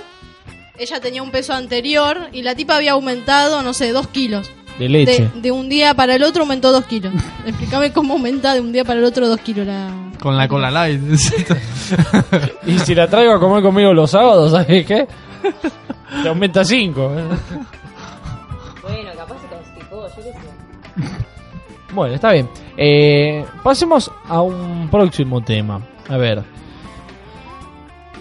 ella 0.77 0.99
tenía 0.99 1.23
un 1.23 1.31
peso 1.31 1.53
anterior 1.53 2.29
y 2.31 2.41
la 2.43 2.53
tipa 2.55 2.75
había 2.75 2.91
aumentado, 2.93 3.61
no 3.63 3.73
sé, 3.73 3.91
dos 3.91 4.07
kilos. 4.07 4.51
De 4.79 4.89
leche. 4.89 5.29
De, 5.35 5.41
de 5.41 5.51
un 5.51 5.69
día 5.69 5.93
para 5.93 6.15
el 6.15 6.23
otro 6.23 6.43
aumentó 6.43 6.71
dos 6.71 6.85
kilos. 6.85 7.13
Explícame 7.45 7.91
cómo 7.93 8.13
aumenta 8.13 8.53
de 8.53 8.61
un 8.61 8.71
día 8.71 8.83
para 8.83 8.99
el 8.99 9.05
otro 9.05 9.27
dos 9.27 9.39
kilos 9.39 9.65
la... 9.67 9.89
Con 10.19 10.37
la 10.37 10.47
cola 10.47 10.69
light. 10.71 11.01
Y 12.65 12.79
si 12.79 12.95
la 12.95 13.07
traigo 13.07 13.33
a 13.33 13.39
comer 13.39 13.61
conmigo 13.61 13.93
los 13.93 14.09
sábados, 14.11 14.51
¿sabes 14.51 14.85
qué? 14.85 15.07
Te 16.23 16.27
aumenta 16.29 16.63
5. 16.63 17.07
Bueno, 18.81 19.09
capaz 19.17 19.35
se 19.41 19.47
constipó, 19.47 20.07
yo 20.07 20.15
qué 20.15 20.21
sé. 20.23 21.13
Bueno, 21.93 22.15
está 22.15 22.31
bien. 22.31 22.49
Eh, 22.77 23.45
pasemos 23.63 24.11
a 24.27 24.41
un 24.41 24.89
próximo 24.89 25.41
tema. 25.41 25.81
A 26.09 26.17
ver. 26.17 26.43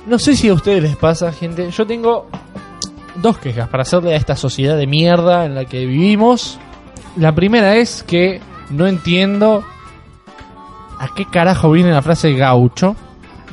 No 0.07 0.19
sé 0.19 0.37
si 0.37 0.49
a 0.49 0.55
ustedes 0.55 0.83
les 0.83 0.97
pasa, 0.97 1.33
gente. 1.33 1.71
Yo 1.71 1.87
tengo 1.87 2.27
dos 3.17 3.39
quejas 3.39 3.69
para 3.69 3.83
hacerle 3.83 4.15
a 4.15 4.17
esta 4.17 4.37
sociedad 4.37 4.77
de 4.77 4.87
mierda 4.87 5.45
en 5.45 5.55
la 5.55 5.65
que 5.65 5.87
vivimos. 5.87 6.59
La 7.17 7.35
primera 7.35 7.77
es 7.77 8.03
que 8.03 8.41
no 8.71 8.87
entiendo 8.87 9.65
a 10.99 11.09
qué 11.15 11.25
carajo 11.27 11.71
viene 11.71 11.93
la 11.93 12.03
frase 12.03 12.33
gaucho. 12.33 12.97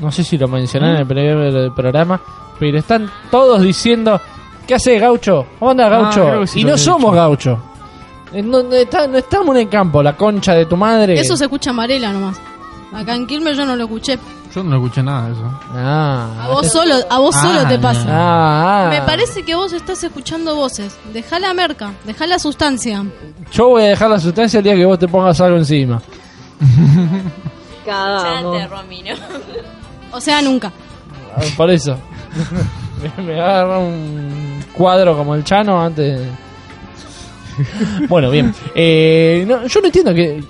No 0.02 0.12
sé 0.12 0.24
si 0.24 0.38
lo 0.38 0.47
mencioné 0.47 0.91
en 0.91 0.97
el 0.97 1.06
primer 1.06 1.72
programa, 1.74 2.22
pero 2.58 2.78
están 2.78 3.10
todos 3.30 3.62
diciendo, 3.62 4.20
¿qué 4.66 4.76
hace 4.76 4.97
gaucho? 4.97 5.45
¿Cómo 5.60 5.72
anda 5.72 5.89
gaucho? 5.89 6.47
sí 6.47 6.62
y 6.62 6.64
no 6.64 6.78
somos 6.78 7.12
dicho. 7.12 7.16
gaucho. 7.16 7.69
Eh, 8.34 8.42
No, 8.44 8.62
no 8.64 8.74
está- 8.76 9.08
no 9.08 9.18
estamos 9.18 9.56
en 9.56 9.62
el 9.64 9.70
campo, 9.70 10.02
la 10.04 10.16
concha 10.16 10.54
de 10.54 10.66
tu 10.66 10.78
madre. 10.78 11.20
Eso 11.20 11.36
se 11.36 11.46
escucha 11.46 11.72
en 11.72 11.78
Varela 11.78 12.12
nomás. 12.14 12.38
Acá 12.94 13.16
en 13.16 13.28
Quilmes 13.28 13.56
yo 13.58 13.66
no 13.66 13.76
lo 13.76 13.84
escuché. 13.86 14.18
Yo 14.54 14.64
no 14.64 14.78
escuché 14.78 15.04
nada 15.04 15.28
de 15.28 15.34
eso. 15.34 15.60
Ah, 15.76 16.28
A 16.42 16.48
vos 16.48 16.68
solo, 16.72 16.96
a 17.10 17.20
vos 17.20 17.36
Ah, 17.38 17.42
solo 17.42 17.68
te 17.68 17.78
pasa. 17.78 18.04
Ah, 18.08 18.86
ah. 18.86 18.90
Me 18.90 19.02
parece 19.04 19.44
que 19.44 19.54
vos 19.54 19.72
estás 19.74 20.04
escuchando 20.04 20.56
voces. 20.56 20.98
Dejá 21.14 21.40
la 21.40 21.54
merca, 21.54 21.92
dejá 22.04 22.26
la 22.26 22.40
sustancia. 22.40 23.04
Yo 23.52 23.70
voy 23.70 23.84
a 23.84 23.88
dejar 23.90 24.10
la 24.10 24.20
sustancia 24.20 24.58
el 24.58 24.64
día 24.64 24.76
que 24.76 24.86
vos 24.86 24.98
te 24.98 25.08
pongas 25.08 25.40
algo 25.42 25.58
encima. 25.58 26.02
Chate, 27.86 28.68
Romino. 28.68 29.16
O 30.12 30.20
sea, 30.20 30.42
nunca. 30.42 30.72
Ah, 31.36 31.42
Por 31.56 31.70
eso. 31.70 31.96
me, 33.18 33.24
me 33.24 33.40
agarra 33.42 33.80
un 33.80 34.64
cuadro 34.74 35.16
como 35.18 35.36
el 35.36 35.44
Chano 35.44 35.80
antes. 35.82 36.20
bueno, 38.10 38.30
bien. 38.30 38.53
Eh, 38.76 39.45
no, 39.47 39.66
yo 39.68 39.80
no 39.82 39.86
entiendo 39.88 40.14
que. 40.14 40.43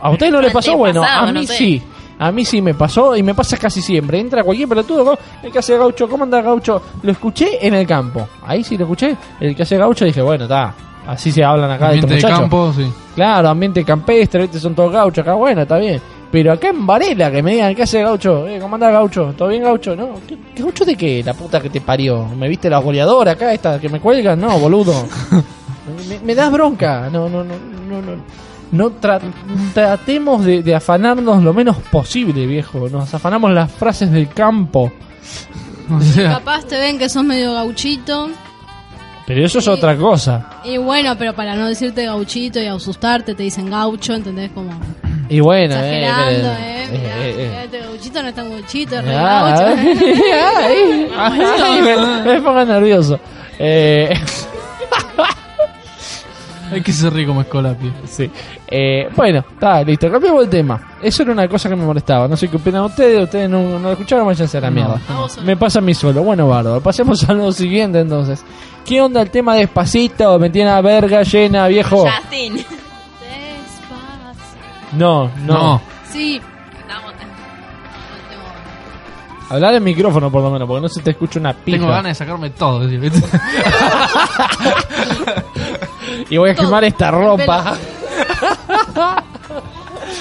¿A 0.00 0.10
ustedes 0.10 0.32
no 0.32 0.40
les 0.40 0.52
pasó? 0.52 0.76
Bueno, 0.76 1.02
a 1.04 1.26
mí 1.26 1.32
no 1.32 1.42
sé. 1.44 1.54
sí. 1.56 1.82
A 2.18 2.30
mí 2.30 2.44
sí 2.44 2.62
me 2.62 2.74
pasó 2.74 3.16
y 3.16 3.22
me 3.22 3.34
pasa 3.34 3.56
casi 3.56 3.82
siempre. 3.82 4.20
Entra 4.20 4.44
cualquier 4.44 4.68
pelotudo, 4.68 5.04
¿no? 5.04 5.18
el 5.42 5.50
que 5.50 5.58
hace 5.58 5.76
gaucho, 5.76 6.08
¿cómo 6.08 6.22
anda 6.22 6.40
gaucho? 6.40 6.80
Lo 7.02 7.10
escuché 7.10 7.66
en 7.66 7.74
el 7.74 7.84
campo. 7.86 8.28
Ahí 8.46 8.62
sí 8.62 8.76
lo 8.76 8.84
escuché. 8.84 9.16
El 9.40 9.56
que 9.56 9.62
hace 9.64 9.76
gaucho 9.76 10.04
dije, 10.04 10.22
bueno, 10.22 10.44
está. 10.44 10.72
Así 11.04 11.32
se 11.32 11.42
hablan 11.42 11.68
acá 11.68 11.88
de 11.88 11.96
estos 11.96 12.04
Ambiente 12.10 12.26
de 12.26 12.32
muchachos. 12.32 12.38
campo, 12.38 12.72
sí. 12.76 12.92
Claro, 13.16 13.48
ambiente 13.48 13.84
campestre, 13.84 14.42
¿viste? 14.42 14.60
son 14.60 14.72
todos 14.72 14.92
gauchos 14.92 15.22
acá, 15.22 15.34
bueno, 15.34 15.62
está 15.62 15.78
bien. 15.78 16.00
Pero 16.30 16.52
acá 16.52 16.68
en 16.68 16.86
Varela, 16.86 17.28
que 17.30 17.42
me 17.42 17.52
digan, 17.54 17.74
¿qué 17.74 17.82
hace 17.82 18.02
gaucho? 18.02 18.46
Eh, 18.46 18.58
¿Cómo 18.60 18.76
anda 18.76 18.90
gaucho? 18.92 19.34
¿Todo 19.36 19.48
bien 19.48 19.64
gaucho? 19.64 19.96
¿No? 19.96 20.10
¿Qué, 20.26 20.38
qué 20.54 20.62
gaucho 20.62 20.84
de 20.84 20.94
qué? 20.94 21.22
La 21.24 21.34
puta 21.34 21.60
que 21.60 21.70
te 21.70 21.80
parió. 21.80 22.24
¿Me 22.36 22.48
viste 22.48 22.70
la 22.70 22.78
goleadora 22.78 23.32
acá, 23.32 23.52
esta 23.52 23.80
que 23.80 23.88
me 23.88 23.98
cuelgan? 23.98 24.40
No, 24.40 24.58
boludo. 24.60 24.94
me, 26.08 26.18
me 26.20 26.34
das 26.34 26.50
bronca. 26.52 27.08
No, 27.12 27.28
no, 27.28 27.42
no, 27.44 27.54
no, 27.88 28.02
no. 28.02 28.42
No 28.72 28.90
tra- 28.92 29.20
tratemos 29.74 30.44
de, 30.46 30.62
de 30.62 30.74
afanarnos 30.74 31.42
lo 31.42 31.52
menos 31.52 31.76
posible, 31.90 32.46
viejo. 32.46 32.88
Nos 32.88 33.12
afanamos 33.12 33.50
las 33.52 33.70
frases 33.70 34.10
del 34.10 34.28
campo. 34.28 34.92
O 35.90 36.00
sea, 36.00 36.34
Capaz 36.34 36.64
te 36.64 36.78
ven 36.78 36.96
que 36.98 37.08
sos 37.08 37.24
medio 37.24 37.52
gauchito. 37.54 38.30
Pero 39.26 39.44
eso 39.44 39.58
es 39.58 39.68
otra 39.68 39.96
cosa. 39.96 40.60
Y 40.64 40.78
bueno, 40.78 41.18
pero 41.18 41.34
para 41.34 41.54
no 41.54 41.66
decirte 41.68 42.06
gauchito 42.06 42.60
y 42.60 42.66
asustarte, 42.66 43.34
te 43.34 43.42
dicen 43.42 43.68
gaucho, 43.68 44.14
¿entendés? 44.14 44.50
Como 44.52 44.70
Y 45.28 45.40
bueno, 45.40 45.74
eh, 45.76 46.04
exagerando, 46.04 46.48
eh, 46.48 46.56
¿eh? 46.60 46.84
eh, 46.84 46.98
Mirá, 46.98 47.26
eh, 47.26 47.34
mirá, 47.48 47.64
este 47.64 47.80
gauchito 47.80 48.22
no 48.22 48.28
es 48.28 48.34
tan 48.34 48.50
gauchito, 48.50 48.98
es 48.98 49.04
re 49.04 49.14
Ah, 49.16 49.76
gaucho. 51.36 52.24
me, 52.24 52.40
pongo 52.40 52.64
nervioso. 52.64 53.20
Eh, 53.58 54.14
hay 56.72 56.80
que 56.82 56.92
ser 56.92 57.12
rico 57.12 57.28
como 57.30 57.42
escolapio. 57.42 57.92
sí. 58.04 58.30
Eh, 58.66 59.08
bueno, 59.14 59.44
está, 59.52 59.82
listo. 59.82 60.10
Cambiamos 60.10 60.44
el 60.44 60.50
tema. 60.50 60.92
Eso 61.02 61.22
era 61.22 61.32
una 61.32 61.48
cosa 61.48 61.68
que 61.68 61.76
me 61.76 61.84
molestaba. 61.84 62.26
No 62.28 62.36
sé 62.36 62.48
qué 62.48 62.56
opinan 62.56 62.84
ustedes. 62.84 63.22
Ustedes 63.24 63.48
no, 63.50 63.62
no 63.62 63.78
lo 63.80 63.92
escucharon, 63.92 64.26
váyanse 64.26 64.58
a 64.58 64.60
la 64.62 64.70
No. 64.70 64.74
mierda. 64.74 65.00
Solo. 65.28 65.46
Me 65.46 65.56
pasa 65.56 65.78
a 65.80 65.82
mí 65.82 65.94
solo. 65.94 66.22
Bueno, 66.22 66.48
bárbaro. 66.48 66.80
Pasemos 66.80 67.28
a 67.28 67.32
lo 67.34 67.52
siguiente 67.52 68.00
entonces. 68.00 68.44
¿Qué 68.84 69.00
onda 69.00 69.20
el 69.22 69.30
tema 69.30 69.54
despacito? 69.54 70.38
Me 70.38 70.50
tiene 70.50 70.70
la 70.70 70.80
verga 70.80 71.22
llena, 71.22 71.66
viejo. 71.68 72.06
Justin. 72.08 72.54
Despacio. 72.56 72.82
No, 74.92 75.30
no. 75.46 75.54
No. 75.54 75.80
Sí. 76.10 76.40
Hablar 79.52 79.74
en 79.74 79.84
micrófono 79.84 80.30
por 80.32 80.42
lo 80.42 80.50
menos, 80.50 80.66
porque 80.66 80.80
no 80.80 80.88
se 80.88 81.02
te 81.02 81.10
escucha 81.10 81.38
una 81.38 81.52
pija. 81.52 81.76
Tengo 81.78 81.90
ganas 81.90 82.04
de 82.06 82.14
sacarme 82.14 82.50
todo. 82.50 82.80
decir, 82.80 82.98
¿viste? 83.00 83.20
Y 86.30 86.36
voy 86.36 86.50
a 86.50 86.54
Todo. 86.54 86.66
quemar 86.66 86.84
esta 86.84 87.10
ropa. 87.10 87.74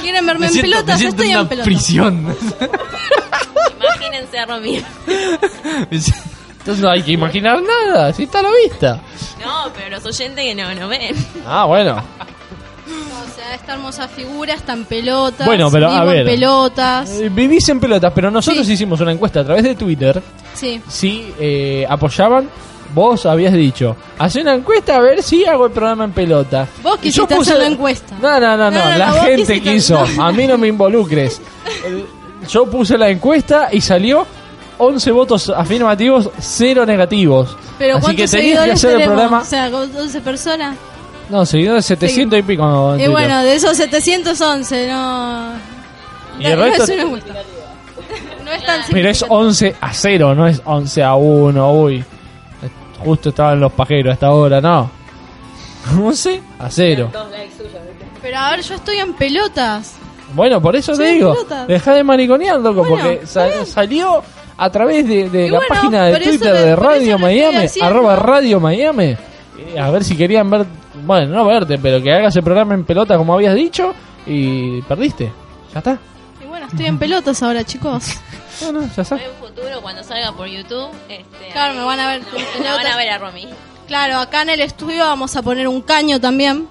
¿Quieren 0.02 0.26
verme 0.28 0.48
Me 0.48 0.54
en 0.54 0.62
pelotas? 0.62 1.00
Yo 1.00 1.10
estoy 1.10 1.28
en 1.28 1.32
en 1.34 1.40
una 1.40 1.50
pelotas. 1.50 1.66
prisión. 1.66 2.36
Imagínense 3.80 4.40
a 4.40 4.46
siento- 4.46 4.84
Entonces 6.60 6.84
no 6.84 6.90
hay 6.90 7.02
que 7.02 7.12
imaginar 7.12 7.60
nada. 7.62 8.14
Si 8.14 8.24
está 8.24 8.40
a 8.40 8.44
la 8.44 8.50
vista. 8.66 9.00
No, 9.44 9.72
pero 9.74 9.90
los 9.90 10.06
oyentes 10.06 10.44
que 10.44 10.54
no, 10.56 10.74
no 10.76 10.88
ven. 10.88 11.16
Ah, 11.48 11.66
bueno. 11.66 12.02
Sea, 13.42 13.56
esta 13.56 13.74
hermosa 13.74 14.08
figura 14.08 14.54
está 14.54 14.74
en 14.74 14.86
pelotas. 14.86 15.48
Bueno, 15.48 15.70
pero, 15.72 15.88
a 15.90 16.02
vivo 16.02 16.12
en 16.12 16.18
ver. 16.18 16.26
pelotas. 16.36 17.10
Eh, 17.20 17.30
Vivís 17.30 17.68
en 17.70 17.80
pelotas, 17.80 18.12
pero 18.14 18.30
nosotros 18.30 18.68
Sí. 18.68 18.74
hicimos 18.74 19.00
una 19.02 19.12
encuesta 19.14 19.40
a 19.40 19.44
través 19.44 19.64
de 19.64 19.74
Twitter 19.74 20.22
Sí. 20.54 20.80
si 20.88 21.34
eh, 21.40 21.86
apoyaban. 21.90 22.48
Vos 22.94 23.26
habías 23.26 23.54
dicho, 23.54 23.96
hace 24.20 24.42
una 24.42 24.54
encuesta 24.54 24.98
a 24.98 25.00
ver 25.00 25.24
si 25.24 25.46
hago 25.46 25.66
el 25.68 25.72
programa 25.72 26.04
en 26.04 26.12
pelota. 26.12 26.68
Vos 26.84 26.98
quisiste 27.00 27.34
hacer 27.34 27.58
la 27.58 27.68
encuesta. 27.68 28.16
No, 28.22 28.38
no, 28.38 28.58
no, 28.58 28.70
no, 28.70 28.72
No, 28.72 28.92
no, 28.92 28.98
la 28.98 29.08
no, 29.08 29.14
gente 29.24 29.62
quiso. 29.62 29.98
A 30.20 30.32
mí 30.34 30.46
no 30.46 30.58
me 30.58 30.68
involucres. 30.68 31.42
Yo 32.50 32.66
puse 32.70 32.98
la 32.98 33.10
encuesta 33.10 33.70
y 33.72 33.80
salió 33.80 34.28
11 34.78 35.10
votos 35.12 35.50
afirmativos, 35.56 36.30
0 36.38 36.86
negativos. 36.86 37.56
Pero 37.80 37.96
Así 37.98 38.08
que 38.08 38.16
¿cuántos 38.18 38.32
tenías 38.32 38.66
que 38.66 38.72
hacer 38.72 38.90
el 38.92 38.98
tenemos? 38.98 39.16
programa. 39.16 39.42
O 39.42 39.46
sea, 39.46 39.72
con 39.72 39.96
11 39.96 40.22
personas. 40.22 40.76
No, 41.32 41.46
seguidores 41.46 41.86
700 41.86 42.40
y 42.40 42.42
pico. 42.44 42.96
Y 43.00 43.08
bueno, 43.08 43.42
de 43.42 43.56
esos 43.56 43.76
711, 43.78 44.88
no. 44.90 45.54
Y 46.40 46.46
el 46.46 46.60
no 46.60 46.66
resto- 46.66 46.84
es 46.84 47.04
una. 47.04 47.22
No 48.46 48.52
es 48.52 48.66
tan 48.66 48.82
Pero 48.92 49.10
es 49.10 49.18
significativo. 49.20 49.36
11 49.48 49.76
a 49.80 49.94
0, 49.94 50.36
no 50.36 50.48
es 50.48 50.62
11 50.66 51.04
a 51.04 51.16
1. 51.16 51.72
Uy, 51.74 52.04
justo 53.00 53.30
estaban 53.30 53.60
los 53.62 53.72
pajeros 53.72 54.12
hasta 54.14 54.28
ahora, 54.28 54.60
no. 54.60 54.92
11 55.98 56.42
a 56.60 56.70
0. 56.70 57.12
Pero 58.22 58.38
a 58.38 58.52
ver, 58.52 58.62
yo 58.62 58.76
estoy 58.76 58.98
en 58.98 59.14
pelotas. 59.14 59.94
Bueno, 60.34 60.62
por 60.62 60.76
eso 60.76 60.94
te 60.98 61.06
digo, 61.14 61.34
pelotas. 61.34 61.68
deja 61.68 61.94
de 61.94 62.04
mariconear, 62.04 62.60
loco, 62.60 62.84
Bueno, 62.84 62.90
porque 63.06 63.26
sa- 63.26 63.66
salió 63.66 64.22
a 64.58 64.70
través 64.70 65.08
de, 65.08 65.50
la 65.50 65.58
bueno, 65.58 65.66
página 65.70 66.06
de 66.08 66.20
Twitter 66.20 66.54
me- 66.54 66.60
de 66.60 66.76
Radio 66.76 67.20
Miami, 67.20 67.66
arroba 67.82 68.16
Radio 68.18 68.60
Miami, 68.60 69.06
eh, 69.06 69.80
a 69.80 69.90
ver 69.92 70.04
si 70.04 70.16
querían 70.18 70.50
ver, 70.50 70.66
bueno, 71.04 71.34
no 71.36 71.46
verte, 71.46 71.78
pero 71.78 72.02
que 72.02 72.12
hagas 72.12 72.36
el 72.36 72.44
programa 72.44 72.74
en 72.74 72.84
pelota 72.86 73.18
como 73.18 73.34
habías 73.34 73.56
dicho 73.56 73.94
y 74.26 74.82
perdiste. 74.84 75.32
Ya 75.74 75.80
está. 75.80 75.98
Y 76.44 76.46
bueno, 76.48 76.68
estoy 76.68 76.86
en 76.86 76.98
pelotas 76.98 77.42
ahora, 77.44 77.64
chicos. 77.64 78.16
No, 78.62 78.72
no, 78.74 78.82
ya 78.96 79.02
está. 79.02 79.16
En 79.16 79.30
un 79.32 79.48
futuro, 79.48 79.82
cuando 79.82 80.04
salga 80.04 80.32
por 80.34 80.48
YouTube, 80.48 80.90
este, 81.10 81.52
Claro, 81.54 81.74
ahí- 81.74 81.80
me 81.80 81.84
van 81.86 82.00
a 82.00 82.08
ver 82.08 82.22
en 82.22 82.64
me 82.64 82.70
van 82.70 82.86
a 82.88 82.98
ver 82.98 83.10
a 83.10 83.18
Romy. 83.18 83.48
Claro, 83.88 84.18
acá 84.20 84.44
en 84.44 84.50
el 84.52 84.62
estudio 84.62 85.04
vamos 85.06 85.36
a 85.36 85.42
poner 85.42 85.68
un 85.68 85.82
caño 85.82 86.20
también. 86.20 86.68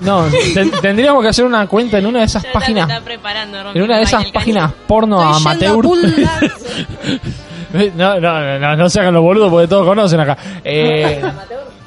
No, 0.00 0.24
ten- 0.54 0.70
tendríamos 0.80 1.22
que 1.22 1.28
hacer 1.28 1.44
una 1.44 1.66
cuenta 1.66 1.98
en 1.98 2.06
una 2.06 2.20
de 2.20 2.24
esas 2.24 2.42
Ya 2.42 2.52
páginas. 2.52 2.86
me 2.88 2.94
está 2.94 3.04
preparando, 3.04 3.62
Romy, 3.62 3.78
En 3.78 3.84
una 3.84 3.96
de 3.98 4.02
esas 4.04 4.22
caño. 4.22 4.32
páginas 4.32 4.72
porno 4.86 5.16
Estoy 5.20 5.34
yendo 5.34 5.48
a 5.48 6.38
amateur. 6.38 7.20
No, 7.96 8.18
no, 8.18 8.58
no, 8.58 8.76
no 8.76 8.88
se 8.88 8.98
hagan 9.00 9.12
los 9.12 9.22
boludos 9.22 9.50
porque 9.50 9.68
todos 9.68 9.86
conocen 9.86 10.20
acá. 10.20 10.38
Eh, 10.64 11.20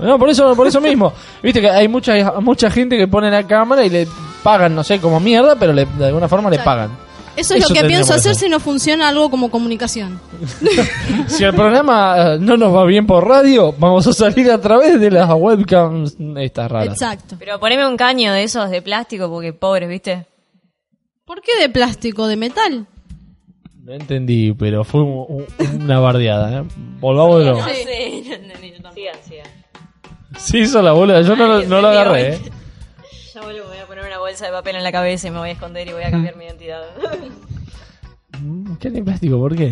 no, 0.00 0.18
por 0.18 0.28
eso, 0.30 0.54
por 0.54 0.66
eso 0.66 0.80
mismo. 0.80 1.12
Viste 1.42 1.60
que 1.60 1.68
hay 1.70 1.88
mucha, 1.88 2.40
mucha 2.40 2.70
gente 2.70 2.96
que 2.96 3.08
pone 3.08 3.30
la 3.30 3.46
cámara 3.46 3.84
y 3.84 3.90
le 3.90 4.06
pagan, 4.42 4.74
no 4.74 4.82
sé, 4.84 5.00
como 5.00 5.20
mierda, 5.20 5.56
pero 5.56 5.72
le- 5.72 5.84
de 5.86 6.06
alguna 6.06 6.28
forma 6.28 6.48
le 6.50 6.58
pagan. 6.58 6.90
Eso 7.34 7.54
es 7.54 7.60
Eso 7.60 7.68
lo 7.70 7.74
que 7.74 7.80
tendríamos 7.80 8.08
pienso 8.08 8.12
que 8.12 8.18
hacer 8.20 8.32
hacer. 8.32 8.44
si 8.48 8.50
no 8.50 8.60
funciona 8.60 9.08
algo 9.08 9.30
como 9.30 9.50
comunicación. 9.50 10.20
Si 11.28 11.44
el 11.44 11.54
programa 11.54 12.34
eh, 12.34 12.38
no 12.38 12.56
nos 12.58 12.74
va 12.74 12.84
bien 12.84 13.06
por 13.06 13.26
radio, 13.26 13.72
vamos 13.78 14.06
a 14.06 14.12
salir 14.12 14.50
a 14.50 14.60
través 14.60 15.00
de 15.00 15.10
las 15.10 15.30
webcams 15.34 16.16
estas 16.36 16.70
raras. 16.70 16.88
Exacto. 16.92 17.36
Pero 17.38 17.58
poneme 17.58 17.86
un 17.86 17.96
caño 17.96 18.32
de 18.34 18.42
esos 18.42 18.68
de 18.70 18.82
plástico 18.82 19.30
porque 19.30 19.52
pobres, 19.54 19.88
¿viste? 19.88 20.26
¿Por 21.24 21.40
qué 21.40 21.52
de 21.58 21.70
plástico? 21.70 22.26
¿De 22.26 22.36
metal? 22.36 22.86
No 23.82 23.92
entendí, 23.94 24.52
pero 24.52 24.84
fue 24.84 25.00
un- 25.02 25.46
un- 25.58 25.82
una 25.84 25.98
bardeada. 26.00 26.60
¿eh? 26.60 26.64
Volvamos 27.00 27.38
de 27.38 27.44
nuevo. 27.46 27.60
No 27.60 27.66
sé, 27.66 28.22
no 28.28 28.34
entendí 28.34 28.70
yo 28.72 28.82
tampoco. 28.82 28.94
Sigan, 28.94 29.14
sigan. 29.26 29.41
Sí 30.38 30.58
hizo 30.60 30.82
la 30.82 30.92
bola, 30.92 31.20
yo 31.22 31.36
no, 31.36 31.46
lo- 31.46 31.62
no 31.62 31.80
lo 31.80 31.88
agarré. 31.90 32.34
¿eh? 32.34 32.40
Ya 33.34 33.40
vuelvo, 33.42 33.66
voy 33.68 33.78
a 33.78 33.86
poner 33.86 34.04
una 34.06 34.18
bolsa 34.18 34.46
de 34.46 34.52
papel 34.52 34.76
en 34.76 34.82
la 34.84 34.92
cabeza 34.92 35.28
y 35.28 35.30
me 35.30 35.38
voy 35.38 35.48
a 35.50 35.52
esconder 35.52 35.88
y 35.88 35.92
voy 35.92 36.02
a 36.04 36.10
cambiar 36.10 36.36
mi 36.36 36.44
identidad. 36.44 36.82
Mm, 38.40 38.74
¿Qué 38.76 38.90
de 38.90 39.02
plástico? 39.02 39.38
¿Por 39.38 39.54
qué? 39.56 39.68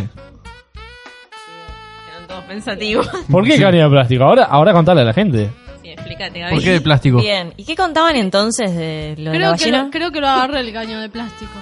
Quedan 2.06 2.26
todos 2.28 2.44
pensativos. 2.44 3.08
¿Por 3.30 3.44
qué 3.44 3.52
Sí. 3.56 3.60
caña 3.62 3.84
de 3.84 3.90
plástico? 3.90 4.24
Ahora, 4.24 4.44
ahora 4.44 4.72
contale 4.72 5.00
a 5.00 5.04
la 5.04 5.12
gente. 5.12 5.50
Sí, 5.82 5.88
explícate, 5.90 6.38
Gaby. 6.40 6.54
¿Por 6.54 6.62
qué 6.62 6.70
de 6.72 6.80
plástico? 6.80 7.18
Bien, 7.18 7.52
¿y 7.56 7.64
qué 7.64 7.74
contaban 7.76 8.16
entonces 8.16 8.74
de 8.74 9.14
lo 9.18 9.30
de 9.32 9.38
la 9.38 9.46
Creo 9.46 9.56
que, 9.56 9.64
ballena? 9.64 9.84
lo, 9.84 9.90
creo 9.90 10.10
que 10.12 10.20
lo 10.20 10.28
agarré 10.28 10.60
el 10.60 10.72
caño 10.72 11.00
de 11.00 11.08
plástico. 11.08 11.52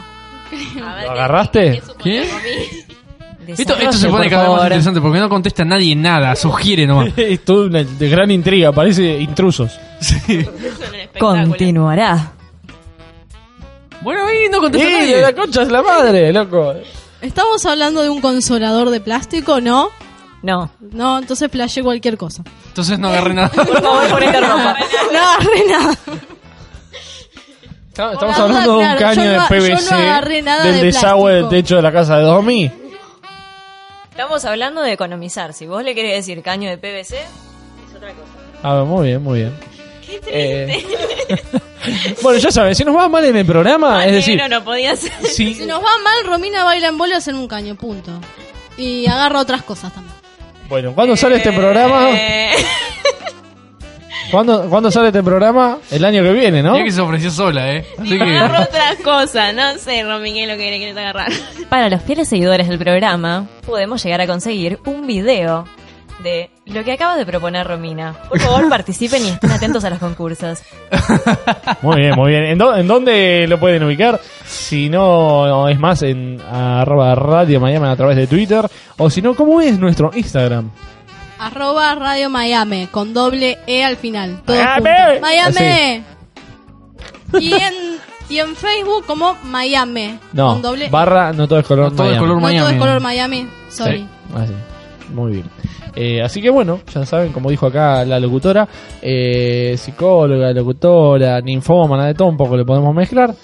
A 0.85 0.95
ver, 0.95 1.05
¿Lo 1.05 1.13
¿qué- 1.13 1.19
agarraste? 1.19 1.83
qué 2.03 2.23
¿Qué? 2.23 2.85
Esto, 3.57 3.75
esto 3.77 3.93
se 3.93 4.09
pone 4.09 4.25
por 4.25 4.31
cada 4.31 4.43
vez 4.49 4.53
más 4.57 4.63
interesante 4.65 5.01
porque 5.01 5.19
no 5.21 5.29
contesta 5.29 5.65
nadie 5.65 5.97
nada, 5.97 6.37
sugiere 6.37 6.87
nomás. 6.87 7.11
es 7.17 7.45
toda 7.45 7.67
una 7.67 7.83
de 7.83 8.09
gran 8.09 8.31
intriga, 8.31 8.73
parece 8.73 9.19
intrusos. 9.19 9.79
Continuará. 11.19 12.33
Bueno, 14.03 14.27
ahí 14.27 14.49
no 14.51 14.61
contesta 14.61 14.89
¡Eh, 14.89 14.93
nadie. 14.99 15.21
la 15.23 15.33
concha 15.35 15.63
es 15.63 15.69
la 15.71 15.83
madre, 15.83 16.33
loco! 16.33 16.75
¿Estamos 17.21 17.65
hablando 17.67 18.03
de 18.03 18.09
un 18.11 18.21
consolador 18.21 18.91
de 18.91 19.01
plástico? 19.01 19.61
¿No? 19.61 19.89
No, 20.43 20.71
No, 20.93 21.19
entonces 21.19 21.49
playé 21.49 21.83
cualquier 21.83 22.17
cosa. 22.17 22.45
Entonces 22.69 22.97
no 22.99 23.09
agarré 23.09 23.35
nada. 23.35 23.49
por 23.49 23.67
favor, 23.83 24.09
ponete 24.11 24.41
ropa. 24.41 24.77
No 25.13 25.19
agarré 25.19 25.67
nada. 25.69 25.95
Estamos, 27.91 28.17
Por 28.19 28.29
la 28.29 28.35
hablando 28.45 28.73
duda, 28.75 28.87
de 28.87 28.93
un 28.93 28.97
claro, 28.99 29.15
caño 29.17 29.25
yo 29.25 29.25
no- 29.25 29.33
de 29.33 29.39
yo 29.39 29.75
no 29.75 29.77
PVC 29.81 29.95
agarré 29.95 30.43
nada 30.43 30.65
del 30.65 30.75
de 30.77 30.83
desagüe 30.85 31.33
del 31.33 31.41
plástico. 31.43 31.49
techo 31.63 31.77
de 31.77 31.83
la 31.83 31.93
casa 31.93 32.17
de 32.19 32.23
Domi. 32.23 32.71
Estamos 34.19 34.45
hablando 34.47 34.83
de 34.83 34.91
economizar. 34.91 35.55
Si 35.55 35.65
vos 35.69 35.85
le 35.85 35.95
querés 35.95 36.17
decir 36.17 36.43
caño 36.43 36.69
de 36.69 36.77
PVC, 36.77 37.19
es 37.19 37.95
otra 37.95 38.13
cosa. 38.15 38.33
Ah, 38.65 38.83
muy 38.83 39.07
bien, 39.07 39.23
muy 39.23 39.39
bien. 39.39 39.57
Eh, 40.27 40.85
bueno, 42.23 42.41
ya 42.41 42.51
saben, 42.51 42.75
si 42.75 42.85
nos 42.85 42.97
va 42.97 43.09
mal 43.09 43.25
en 43.25 43.37
el 43.37 43.47
programa, 43.47 44.05
es 44.05 44.11
decir, 44.15 44.43
no 44.51 44.65
podía 44.65 44.97
ser. 44.97 45.13
si, 45.25 45.55
Si 45.55 45.67
nos 45.67 45.79
va 45.79 45.99
mal, 46.03 46.27
Romina 46.27 46.65
baila 46.65 46.89
en 46.89 46.99
bolas 46.99 47.29
en 47.29 47.37
un 47.37 47.47
caño, 47.47 47.77
punto. 47.77 48.11
Y 48.77 49.07
agarra 49.07 49.39
otras 49.39 49.63
cosas 49.63 49.95
también. 49.95 50.17
bueno, 50.69 50.93
¿cuándo 50.97 51.17
sale 51.17 51.37
este 51.37 51.53
programa? 51.53 52.11
¿Cuándo, 54.31 54.69
¿Cuándo 54.69 54.91
sale 54.91 55.09
este 55.09 55.23
programa? 55.23 55.79
El 55.91 56.05
año 56.05 56.23
que 56.23 56.33
viene, 56.33 56.63
¿no? 56.63 56.73
Mira 56.73 56.85
que 56.85 56.93
se 56.93 57.01
ofreció 57.01 57.31
sola, 57.31 57.73
eh. 57.73 57.87
Así 57.99 58.19
que. 58.19 58.41
otras 58.41 58.97
cosas. 59.03 59.55
No 59.55 59.79
sé, 59.79 60.01
es 60.01 60.07
lo 60.07 60.21
que 60.21 60.33
querés 60.33 60.97
agarrar. 60.97 61.33
Para 61.69 61.89
los 61.89 62.03
fieles 62.03 62.29
seguidores 62.29 62.69
del 62.69 62.79
programa, 62.79 63.47
podemos 63.67 64.03
llegar 64.05 64.21
a 64.21 64.27
conseguir 64.27 64.79
un 64.85 65.07
video 65.07 65.65
de 66.23 66.51
lo 66.67 66.85
que 66.85 66.93
acaba 66.93 67.17
de 67.17 67.25
proponer 67.25 67.67
Romina. 67.67 68.15
Por 68.29 68.39
favor, 68.41 68.69
participen 68.71 69.25
y 69.25 69.29
estén 69.29 69.51
atentos 69.51 69.85
a 69.85 69.91
los 69.91 69.99
concursos. 69.99 70.61
Muy 71.83 72.01
bien, 72.01 72.15
muy 72.17 72.31
bien. 72.31 72.45
¿En, 72.45 72.61
en 72.61 72.87
dónde 72.89 73.47
lo 73.49 73.59
pueden 73.59 73.83
ubicar? 73.85 74.21
Si 74.45 74.89
no, 74.89 75.47
no, 75.47 75.69
es 75.69 75.79
más 75.79 76.03
en 76.03 76.41
arroba 76.41 77.15
radio 77.15 77.61
Miami 77.61 77.87
a 77.87 77.97
través 77.97 78.17
de 78.17 78.27
Twitter. 78.27 78.67
O 78.97 79.09
si 79.09 79.23
no, 79.23 79.35
¿cómo 79.35 79.61
es 79.61 79.79
nuestro 79.79 80.11
Instagram? 80.15 80.71
Arroba 81.39 81.95
Radio 81.95 82.31
Miami, 82.31 82.87
con 82.91 83.15
doble 83.15 83.59
E 83.67 83.85
al 83.85 83.97
final. 83.97 84.41
Todo 84.45 84.57
Miami. 84.57 84.85
junto. 85.15 85.21
Miami. 85.21 86.05
Y 87.41 87.53
en, 87.53 87.75
y 88.29 88.39
en 88.39 88.57
Facebook 88.57 89.05
como 89.07 89.37
Miami. 89.45 90.19
No, 90.33 90.55
con 90.55 90.63
doble 90.63 90.87
E. 90.87 90.91
barra 90.91 91.33
no 91.33 91.47
todo 91.47 91.59
es 91.61 91.67
color 91.67 91.91
No 91.93 91.97
todo 91.97 92.07
es 92.11 92.13
Miami. 92.13 92.27
color 92.27 92.37
No 92.37 92.41
todo 92.41 92.51
es 92.51 92.63
Miami. 92.63 92.79
color 92.79 93.01
Miami. 93.01 93.47
Sorry. 93.69 93.99
Sí, 93.99 94.07
así. 94.35 94.53
Muy 95.15 95.33
bien. 95.33 95.45
Eh, 95.95 96.23
así 96.23 96.41
que 96.41 96.51
bueno, 96.51 96.81
ya 96.95 97.05
saben, 97.07 97.33
como 97.33 97.51
dijo 97.51 97.67
acá 97.67 98.05
la 98.05 98.21
locutora, 98.21 98.69
eh, 99.03 99.75
psicóloga, 99.77 100.53
locutora, 100.53 101.41
ninfómana, 101.41 102.07
de 102.07 102.15
todo 102.15 102.29
un 102.29 102.37
poco 102.37 102.57
le 102.57 102.65
podemos 102.65 102.95
mezclar. 102.95 103.35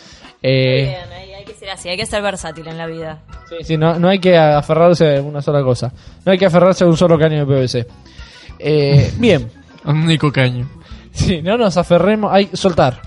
Eh, 0.42 0.94
Bien, 1.10 1.23
ser 1.64 1.70
así, 1.70 1.88
hay 1.88 1.96
que 1.96 2.06
ser 2.06 2.22
versátil 2.22 2.68
en 2.68 2.78
la 2.78 2.86
vida. 2.86 3.18
sí, 3.48 3.56
sí, 3.62 3.76
no, 3.76 3.98
no 3.98 4.08
hay 4.08 4.18
que 4.18 4.36
aferrarse 4.36 5.16
a 5.16 5.22
una 5.22 5.40
sola 5.40 5.62
cosa. 5.62 5.92
No 6.24 6.32
hay 6.32 6.38
que 6.38 6.46
aferrarse 6.46 6.84
a 6.84 6.86
un 6.86 6.96
solo 6.96 7.18
caño 7.18 7.44
de 7.44 7.46
PVC. 7.46 7.86
Eh, 8.58 9.12
bien, 9.18 9.50
Un 9.84 10.02
único 10.02 10.30
caño. 10.30 10.68
sí, 11.12 11.42
no 11.42 11.56
nos 11.56 11.76
aferremos. 11.76 12.32
Hay 12.32 12.50
soltar. 12.52 13.00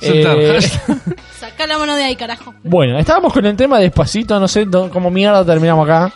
Soltar. 0.00 0.38
Eh, 0.38 0.60
Sacá 1.38 1.66
la 1.66 1.78
mano 1.78 1.96
de 1.96 2.04
ahí, 2.04 2.16
carajo. 2.16 2.54
Bueno, 2.62 2.98
estábamos 2.98 3.32
con 3.32 3.44
el 3.46 3.56
tema 3.56 3.78
despacito, 3.78 4.38
no 4.38 4.48
sé 4.48 4.66
cómo 4.92 5.10
mierda 5.10 5.44
terminamos 5.44 5.88
acá. 5.88 6.12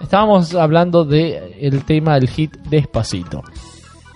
Estábamos 0.00 0.54
hablando 0.54 1.04
de 1.04 1.58
el 1.60 1.84
tema 1.84 2.14
del 2.14 2.28
hit 2.28 2.56
despacito. 2.70 3.42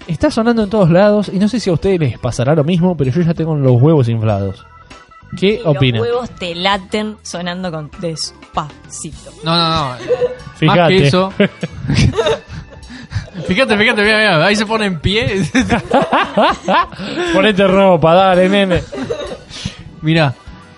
Está 0.06 0.30
sonando 0.30 0.62
en 0.62 0.70
todos 0.70 0.90
lados 0.90 1.30
y 1.32 1.38
no 1.38 1.48
sé 1.48 1.60
si 1.60 1.70
a 1.70 1.74
ustedes 1.74 2.00
les 2.00 2.18
pasará 2.18 2.54
lo 2.54 2.64
mismo, 2.64 2.96
pero 2.96 3.10
yo 3.10 3.20
ya 3.22 3.34
tengo 3.34 3.54
los 3.54 3.80
huevos 3.80 4.08
inflados. 4.08 4.64
¿Qué 5.38 5.60
Y 5.64 5.66
opinan? 5.66 6.00
Los 6.00 6.08
huevos 6.10 6.30
te 6.30 6.54
laten 6.54 7.16
sonando 7.22 7.70
con 7.70 7.90
despacito. 8.00 9.30
No, 9.42 9.56
no, 9.56 9.68
no. 9.68 9.88
Más 9.90 10.00
Fíjate. 10.56 10.96
que 10.96 11.06
eso. 11.06 11.32
fíjate, 13.46 13.76
fíjate, 13.76 14.02
mira, 14.02 14.18
mira. 14.18 14.44
Ahí 14.46 14.56
se 14.56 14.66
pone 14.66 14.86
en 14.86 15.00
pie. 15.00 15.42
Ponete 17.32 17.66
ropa, 17.66 18.14
dale, 18.14 18.48
nene. 18.48 18.82
Mira, 20.02 20.34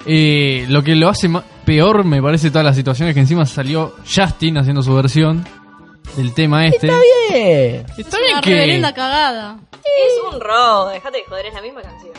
eh, 0.07 0.65
lo 0.69 0.83
que 0.83 0.95
lo 0.95 1.09
hace 1.09 1.29
ma- 1.29 1.45
peor 1.65 2.05
me 2.05 2.23
parece 2.23 2.51
todas 2.51 2.65
las 2.65 2.77
situaciones 2.77 3.15
que 3.15 3.21
encima 3.21 3.45
salió 3.47 3.95
Justin 4.05 4.59
haciendo 4.59 4.83
su 4.83 4.95
versión 4.95 5.45
del 6.17 6.33
tema 6.33 6.67
este. 6.67 6.87
Está 6.87 6.99
Bien. 7.31 7.87
Está 7.99 8.01
Es 8.01 8.11
bien 8.11 8.33
una 8.33 8.41
que 8.41 8.51
reverenda 8.51 8.95
cagada. 8.95 9.59
Es 9.73 10.35
un 10.35 10.41
robo, 10.41 10.89
dejate 10.89 11.19
de 11.19 11.25
joder, 11.29 11.47
es 11.47 11.55
la 11.55 11.63
misma 11.63 11.83
canción. 11.83 12.13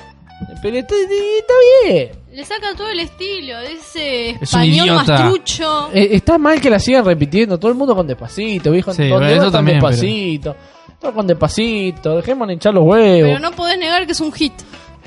Pero 0.61 0.77
está, 0.77 0.95
está 0.95 1.53
bien. 1.85 2.09
Le 2.33 2.45
saca 2.45 2.75
todo 2.75 2.89
el 2.89 2.99
estilo, 2.99 3.59
ese 3.59 4.29
Es 4.29 4.35
un 4.37 4.43
español 4.43 4.85
idiota. 4.87 5.03
mastrucho. 5.19 5.89
Eh, 5.93 6.09
está 6.11 6.37
mal 6.37 6.61
que 6.61 6.69
la 6.69 6.79
sigan 6.79 7.03
repitiendo. 7.05 7.57
Todo 7.57 7.71
el 7.71 7.77
mundo 7.77 7.95
con 7.95 8.05
despacito, 8.05 8.71
viejo. 8.71 8.93
Sí, 8.93 9.03
eso 9.03 9.19
va, 9.19 9.29
está 9.31 9.51
también, 9.51 9.79
pero- 9.79 9.89
despacito. 9.91 10.55
Todo 11.01 11.13
con 11.13 11.27
despacito. 11.27 12.15
Dejémonos 12.17 12.53
hinchar 12.53 12.73
los 12.73 12.83
huevos. 12.83 13.29
Pero 13.29 13.39
no 13.39 13.51
podés 13.51 13.77
negar 13.79 14.05
que 14.05 14.11
es 14.11 14.19
un 14.19 14.31
hit. 14.31 14.53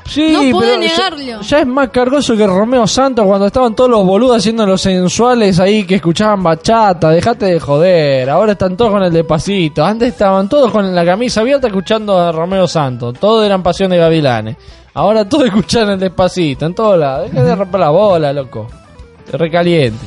Sí, 0.07 0.33
No 0.33 0.41
podés 0.59 0.71
pero 0.79 0.83
ya- 0.83 1.11
negarlo. 1.19 1.41
Ya, 1.43 1.61
es 1.61 1.67
más 1.69 1.89
cargoso 1.91 2.37
que 2.37 2.45
Romeo 2.47 2.87
Santos 2.89 3.25
cuando 3.27 3.47
estaban 3.47 3.77
todos 3.77 3.91
los 3.91 4.05
boludos 4.05 4.39
haciendo 4.39 4.67
los 4.67 4.81
sensuales 4.81 5.61
ahí 5.61 5.85
que 5.85 5.97
escuchaban 5.97 6.43
bachata. 6.43 7.11
Dejate 7.11 7.47
de 7.47 7.61
joder. 7.61 8.29
Ahora 8.31 8.53
están 8.53 8.77
todos 8.77 8.91
con 8.91 9.03
el 9.05 9.13
despacito. 9.13 9.85
Antes 9.85 10.09
estaban 10.09 10.49
todos 10.49 10.73
con 10.73 10.93
la 10.93 11.05
camisa 11.05 11.43
abierta 11.43 11.69
escuchando 11.69 12.19
a 12.19 12.33
Romeo 12.33 12.67
Santos. 12.67 13.15
Todos 13.21 13.45
eran 13.47 13.63
pasión 13.63 13.91
de 13.91 13.99
gavilanes. 13.99 14.57
Ahora 14.95 15.29
todos 15.29 15.45
escuchan 15.47 15.91
el 15.91 16.01
despacito 16.01 16.67
en 16.67 16.75
todos 16.75 16.99
lados. 16.99 17.31
Deja 17.31 17.45
de 17.45 17.57
romper 17.57 17.81
la 17.81 17.91
bola, 17.91 18.33
loco. 18.33 18.67
Te 19.31 19.37
recaliente. 19.37 20.05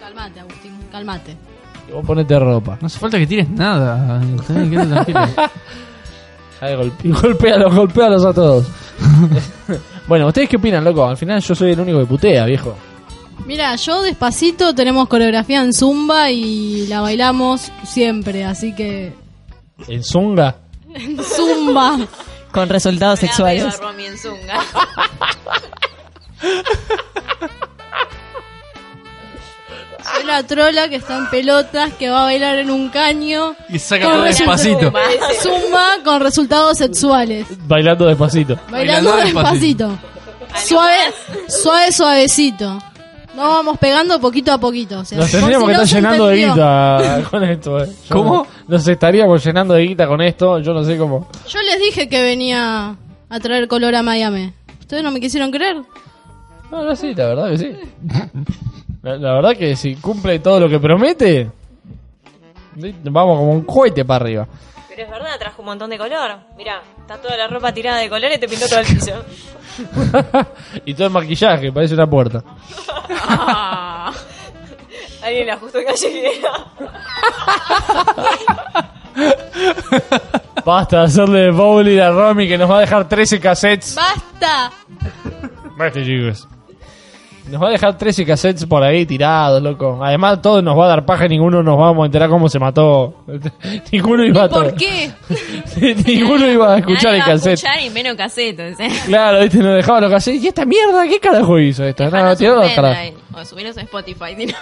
Calmate, 0.00 0.40
Agustín, 0.40 0.72
calmate. 0.90 1.36
Y 1.88 1.92
vos 1.92 2.04
ponete 2.06 2.38
ropa. 2.38 2.78
No 2.80 2.86
hace 2.86 2.98
falta 2.98 3.18
que 3.18 3.26
tires 3.26 3.48
nada. 3.50 4.20
Quedarte 4.46 4.86
tranquilo. 4.86 5.20
Ay, 6.60 6.74
golpe- 6.74 7.20
golpéalos, 7.22 7.74
golpéalos 7.74 8.24
a 8.24 8.32
todos. 8.32 8.66
bueno, 10.08 10.26
¿ustedes 10.28 10.48
qué 10.48 10.56
opinan, 10.56 10.84
loco? 10.84 11.06
Al 11.06 11.16
final 11.16 11.40
yo 11.40 11.54
soy 11.54 11.72
el 11.72 11.80
único 11.80 11.98
que 12.00 12.06
putea, 12.06 12.44
viejo. 12.46 12.74
Mira, 13.46 13.76
yo 13.76 14.00
despacito 14.02 14.74
tenemos 14.74 15.06
coreografía 15.08 15.60
en 15.60 15.72
Zumba 15.72 16.30
y 16.30 16.86
la 16.86 17.00
bailamos 17.02 17.70
siempre, 17.84 18.44
así 18.44 18.74
que. 18.74 19.12
¿En 19.86 20.02
Zunga? 20.02 20.56
Zumba. 21.36 21.98
Con 22.56 22.70
resultados 22.70 23.20
sexuales. 23.20 23.74
Soy 30.14 30.24
la 30.24 30.42
trola 30.42 30.88
que 30.88 30.96
está 30.96 31.18
en 31.18 31.28
pelotas, 31.28 31.92
que 31.92 32.08
va 32.08 32.22
a 32.22 32.24
bailar 32.24 32.56
en 32.56 32.70
un 32.70 32.88
caño. 32.88 33.54
Y 33.68 33.78
saca 33.78 34.06
Con 34.06 34.14
todo 34.14 34.22
despacito. 34.22 34.90
Zumba 35.42 35.86
con 36.02 36.22
resultados 36.22 36.78
sexuales. 36.78 37.46
Bailando 37.66 38.06
despacito. 38.06 38.58
Bailando, 38.70 39.10
Bailando 39.10 39.38
despacito. 39.38 39.98
Suave, 40.64 40.96
suave, 41.48 41.92
suavecito. 41.92 42.78
Nos 43.36 43.48
vamos 43.48 43.78
pegando 43.78 44.18
poquito 44.20 44.52
a 44.52 44.58
poquito. 44.58 45.00
O 45.00 45.04
sea, 45.04 45.18
Nos 45.18 45.30
tendríamos 45.30 45.66
si 45.68 45.72
que 45.72 45.76
no 45.76 45.82
estar 45.82 45.96
llenando 46.02 46.26
de 46.26 46.36
guita 46.36 47.22
con 47.30 47.44
esto, 47.44 47.78
eh. 47.84 47.86
Yo 48.08 48.16
¿Cómo? 48.16 48.34
no- 48.34 48.46
Nos 48.68 48.88
estaríamos 48.88 49.44
llenando 49.44 49.74
de 49.74 49.82
guita 49.82 50.06
con 50.08 50.20
esto, 50.22 50.58
yo 50.58 50.72
no 50.72 50.82
sé 50.82 50.96
cómo. 50.96 51.28
Yo 51.48 51.60
les 51.62 51.78
dije 51.80 52.08
que 52.08 52.22
venía 52.22 52.96
a 53.28 53.40
traer 53.40 53.68
color 53.68 53.94
a 53.94 54.02
Miami. 54.02 54.52
¿Ustedes 54.80 55.02
no 55.02 55.10
me 55.10 55.20
quisieron 55.20 55.50
creer? 55.50 55.76
No, 56.70 56.82
no, 56.84 56.96
sí, 56.96 57.14
la 57.14 57.26
verdad 57.26 57.50
que 57.50 57.58
sí. 57.58 57.70
La, 59.02 59.16
la 59.18 59.32
verdad 59.34 59.56
que 59.56 59.76
si 59.76 59.94
cumple 59.96 60.38
todo 60.40 60.58
lo 60.60 60.68
que 60.68 60.80
promete, 60.80 61.50
vamos 63.04 63.38
como 63.38 63.52
un 63.52 63.62
cohete 63.62 64.04
para 64.04 64.24
arriba. 64.24 64.48
Pero 64.96 65.08
es 65.08 65.12
verdad, 65.12 65.38
trajo 65.38 65.60
un 65.60 65.66
montón 65.66 65.90
de 65.90 65.98
color. 65.98 66.38
Mira, 66.56 66.80
está 66.98 67.18
toda 67.18 67.36
la 67.36 67.48
ropa 67.48 67.70
tirada 67.70 67.98
de 67.98 68.08
color 68.08 68.32
y 68.32 68.38
te 68.38 68.48
pintó 68.48 68.66
todo 68.66 68.80
el 68.80 68.86
piso. 68.86 69.12
y 70.86 70.94
todo 70.94 71.08
el 71.08 71.12
maquillaje, 71.12 71.70
parece 71.70 71.92
una 71.92 72.06
puerta. 72.08 72.42
Ah. 73.10 74.10
Alguien 75.22 75.46
le 75.46 75.52
ajustó 75.52 75.80
callejera. 75.86 76.64
Basta 80.64 81.00
de 81.00 81.04
hacerle 81.04 81.50
bowling 81.50 82.00
a 82.00 82.10
Romy 82.10 82.48
que 82.48 82.56
nos 82.56 82.70
va 82.70 82.78
a 82.78 82.80
dejar 82.80 83.06
13 83.06 83.38
cassettes. 83.38 83.94
¡Basta! 83.96 84.72
Basta, 85.76 86.02
chicos. 86.02 86.48
Nos 87.48 87.62
va 87.62 87.68
a 87.68 87.70
dejar 87.70 87.96
13 87.96 88.26
cassettes 88.26 88.66
por 88.66 88.82
ahí 88.82 89.06
tirados, 89.06 89.62
loco. 89.62 90.00
Además, 90.02 90.42
todo 90.42 90.60
nos 90.62 90.76
va 90.76 90.86
a 90.86 90.88
dar 90.88 91.06
paja 91.06 91.26
y 91.26 91.28
ninguno 91.28 91.62
nos 91.62 91.78
vamos 91.78 92.02
a 92.02 92.06
enterar 92.06 92.28
cómo 92.28 92.48
se 92.48 92.58
mató. 92.58 93.22
ninguno 93.92 94.24
iba 94.24 94.44
a 94.44 94.48
¿Por 94.48 94.74
qué? 94.74 95.12
ninguno 96.06 96.46
iba 96.50 96.74
a 96.74 96.78
escuchar 96.78 97.12
Nadie 97.12 97.16
el 97.18 97.20
va 97.22 97.24
a 97.26 97.28
cassette. 97.34 97.52
escuchar 97.54 97.80
y 97.82 97.90
menos 97.90 98.16
sea. 98.76 98.88
Claro, 99.06 99.40
viste, 99.40 99.58
nos 99.58 99.76
dejaba 99.76 100.00
los 100.00 100.10
cassettes. 100.10 100.42
¿Y 100.42 100.48
esta 100.48 100.64
mierda? 100.64 101.06
¿Qué 101.08 101.20
carajo 101.20 101.58
hizo 101.60 101.84
esto? 101.84 102.04
No, 102.04 102.10
Dejanos 102.10 102.38
tiró 102.38 102.54
un 102.54 102.60
los 102.62 102.72
carajos. 102.72 102.96
pendrive, 102.98 103.22
O 103.40 103.44
subirlos 103.44 103.76
a 103.78 103.80
Spotify. 103.82 104.46
no. 104.46 104.54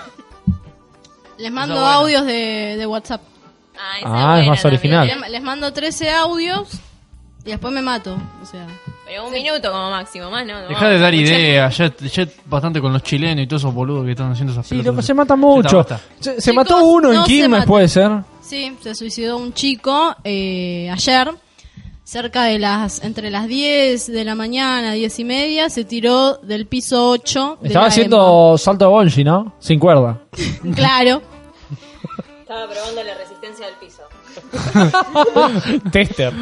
Les 1.39 1.51
mando 1.53 1.75
bueno. 1.75 1.89
audios 1.89 2.27
de, 2.27 2.77
de 2.79 2.87
WhatsApp. 2.87 3.23
Ah, 3.77 3.99
esa 3.99 4.07
Ah, 4.09 4.39
es 4.41 4.47
buena 4.47 4.51
más 4.51 4.63
también. 4.63 4.79
original. 4.81 5.07
Les, 5.23 5.31
les 5.31 5.43
mando 5.43 5.73
13 5.73 6.11
audios 6.11 6.69
y 7.45 7.51
después 7.51 7.73
me 7.73 7.83
mato. 7.83 8.17
O 8.43 8.47
sea, 8.47 8.67
Pero 9.07 9.27
un 9.27 9.33
minuto 9.33 9.71
como 9.71 9.91
máximo, 9.91 10.31
más 10.31 10.47
no. 10.47 10.63
no 10.63 10.69
Deja 10.69 10.89
de 10.89 10.99
dar 10.99 11.15
ideas. 11.15 11.77
Ya, 11.77 11.93
ya 11.97 12.23
es 12.23 12.29
bastante 12.47 12.81
con 12.81 12.93
los 12.93 13.03
chilenos 13.03 13.45
y 13.45 13.47
todos 13.47 13.63
esos 13.63 13.75
boludos 13.75 14.05
que 14.05 14.13
están 14.13 14.33
haciendo 14.33 14.53
esas 14.53 14.67
Sí, 14.67 14.71
pelotas. 14.77 14.93
loco, 14.95 15.03
se 15.03 15.15
mata 15.15 15.37
mucho. 15.37 15.87
Se, 16.21 16.35
se 16.41 16.51
Chicos, 16.51 16.55
mató 16.55 16.85
uno 16.85 17.09
en 17.11 17.15
no 17.17 17.23
se 17.27 17.31
Quilmes, 17.31 17.65
puede 17.67 17.89
ser. 17.89 18.11
sí, 18.41 18.75
se 18.81 18.95
suicidó 18.95 19.37
un 19.37 19.53
chico 19.53 20.17
eh, 20.25 20.89
ayer. 20.91 21.31
Cerca 22.07 22.45
de 22.45 22.59
las, 22.59 23.03
entre 23.03 23.31
las 23.31 23.47
10 23.49 24.09
de 24.13 24.25
la 24.25 24.35
mañana, 24.35 24.93
10 24.93 25.19
y 25.21 25.25
media, 25.25 25.71
se 25.71 25.85
tiró 25.85 26.35
del 26.37 26.67
piso 26.67 27.09
8. 27.11 27.59
de 27.63 27.69
Estaba 27.69 27.87
la 27.87 27.89
haciendo 27.89 28.59
salto 28.59 28.85
de 28.85 28.91
bungee, 28.91 29.25
¿no? 29.25 29.55
Sin 29.59 29.79
cuerda. 29.81 30.21
EMA. 30.63 30.75
Claro. 30.77 31.23
Estaba 32.43 32.69
probando 32.69 33.03
la 33.03 33.15
resistencia 33.15 33.65
del 33.67 33.75
piso. 33.77 34.03
Tester. 35.93 36.33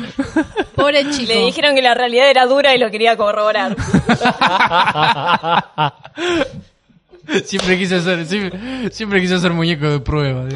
Pobre 0.74 1.08
chico. 1.10 1.32
Le 1.32 1.46
dijeron 1.46 1.74
que 1.74 1.82
la 1.82 1.94
realidad 1.94 2.30
era 2.30 2.46
dura 2.46 2.74
y 2.74 2.78
lo 2.78 2.90
quería 2.90 3.16
corroborar. 3.16 3.76
Siempre 7.44 7.78
quise 7.78 7.96
hacer, 7.96 8.26
siempre, 8.26 8.90
siempre 8.90 9.20
quise 9.20 9.34
hacer 9.36 9.52
muñeco 9.52 9.88
de 9.88 10.00
prueba. 10.00 10.42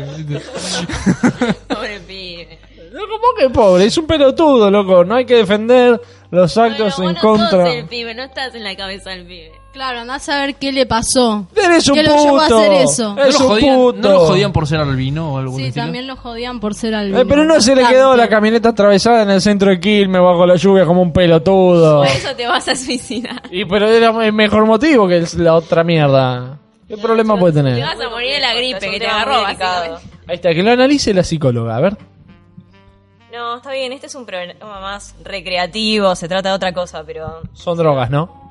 Pobre 1.68 2.00
pibe. 2.00 2.58
¿Cómo 2.92 3.26
que 3.38 3.50
pobre? 3.50 3.84
Es 3.84 3.96
un 3.98 4.06
pelotudo, 4.06 4.70
loco. 4.70 5.04
No 5.04 5.14
hay 5.14 5.26
que 5.26 5.36
defender 5.36 6.00
los 6.30 6.56
actos 6.56 6.96
Bueno, 6.96 7.10
en 7.10 7.14
vos 7.14 7.22
no 7.22 7.30
contra. 7.30 7.66
sos 7.66 7.74
el 7.74 7.86
pibe, 7.86 8.14
no 8.14 8.24
estás 8.24 8.54
en 8.54 8.64
la 8.64 8.74
cabeza 8.76 9.10
del 9.10 9.26
pibe. 9.26 9.52
Claro, 9.76 10.00
andás 10.00 10.26
a 10.30 10.40
ver 10.40 10.54
qué 10.54 10.72
le 10.72 10.86
pasó. 10.86 11.46
Eres 11.54 11.86
un 11.88 11.96
¿Qué 11.96 12.04
puto. 12.04 12.16
lo 12.16 12.24
llevó 12.24 12.40
a 12.40 12.46
hacer 12.46 12.72
eso? 12.72 13.14
¿No 13.14 13.24
lo, 13.24 13.28
un 13.28 13.32
jodían, 13.46 13.76
puto. 13.76 13.98
¿No 13.98 14.08
lo 14.08 14.20
jodían 14.20 14.52
por 14.54 14.66
ser 14.66 14.80
albino 14.80 15.34
o 15.34 15.38
algún 15.38 15.58
Sí, 15.60 15.66
estilo? 15.66 15.84
también 15.84 16.06
lo 16.06 16.16
jodían 16.16 16.60
por 16.60 16.74
ser 16.74 16.94
albino. 16.94 17.18
Eh, 17.20 17.26
pero 17.28 17.44
no 17.44 17.60
se 17.60 17.76
le 17.76 17.86
quedó 17.86 18.16
la 18.16 18.26
camioneta 18.26 18.70
atravesada 18.70 19.20
en 19.22 19.28
el 19.32 19.42
centro 19.42 19.68
de 19.68 19.78
Quilmes 19.78 20.22
bajo 20.22 20.46
la 20.46 20.56
lluvia 20.56 20.86
como 20.86 21.02
un 21.02 21.12
pelotudo. 21.12 21.98
Por 21.98 22.06
eso 22.06 22.34
te 22.34 22.46
vas 22.46 22.66
a 22.68 22.74
suicidar. 22.74 23.42
Y 23.50 23.66
pero 23.66 23.86
era 23.86 24.24
el 24.24 24.32
mejor 24.32 24.64
motivo 24.64 25.06
que 25.06 25.22
la 25.36 25.54
otra 25.54 25.84
mierda. 25.84 26.56
¿Qué 26.88 26.96
problema 26.96 27.38
puede 27.38 27.52
Te 27.52 27.62
tener? 27.62 27.84
vas 27.84 28.00
a 28.00 28.08
morir 28.08 28.32
de 28.32 28.40
la 28.40 28.54
gripe 28.54 28.90
que 28.90 28.98
te 28.98 29.06
agarró, 29.06 29.42
básicamente. 29.42 30.00
Ahí 30.26 30.36
está, 30.36 30.54
que 30.54 30.62
lo 30.62 30.70
analice 30.70 31.12
la 31.12 31.22
psicóloga, 31.22 31.76
a 31.76 31.80
ver. 31.80 31.98
No, 33.30 33.56
está 33.58 33.72
bien, 33.72 33.92
este 33.92 34.06
es 34.06 34.14
un 34.14 34.24
programa 34.24 34.80
más 34.80 35.14
recreativo, 35.22 36.14
se 36.16 36.28
trata 36.28 36.48
de 36.48 36.54
otra 36.54 36.72
cosa, 36.72 37.04
pero 37.04 37.42
Son 37.52 37.76
drogas, 37.76 38.08
¿no? 38.08 38.45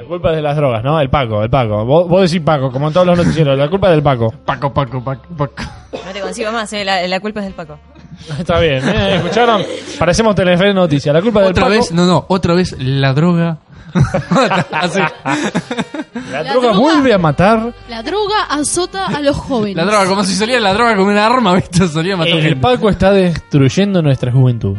La 0.00 0.06
culpa 0.06 0.30
es 0.30 0.36
de 0.36 0.42
las 0.42 0.56
drogas, 0.56 0.82
¿no? 0.82 0.98
El 1.00 1.10
Paco, 1.10 1.42
el 1.42 1.50
Paco. 1.50 1.84
Vos, 1.84 2.08
vos 2.08 2.22
decís 2.22 2.44
Paco, 2.44 2.70
como 2.72 2.88
en 2.88 2.92
todos 2.94 3.06
los 3.06 3.18
noticieros. 3.18 3.56
La 3.58 3.68
culpa 3.68 3.88
es 3.88 3.92
del 3.92 4.02
Paco. 4.02 4.32
Paco, 4.44 4.72
Paco, 4.72 5.02
Paco, 5.04 5.26
Paco. 5.36 5.62
no 5.92 6.12
te 6.12 6.20
consigo 6.20 6.50
más, 6.52 6.72
eh, 6.72 6.84
la, 6.84 7.06
la 7.06 7.20
culpa 7.20 7.40
es 7.40 7.46
del 7.46 7.54
Paco. 7.54 7.78
Está 8.38 8.58
bien, 8.60 8.86
¿eh? 8.88 9.16
¿escucharon? 9.16 9.62
Parecemos 9.98 10.34
Telefe 10.34 10.64
de 10.66 10.74
Noticias. 10.74 11.14
La 11.14 11.20
culpa 11.22 11.40
es 11.40 11.44
del 11.46 11.50
Otra 11.52 11.64
Paco. 11.64 11.74
vez, 11.74 11.92
no, 11.92 12.06
no, 12.06 12.24
otra 12.28 12.54
vez 12.54 12.74
la 12.78 13.12
droga. 13.12 13.58
Así. 14.72 15.00
La, 15.00 16.42
La 16.42 16.52
droga, 16.52 16.68
droga- 16.68 16.78
vuelve 16.78 17.12
a 17.12 17.18
matar. 17.18 17.74
La 17.88 18.02
droga 18.02 18.44
azota 18.48 19.06
a 19.06 19.20
los 19.20 19.36
jóvenes. 19.36 19.76
La 19.76 19.84
droga, 19.84 20.06
como 20.06 20.22
si 20.24 20.34
salía 20.34 20.60
la 20.60 20.72
droga 20.72 20.96
con 20.96 21.06
una 21.06 21.26
arma, 21.26 21.54
¿viste? 21.54 21.86
Salía 21.88 22.14
a 22.14 22.18
matar 22.18 22.34
el 22.36 22.42
gente. 22.42 22.56
Paco 22.60 22.88
está 22.88 23.10
destruyendo 23.12 24.00
nuestra 24.00 24.30
juventud. 24.32 24.76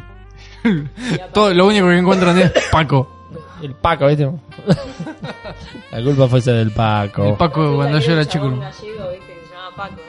Todo, 1.33 1.53
lo 1.53 1.67
único 1.67 1.87
que 1.87 1.97
encuentran 1.97 2.37
es 2.37 2.51
Paco. 2.71 3.20
El 3.61 3.75
Paco, 3.75 4.07
¿viste? 4.07 4.29
La 5.91 6.03
culpa 6.03 6.27
fue 6.27 6.39
esa 6.39 6.51
del 6.53 6.71
Paco. 6.71 7.25
El 7.25 7.35
Paco 7.35 7.75
cuando 7.75 7.99
yo 7.99 8.13
era 8.13 8.25
chico. 8.25 8.49
gallego, 8.49 9.09
viste, 9.11 9.25
que 9.33 9.45
se 9.47 9.53
llamaba 9.53 9.75
Paco. 9.75 10.01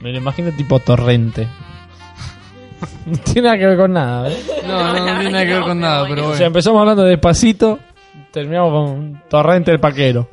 Me 0.00 0.12
lo 0.12 0.18
imagino 0.18 0.52
tipo 0.52 0.78
torrente. 0.80 1.46
No 3.06 3.18
tiene 3.18 3.42
nada 3.42 3.58
que 3.58 3.66
ver 3.66 3.76
con 3.76 3.92
nada, 3.92 4.30
¿eh? 4.30 4.42
No, 4.66 4.82
no, 4.82 4.92
no 4.94 5.04
tiene 5.20 5.30
nada 5.30 5.44
que 5.44 5.52
ver 5.54 5.62
con 5.62 5.80
nada, 5.80 6.06
pero 6.08 6.22
O 6.22 6.24
sea, 6.28 6.28
bueno. 6.32 6.46
empezamos 6.46 6.80
hablando 6.80 7.02
de 7.04 7.10
despacito, 7.10 7.78
terminamos 8.30 8.72
con 8.72 9.22
torrente 9.28 9.70
del 9.70 9.80
paquero. 9.80 10.28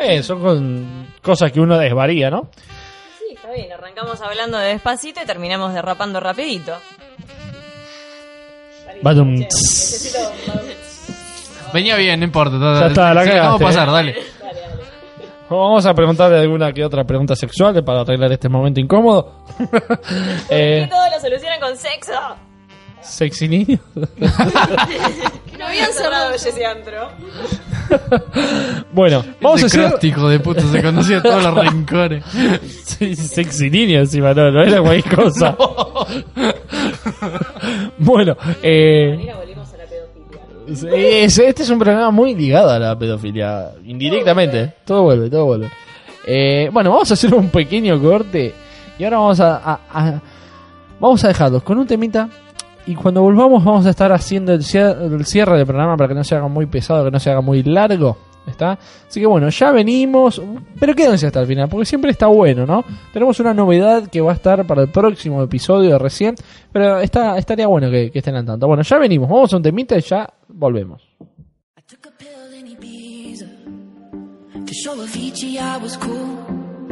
Eh, 0.00 0.22
son 0.22 0.40
con 0.40 1.06
cosas 1.22 1.50
que 1.52 1.60
uno 1.60 1.76
desvaría, 1.78 2.30
¿no? 2.30 2.50
Sí, 3.18 3.34
está 3.34 3.50
bien, 3.52 3.72
arrancamos 3.72 4.20
hablando 4.20 4.56
de 4.58 4.68
despacito 4.68 5.20
y 5.22 5.26
terminamos 5.26 5.72
derrapando 5.74 6.20
rapidito. 6.20 6.72
Badum. 9.02 9.44
Venía 11.72 11.96
bien, 11.96 12.20
no 12.20 12.26
importa. 12.26 12.58
Ya 12.58 12.86
está, 12.86 13.14
la 13.14 13.24
cagaste, 13.24 13.64
pasar, 13.64 13.88
eh. 13.88 13.92
dale. 13.92 14.16
Vamos 15.50 15.86
a 15.86 15.94
preguntarle 15.94 16.40
alguna 16.40 16.72
que 16.72 16.84
otra 16.84 17.04
pregunta 17.04 17.34
sexual 17.34 17.82
para 17.82 18.02
arreglar 18.02 18.32
este 18.32 18.48
momento 18.48 18.80
incómodo. 18.80 19.44
Eh, 20.50 20.86
todo 20.88 21.10
lo 21.10 21.20
solucionan 21.20 21.60
con 21.60 21.76
sexo. 21.76 22.12
Sexy 23.00 23.48
niños. 23.48 23.80
No 25.58 25.66
habían 25.66 25.92
cerrado. 25.92 26.32
Jesse 26.32 26.64
Antro. 26.64 27.10
bueno, 28.92 29.24
vamos 29.40 29.62
a 29.62 29.66
Ese 29.66 29.78
hacer. 29.78 29.88
Krusty, 29.90 30.08
hijo 30.08 30.28
de 30.28 30.40
puta, 30.40 30.60
se 30.62 30.82
conocía 30.82 31.22
todos 31.22 31.42
los 31.42 31.54
rencores. 31.54 32.24
Sí, 32.84 33.14
sexy 33.16 33.70
niño 33.70 33.98
encima, 34.00 34.34
no, 34.34 34.50
no 34.50 34.62
era 34.62 34.80
cualquier 34.82 35.14
cosa. 35.14 35.56
bueno, 37.98 38.36
eh. 38.62 39.18
es- 40.68 41.38
Este 41.38 41.62
es 41.62 41.70
un 41.70 41.78
programa 41.78 42.10
muy 42.10 42.34
ligado 42.34 42.70
a 42.70 42.78
la 42.78 42.98
pedofilia. 42.98 43.70
Indirectamente. 43.84 44.74
Todo 44.84 45.02
vuelve, 45.02 45.30
todo 45.30 45.46
vuelve. 45.46 45.70
Eh, 46.26 46.68
bueno, 46.72 46.90
vamos 46.90 47.10
a 47.10 47.14
hacer 47.14 47.34
un 47.34 47.48
pequeño 47.48 48.00
corte. 48.00 48.54
Y 48.98 49.04
ahora 49.04 49.18
vamos 49.18 49.40
a, 49.40 49.56
a- 49.56 49.80
a- 49.92 50.20
Vamos 51.00 51.22
a 51.24 51.28
dejarlos 51.28 51.62
con 51.62 51.78
un 51.78 51.86
temita. 51.86 52.28
Y 52.88 52.94
cuando 52.94 53.20
volvamos 53.20 53.62
vamos 53.62 53.84
a 53.84 53.90
estar 53.90 54.10
haciendo 54.12 54.54
el 54.54 54.64
cierre, 54.64 55.04
el 55.04 55.26
cierre 55.26 55.58
del 55.58 55.66
programa 55.66 55.94
para 55.94 56.08
que 56.08 56.14
no 56.14 56.24
se 56.24 56.34
haga 56.34 56.48
muy 56.48 56.64
pesado, 56.64 57.04
que 57.04 57.10
no 57.10 57.20
se 57.20 57.30
haga 57.30 57.42
muy 57.42 57.62
largo. 57.62 58.16
¿Está? 58.46 58.78
Así 59.06 59.20
que 59.20 59.26
bueno, 59.26 59.50
ya 59.50 59.72
venimos. 59.72 60.40
Pero 60.80 60.94
quédense 60.94 61.26
hasta 61.26 61.40
el 61.40 61.46
final, 61.46 61.68
porque 61.68 61.84
siempre 61.84 62.12
está 62.12 62.28
bueno, 62.28 62.64
¿no? 62.64 62.82
Tenemos 63.12 63.38
una 63.40 63.52
novedad 63.52 64.08
que 64.08 64.22
va 64.22 64.32
a 64.32 64.34
estar 64.34 64.66
para 64.66 64.80
el 64.80 64.88
próximo 64.88 65.42
episodio 65.42 65.90
de 65.90 65.98
recién. 65.98 66.34
Pero 66.72 66.98
está, 67.00 67.36
estaría 67.36 67.66
bueno 67.66 67.90
que, 67.90 68.10
estén 68.14 68.36
al 68.36 68.46
tanto. 68.46 68.66
Bueno, 68.66 68.82
ya 68.82 68.96
venimos. 68.96 69.28
Vamos 69.28 69.52
a 69.52 69.58
un 69.58 69.62
temita 69.62 69.98
y 69.98 70.00
ya 70.00 70.26
volvemos. 70.48 71.06
I 75.60 76.57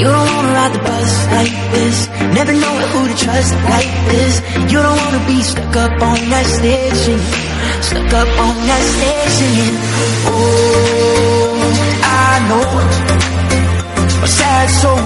You 0.00 0.04
don't 0.04 0.28
wanna 0.34 0.52
ride 0.58 0.72
the 0.72 0.78
bus 0.78 1.12
like 1.36 1.54
this. 1.74 1.96
Never 2.38 2.52
know 2.52 2.74
who 2.92 3.00
to 3.08 3.16
trust 3.24 3.52
like 3.72 3.92
this. 4.12 4.34
You 4.72 4.78
don't 4.86 4.98
wanna 5.04 5.22
be 5.26 5.42
stuck 5.42 5.76
up 5.76 5.92
on 6.10 6.18
that 6.32 6.46
station. 6.58 7.18
Stuck 7.88 8.12
up 8.22 8.30
on 8.46 8.56
that 8.70 8.84
station. 8.96 9.72
Oh, 10.30 11.62
I 12.04 12.32
know. 12.48 12.68
A 14.22 14.28
sad 14.38 14.66
soul. 14.80 15.02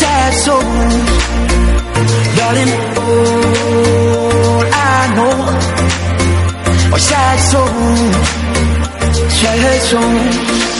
Sad 0.00 0.32
soul. 0.44 1.30
Darling, 2.36 2.72
all 3.04 4.64
I 4.72 5.00
know. 5.16 5.80
Are 6.92 6.98
sad 6.98 7.38
souls 7.38 8.30
Sad 9.38 9.82
souls 9.82 10.79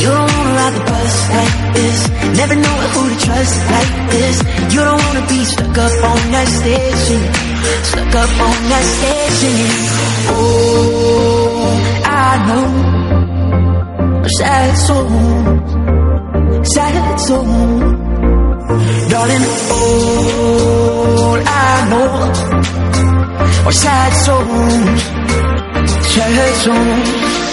You 0.00 0.08
don't 0.08 0.30
wanna 0.34 0.54
ride 0.60 0.74
the 0.78 0.84
bus 0.90 1.14
like 1.36 1.56
this. 1.74 1.98
Never 2.40 2.54
know 2.54 2.76
who 2.92 3.02
to 3.10 3.16
trust 3.26 3.54
like 3.74 3.92
this. 4.10 4.36
You 4.74 4.80
don't 4.88 5.00
wanna 5.06 5.24
be 5.28 5.44
stuck 5.44 5.78
up 5.86 5.94
on 6.10 6.20
that 6.34 6.48
station. 6.60 7.20
Stuck 7.90 8.14
up 8.22 8.32
on 8.48 8.58
that 8.72 8.84
station. 8.96 9.56
Oh, 10.34 11.72
I 12.04 12.30
know. 12.48 12.68
Sad 14.38 14.70
soul. 14.86 15.10
Sad 16.64 17.20
soul. 17.20 18.02
Darling, 19.10 19.44
all 19.70 21.38
I 21.44 21.88
know 21.90 22.10
are 23.66 23.72
sad 23.72 24.12
souls. 24.24 25.02
Sad 26.14 26.54
souls. 26.62 27.51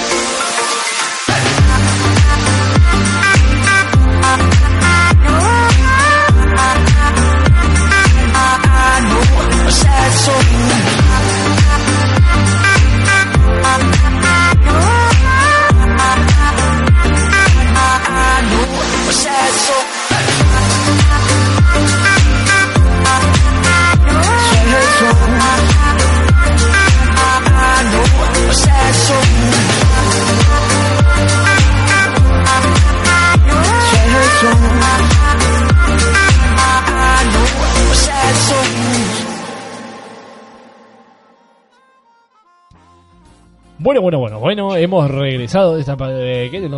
Bueno, 43.89 44.03
bueno, 44.03 44.19
bueno, 44.19 44.39
bueno, 44.39 44.75
hemos 44.75 45.09
regresado 45.09 45.73
de 45.73 45.81
esta 45.81 45.97
pa- 45.97 46.09
de, 46.09 46.47
¿qué? 46.51 46.69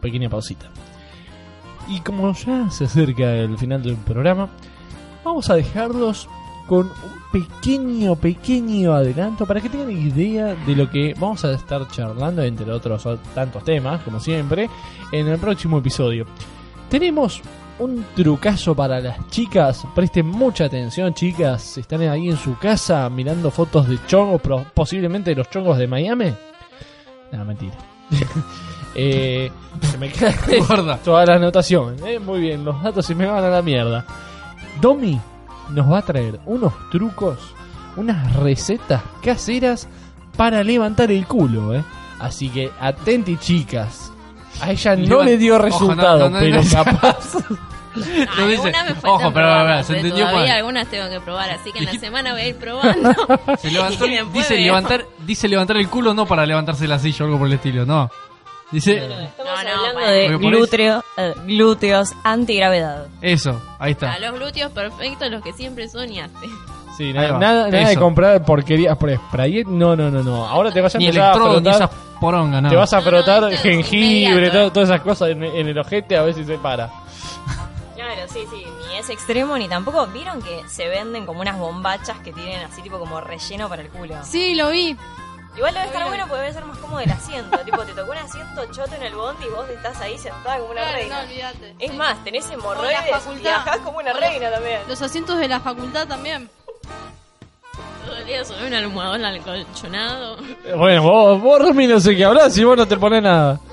pequeña 0.00 0.30
pausita. 0.30 0.70
Y 1.86 2.00
como 2.00 2.32
ya 2.32 2.70
se 2.70 2.86
acerca 2.86 3.30
el 3.34 3.58
final 3.58 3.82
del 3.82 3.96
programa, 3.96 4.48
vamos 5.22 5.50
a 5.50 5.54
dejarlos 5.56 6.26
con 6.66 6.86
un 6.86 6.92
pequeño, 7.30 8.16
pequeño 8.16 8.94
adelanto 8.94 9.44
para 9.44 9.60
que 9.60 9.68
tengan 9.68 9.90
idea 9.90 10.54
de 10.54 10.74
lo 10.74 10.88
que 10.88 11.12
vamos 11.20 11.44
a 11.44 11.52
estar 11.52 11.86
charlando, 11.90 12.42
entre 12.42 12.72
otros 12.72 13.06
tantos 13.34 13.62
temas, 13.62 14.00
como 14.02 14.18
siempre, 14.18 14.70
en 15.12 15.28
el 15.28 15.38
próximo 15.38 15.76
episodio. 15.76 16.24
Tenemos 16.88 17.42
un 17.78 18.04
trucazo 18.14 18.74
para 18.74 19.00
las 19.00 19.28
chicas, 19.30 19.84
presten 19.94 20.26
mucha 20.26 20.66
atención 20.66 21.12
chicas, 21.14 21.62
si 21.62 21.80
están 21.80 22.02
ahí 22.02 22.28
en 22.30 22.36
su 22.36 22.56
casa 22.58 23.08
mirando 23.10 23.50
fotos 23.50 23.88
de 23.88 23.98
chongos, 24.06 24.40
posiblemente 24.74 25.30
de 25.30 25.36
los 25.36 25.50
chongos 25.50 25.78
de 25.78 25.86
Miami. 25.86 26.32
No, 27.32 27.44
mentira. 27.44 27.74
Eh, 28.96 29.50
se 29.90 29.98
me 29.98 30.08
queda 30.08 30.32
Guarda. 30.68 30.98
toda 30.98 31.26
la 31.26 31.34
anotación. 31.34 31.96
eh, 32.06 32.20
muy 32.20 32.38
bien, 32.40 32.64
los 32.64 32.80
datos 32.80 33.04
se 33.04 33.12
me 33.16 33.26
van 33.26 33.42
a 33.42 33.48
la 33.48 33.60
mierda. 33.60 34.06
Domi 34.80 35.20
nos 35.70 35.90
va 35.90 35.98
a 35.98 36.02
traer 36.02 36.38
unos 36.46 36.72
trucos, 36.92 37.40
unas 37.96 38.36
recetas 38.36 39.02
caseras 39.20 39.88
para 40.36 40.62
levantar 40.62 41.10
el 41.10 41.26
culo, 41.26 41.74
¿eh? 41.74 41.82
Así 42.20 42.50
que 42.50 42.70
atenti 42.78 43.36
chicas. 43.36 44.03
A 44.60 44.70
ella 44.70 44.96
no 44.96 45.22
le 45.22 45.36
dio 45.36 45.54
Ojo, 45.56 45.62
no, 45.62 45.70
resultado, 45.70 46.32
pero 46.38 46.62
no. 46.62 46.70
capaz 46.70 47.34
No 47.96 48.46
dice- 48.48 48.72
me 48.72 48.92
ojo, 49.08 49.18
pero, 49.18 49.32
probarlas, 49.32 49.86
pero, 49.86 50.00
se 50.00 50.06
entendió 50.06 50.26
todavía 50.26 50.48
mal. 50.48 50.56
algunas 50.58 50.88
tengo 50.88 51.08
que 51.10 51.20
probar, 51.20 51.50
así 51.50 51.70
que 51.72 51.78
en 51.78 51.84
la 51.84 51.92
semana 51.92 52.32
voy 52.32 52.40
a 52.42 52.48
ir 52.48 52.56
probando. 52.56 53.10
Se 53.60 53.70
levantó, 53.70 54.04
dice, 54.32 54.56
levantar, 54.58 55.06
dice 55.20 55.46
levantar 55.48 55.76
el 55.76 55.88
culo 55.88 56.12
no 56.12 56.26
para 56.26 56.44
levantarse 56.44 56.88
la 56.88 56.98
silla 56.98 57.18
o 57.24 57.26
algo 57.26 57.38
por 57.38 57.46
el 57.46 57.52
estilo, 57.54 57.86
no. 57.86 58.10
Dice 58.72 58.96
Estamos 58.96 59.36
No, 59.38 59.62
no, 59.62 59.76
hablando 59.86 60.10
de 60.10 60.36
glúteo, 60.38 61.04
eh, 61.16 61.34
glúteos 61.46 62.10
antigravedad. 62.24 63.06
eso, 63.22 63.62
ahí 63.78 63.92
está. 63.92 64.12
A 64.14 64.18
los 64.18 64.32
glúteos 64.32 64.72
perfectos, 64.72 65.30
los 65.30 65.42
que 65.44 65.52
siempre 65.52 65.88
soñaste. 65.88 66.48
Sí, 66.96 67.12
nada, 67.12 67.38
nada, 67.38 67.68
nada 67.70 67.88
de 67.88 67.96
comprar 67.96 68.44
porquerías 68.44 68.96
por 68.96 69.12
Sprayet. 69.14 69.66
No, 69.66 69.96
no, 69.96 70.10
no, 70.10 70.22
no. 70.22 70.46
Ahora 70.46 70.70
te 70.70 70.80
vas 70.80 70.94
a 70.94 70.98
Ni 70.98 71.06
empezar 71.06 71.30
a 71.30 71.34
ni 71.34 71.40
frotar, 71.40 71.90
poronga, 72.20 72.60
no. 72.60 72.68
te 72.70 72.76
vas 72.76 72.92
a 72.92 72.96
No, 73.00 73.02
no, 73.02 73.08
frotar 73.10 73.52
jengibre, 73.56 74.50
todo- 74.50 74.70
todas 74.72 74.88
esas 74.88 75.00
cosas 75.02 75.30
en, 75.30 75.42
en 75.42 75.68
el 75.68 75.78
ojete 75.78 76.16
a 76.16 76.22
ver 76.22 76.34
si 76.34 76.44
se 76.44 76.56
para. 76.58 76.88
Claro, 77.94 78.22
sí, 78.32 78.40
sí, 78.50 78.64
ni 78.88 78.96
es 78.96 79.08
extremo 79.10 79.56
ni 79.58 79.68
tampoco. 79.68 80.06
¿Vieron 80.08 80.40
que 80.42 80.62
se 80.68 80.88
venden 80.88 81.26
como 81.26 81.40
unas 81.40 81.58
bombachas 81.58 82.18
que 82.18 82.32
tienen 82.32 82.60
así 82.60 82.82
tipo 82.82 82.98
como 82.98 83.20
relleno 83.20 83.68
para 83.68 83.82
el 83.82 83.88
culo? 83.88 84.14
Sí, 84.22 84.54
lo 84.54 84.70
vi. 84.70 84.96
Igual 85.56 85.72
debe 85.72 85.86
estar 85.86 86.04
bueno 86.08 86.24
porque 86.26 86.40
debe 86.42 86.52
ser 86.52 86.64
más 86.64 86.78
cómodo 86.78 86.98
el 87.00 87.10
asiento. 87.10 87.56
tipo, 87.58 87.78
te 87.82 87.92
tocó 87.92 88.10
un 88.10 88.18
asiento 88.18 88.64
choto 88.72 88.94
en 88.96 89.04
el 89.04 89.14
bondi 89.14 89.44
y 89.46 89.50
vos 89.50 89.68
estás 89.68 90.00
ahí 90.00 90.18
sentada 90.18 90.58
como 90.58 90.72
una 90.72 90.80
Claro, 90.82 90.96
reina. 90.96 91.16
no, 91.22 91.28
olvídate. 91.28 91.74
Es 91.78 91.90
Sí. 91.92 91.96
más, 91.96 92.24
tenés 92.24 92.50
hemorroides 92.50 92.98
la 93.02 93.08
y 93.08 93.12
facultad. 93.12 93.40
viajás 93.42 93.76
como 93.78 93.98
una 93.98 94.12
reina 94.12 94.50
también. 94.50 94.80
Los 94.88 95.00
asientos 95.02 95.38
de 95.38 95.46
la 95.48 95.60
facultad 95.60 96.08
también. 96.08 96.50
Todo 98.06 98.16
el 98.16 98.26
día 98.26 98.44
sobre 98.44 98.66
un 98.66 98.74
almohadón 98.74 99.24
alcolchonado. 99.24 100.36
Bueno, 100.76 101.02
vos, 101.02 101.40
vos 101.40 101.58
Rami, 101.60 101.86
no 101.86 101.98
sé 102.00 102.14
qué 102.16 102.24
hablas 102.24 102.56
y 102.58 102.64
vos 102.64 102.76
no 102.76 102.86
te 102.86 102.96
pones 102.96 103.22
nada. 103.22 103.60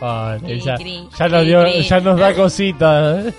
Vale, 0.00 0.60
ya, 0.60 0.72
nos, 0.72 0.80
cri, 0.82 1.08
dio- 1.46 1.62
cri. 1.62 1.82
ya 1.82 2.00
nos 2.00 2.18
da 2.18 2.34
cosita. 2.34 3.22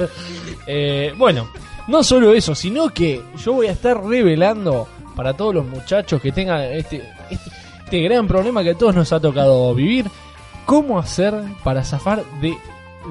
Eh, 0.66 1.14
bueno, 1.18 1.50
no 1.90 2.02
solo 2.04 2.34
eso, 2.34 2.56
sino 2.56 2.88
que 2.88 3.22
yo 3.44 3.52
voy 3.52 3.68
a 3.68 3.74
estar 3.74 4.02
revelando 4.02 4.88
para 5.14 5.34
todos 5.34 5.54
los 5.56 5.66
muchachos 5.66 6.22
que 6.22 6.32
tengan 6.32 6.62
este, 6.62 7.04
este, 7.30 7.52
este 7.84 8.00
gran 8.00 8.26
problema 8.30 8.64
que 8.64 8.70
a 8.70 8.78
todos 8.78 8.96
nos 8.96 9.12
ha 9.12 9.20
tocado 9.20 9.76
vivir, 9.76 10.06
cómo 10.66 10.98
hacer 10.98 11.34
para 11.66 11.84
zafar 11.84 12.24
de 12.40 12.56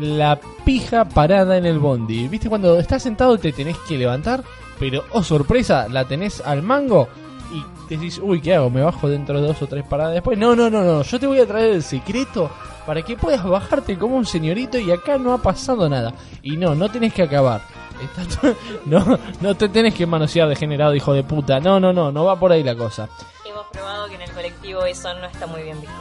la 0.01 0.38
pija 0.64 1.05
parada 1.05 1.57
en 1.57 1.66
el 1.66 1.78
bondi. 1.78 2.28
¿Viste 2.28 2.49
cuando 2.49 2.78
estás 2.78 3.03
sentado 3.03 3.38
te 3.38 3.53
tenés 3.53 3.76
que 3.78 3.99
levantar, 3.99 4.43
pero 4.78 5.05
oh 5.12 5.22
sorpresa, 5.22 5.88
la 5.88 6.07
tenés 6.07 6.40
al 6.40 6.62
mango 6.62 7.09
y 7.53 7.95
decís, 7.95 8.20
uy, 8.22 8.40
¿qué 8.40 8.55
hago? 8.55 8.70
¿Me 8.70 8.82
bajo 8.82 9.09
dentro 9.09 9.40
de 9.40 9.47
dos 9.47 9.61
o 9.62 9.66
tres 9.66 9.84
paradas 9.84 10.14
después? 10.14 10.38
No, 10.38 10.57
no, 10.57 10.70
no, 10.70 10.82
no, 10.82 11.03
yo 11.03 11.20
te 11.20 11.26
voy 11.26 11.38
a 11.38 11.47
traer 11.47 11.70
el 11.70 11.82
secreto 11.82 12.51
para 12.86 13.03
que 13.03 13.16
puedas 13.16 13.45
bajarte 13.45 13.99
como 13.99 14.16
un 14.16 14.26
señorito 14.26 14.78
y 14.78 14.90
acá 14.90 15.18
no 15.18 15.32
ha 15.32 15.38
pasado 15.38 15.88
nada. 15.88 16.14
Y 16.43 16.57
no, 16.57 16.74
no 16.74 16.90
tenés 16.90 17.12
que 17.12 17.22
acabar. 17.22 17.62
No, 18.86 19.18
no 19.40 19.55
te 19.55 19.68
tenés 19.68 19.95
que 19.95 20.07
manosear 20.07 20.49
degenerado, 20.49 20.93
hijo 20.95 21.12
de 21.12 21.22
puta. 21.22 21.61
No, 21.61 21.78
no, 21.78 21.93
no, 21.93 22.11
no 22.11 22.24
va 22.24 22.38
por 22.38 22.51
ahí 22.51 22.64
la 22.64 22.74
cosa. 22.74 23.09
Hemos 23.49 23.66
probado 23.66 24.09
que 24.09 24.16
en 24.16 24.22
el 24.22 24.30
colectivo 24.32 24.84
eso 24.84 25.14
no 25.14 25.26
está 25.26 25.47
muy 25.47 25.62
bien 25.62 25.80
visto. 25.80 25.95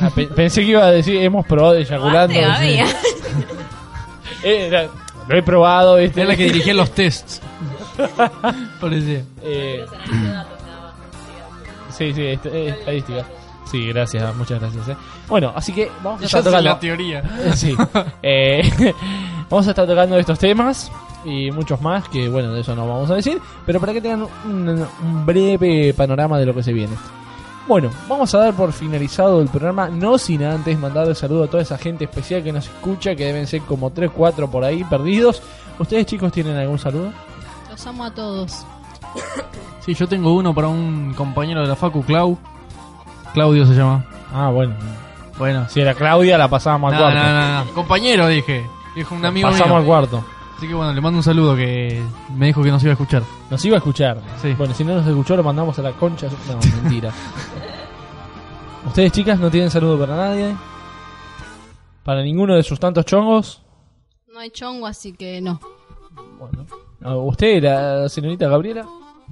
Ah, 0.00 0.10
pe- 0.14 0.26
pensé 0.28 0.60
que 0.62 0.68
iba 0.68 0.84
a 0.84 0.90
decir, 0.90 1.16
hemos 1.22 1.46
probado 1.46 1.74
eyaculando. 1.76 2.34
Gaby? 2.40 2.80
Eh, 4.44 4.66
era- 4.68 4.86
lo 5.26 5.36
he 5.36 5.42
probado, 5.42 5.96
¿viste? 5.96 6.22
Es 6.22 6.28
la 6.28 6.36
que 6.36 6.44
dirigía 6.44 6.72
los 6.72 6.90
tests. 6.92 7.40
Parecía. 8.80 9.22
Eh, 9.42 9.84
sí, 11.90 12.12
sí, 12.14 12.22
est- 12.26 12.46
eh, 12.46 12.68
estadística. 12.78 13.24
Sí, 13.70 13.86
gracias, 13.88 14.34
muchas 14.36 14.60
gracias. 14.60 14.88
eh. 14.88 14.96
Bueno, 15.28 15.52
así 15.54 15.72
que 15.72 15.90
vamos 16.02 16.22
a 16.22 16.24
Esa 16.24 16.38
estar 16.38 16.40
es 16.40 16.44
tocando. 16.58 16.70
la 16.70 16.80
teoría. 16.80 17.18
Eh, 17.18 17.52
Sí. 17.54 17.76
Eh, 18.22 18.94
vamos 19.50 19.66
a 19.66 19.70
estar 19.70 19.86
tocando 19.86 20.16
estos 20.18 20.38
temas 20.38 20.90
y 21.24 21.50
muchos 21.50 21.80
más 21.82 22.08
que, 22.08 22.28
bueno, 22.28 22.52
de 22.54 22.60
eso 22.60 22.74
no 22.74 22.86
vamos 22.88 23.10
a 23.10 23.16
decir, 23.16 23.40
pero 23.66 23.80
para 23.80 23.92
que 23.92 24.00
tengan 24.00 24.26
un, 24.46 24.86
un 25.02 25.26
breve 25.26 25.92
panorama 25.94 26.38
de 26.38 26.46
lo 26.46 26.54
que 26.54 26.62
se 26.62 26.72
viene. 26.72 26.94
Bueno, 27.68 27.90
vamos 28.08 28.34
a 28.34 28.38
dar 28.38 28.54
por 28.54 28.72
finalizado 28.72 29.42
el 29.42 29.48
programa, 29.48 29.88
no 29.90 30.16
sin 30.16 30.42
antes 30.42 30.78
mandarle 30.78 31.14
saludo 31.14 31.44
a 31.44 31.48
toda 31.48 31.62
esa 31.62 31.76
gente 31.76 32.04
especial 32.04 32.42
que 32.42 32.50
nos 32.52 32.64
escucha, 32.64 33.14
que 33.14 33.26
deben 33.26 33.46
ser 33.46 33.60
como 33.62 33.90
3, 33.90 34.10
4 34.14 34.50
por 34.50 34.64
ahí 34.64 34.82
perdidos. 34.84 35.42
¿Ustedes 35.78 36.06
chicos 36.06 36.32
tienen 36.32 36.56
algún 36.56 36.78
saludo? 36.78 37.12
Los 37.70 37.86
amo 37.86 38.04
a 38.04 38.10
todos. 38.10 38.64
Sí, 39.84 39.94
yo 39.94 40.08
tengo 40.08 40.34
uno 40.34 40.54
para 40.54 40.68
un 40.68 41.12
compañero 41.14 41.60
de 41.60 41.66
la 41.68 41.76
Facu, 41.76 42.02
Clau. 42.04 42.38
Claudio 43.34 43.66
se 43.66 43.74
llama. 43.74 44.04
Ah, 44.32 44.48
bueno. 44.48 44.74
Bueno. 45.38 45.68
Si 45.68 45.80
era 45.80 45.92
Claudia, 45.94 46.38
la 46.38 46.48
pasábamos 46.48 46.92
al 46.92 46.98
No, 46.98 47.04
cuarto. 47.04 47.20
no, 47.22 47.32
no, 47.34 47.64
no. 47.64 47.70
Compañero, 47.72 48.26
dije. 48.28 48.66
Dijo 48.96 49.14
un 49.14 49.24
amigo 49.24 49.48
pasamos 49.50 49.68
mío. 49.68 49.78
al 49.78 49.84
cuarto. 49.84 50.24
Así 50.58 50.66
que 50.66 50.74
bueno, 50.74 50.92
le 50.92 51.00
mando 51.00 51.18
un 51.18 51.22
saludo 51.22 51.54
que 51.54 52.02
me 52.34 52.46
dijo 52.46 52.64
que 52.64 52.72
nos 52.72 52.82
iba 52.82 52.90
a 52.90 52.94
escuchar. 52.94 53.22
Nos 53.48 53.64
iba 53.64 53.76
a 53.76 53.78
escuchar. 53.78 54.20
Sí. 54.42 54.54
Bueno, 54.54 54.74
si 54.74 54.82
no 54.82 54.96
nos 54.96 55.06
escuchó, 55.06 55.36
lo 55.36 55.44
mandamos 55.44 55.78
a 55.78 55.82
la 55.82 55.92
concha. 55.92 56.26
No, 56.48 56.58
mentira. 56.82 57.12
¿Ustedes, 58.84 59.12
chicas, 59.12 59.38
no 59.38 59.52
tienen 59.52 59.70
saludo 59.70 59.96
para 60.00 60.16
nadie? 60.16 60.56
¿Para 62.02 62.22
ninguno 62.22 62.56
de 62.56 62.64
sus 62.64 62.80
tantos 62.80 63.04
chongos? 63.06 63.62
No 64.34 64.40
hay 64.40 64.50
chongo, 64.50 64.88
así 64.88 65.12
que 65.12 65.40
no. 65.40 65.60
Bueno. 66.40 66.66
¿A 67.04 67.14
¿Usted, 67.14 67.62
la 67.62 68.08
señorita 68.08 68.48
Gabriela? 68.48 68.84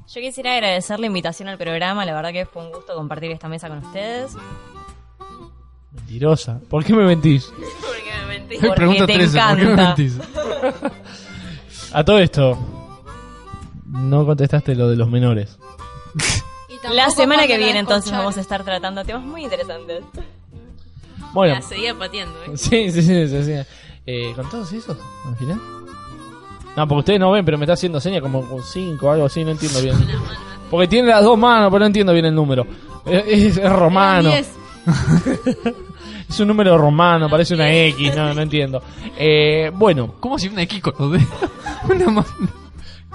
Yo 0.06 0.20
quisiera 0.20 0.52
agradecer 0.52 1.00
la 1.00 1.06
invitación 1.06 1.48
al 1.48 1.58
programa, 1.58 2.04
la 2.04 2.14
verdad 2.14 2.30
que 2.30 2.46
fue 2.46 2.64
un 2.64 2.70
gusto 2.70 2.94
compartir 2.94 3.32
esta 3.32 3.48
mesa 3.48 3.68
con 3.68 3.78
ustedes. 3.78 4.36
Mentirosa. 5.90 6.60
¿Por 6.70 6.84
qué 6.84 6.94
me 6.94 7.04
mentís? 7.04 7.46
Porque 7.80 8.12
me 8.20 8.38
mentí. 8.38 8.56
Porque 8.58 8.76
Pregunta 8.76 9.06
te 9.06 9.14
13, 9.14 9.40
¿por 9.40 9.56
qué 9.56 9.64
me 9.64 9.74
mentís? 9.74 10.18
A 11.92 12.04
todo 12.04 12.18
esto, 12.18 12.58
no 13.86 14.26
contestaste 14.26 14.74
lo 14.74 14.88
de 14.88 14.96
los 14.96 15.08
menores. 15.08 15.58
La 16.92 17.10
semana 17.10 17.46
que 17.46 17.58
viene 17.58 17.80
entonces 17.80 18.12
vamos 18.12 18.36
a 18.36 18.40
estar 18.40 18.62
tratando 18.62 19.04
temas 19.04 19.24
muy 19.24 19.42
interesantes. 19.44 20.04
Bueno, 21.32 21.54
La 21.54 21.62
seguía 21.62 21.94
pateando, 21.94 22.34
¿eh? 22.44 22.50
sí, 22.54 22.90
sí, 22.92 23.02
sí, 23.02 23.28
sí, 23.28 23.44
sí. 23.44 23.52
Eh, 24.06 24.32
¿Con 24.36 24.48
todos 24.48 24.72
esos 24.72 24.96
al 25.26 25.36
final? 25.36 25.60
No, 26.76 26.86
porque 26.86 27.00
ustedes 27.00 27.20
no 27.20 27.32
ven, 27.32 27.44
pero 27.44 27.58
me 27.58 27.64
está 27.64 27.72
haciendo 27.72 28.00
señas 28.00 28.22
como 28.22 28.42
con 28.48 28.62
5 28.62 29.04
o 29.06 29.10
algo 29.10 29.26
así, 29.26 29.42
no 29.44 29.50
entiendo 29.50 29.80
bien. 29.80 29.96
Porque 30.70 30.86
tiene 30.86 31.08
las 31.08 31.24
dos 31.24 31.38
manos, 31.38 31.70
pero 31.70 31.80
no 31.80 31.86
entiendo 31.86 32.12
bien 32.12 32.26
el 32.26 32.34
número. 32.34 32.66
Es, 33.06 33.56
es 33.56 33.72
romano. 33.72 34.30
Es 36.28 36.40
un 36.40 36.48
número 36.48 36.76
romano, 36.76 37.28
parece 37.28 37.54
una 37.54 37.72
X, 37.72 38.14
no, 38.16 38.34
no 38.34 38.42
entiendo. 38.42 38.82
Eh, 39.16 39.70
bueno, 39.74 40.14
¿Cómo 40.20 40.38
si 40.38 40.48
una 40.48 40.62
X 40.62 40.80
con 40.82 40.94
los 40.98 41.12
dedos? 41.12 42.24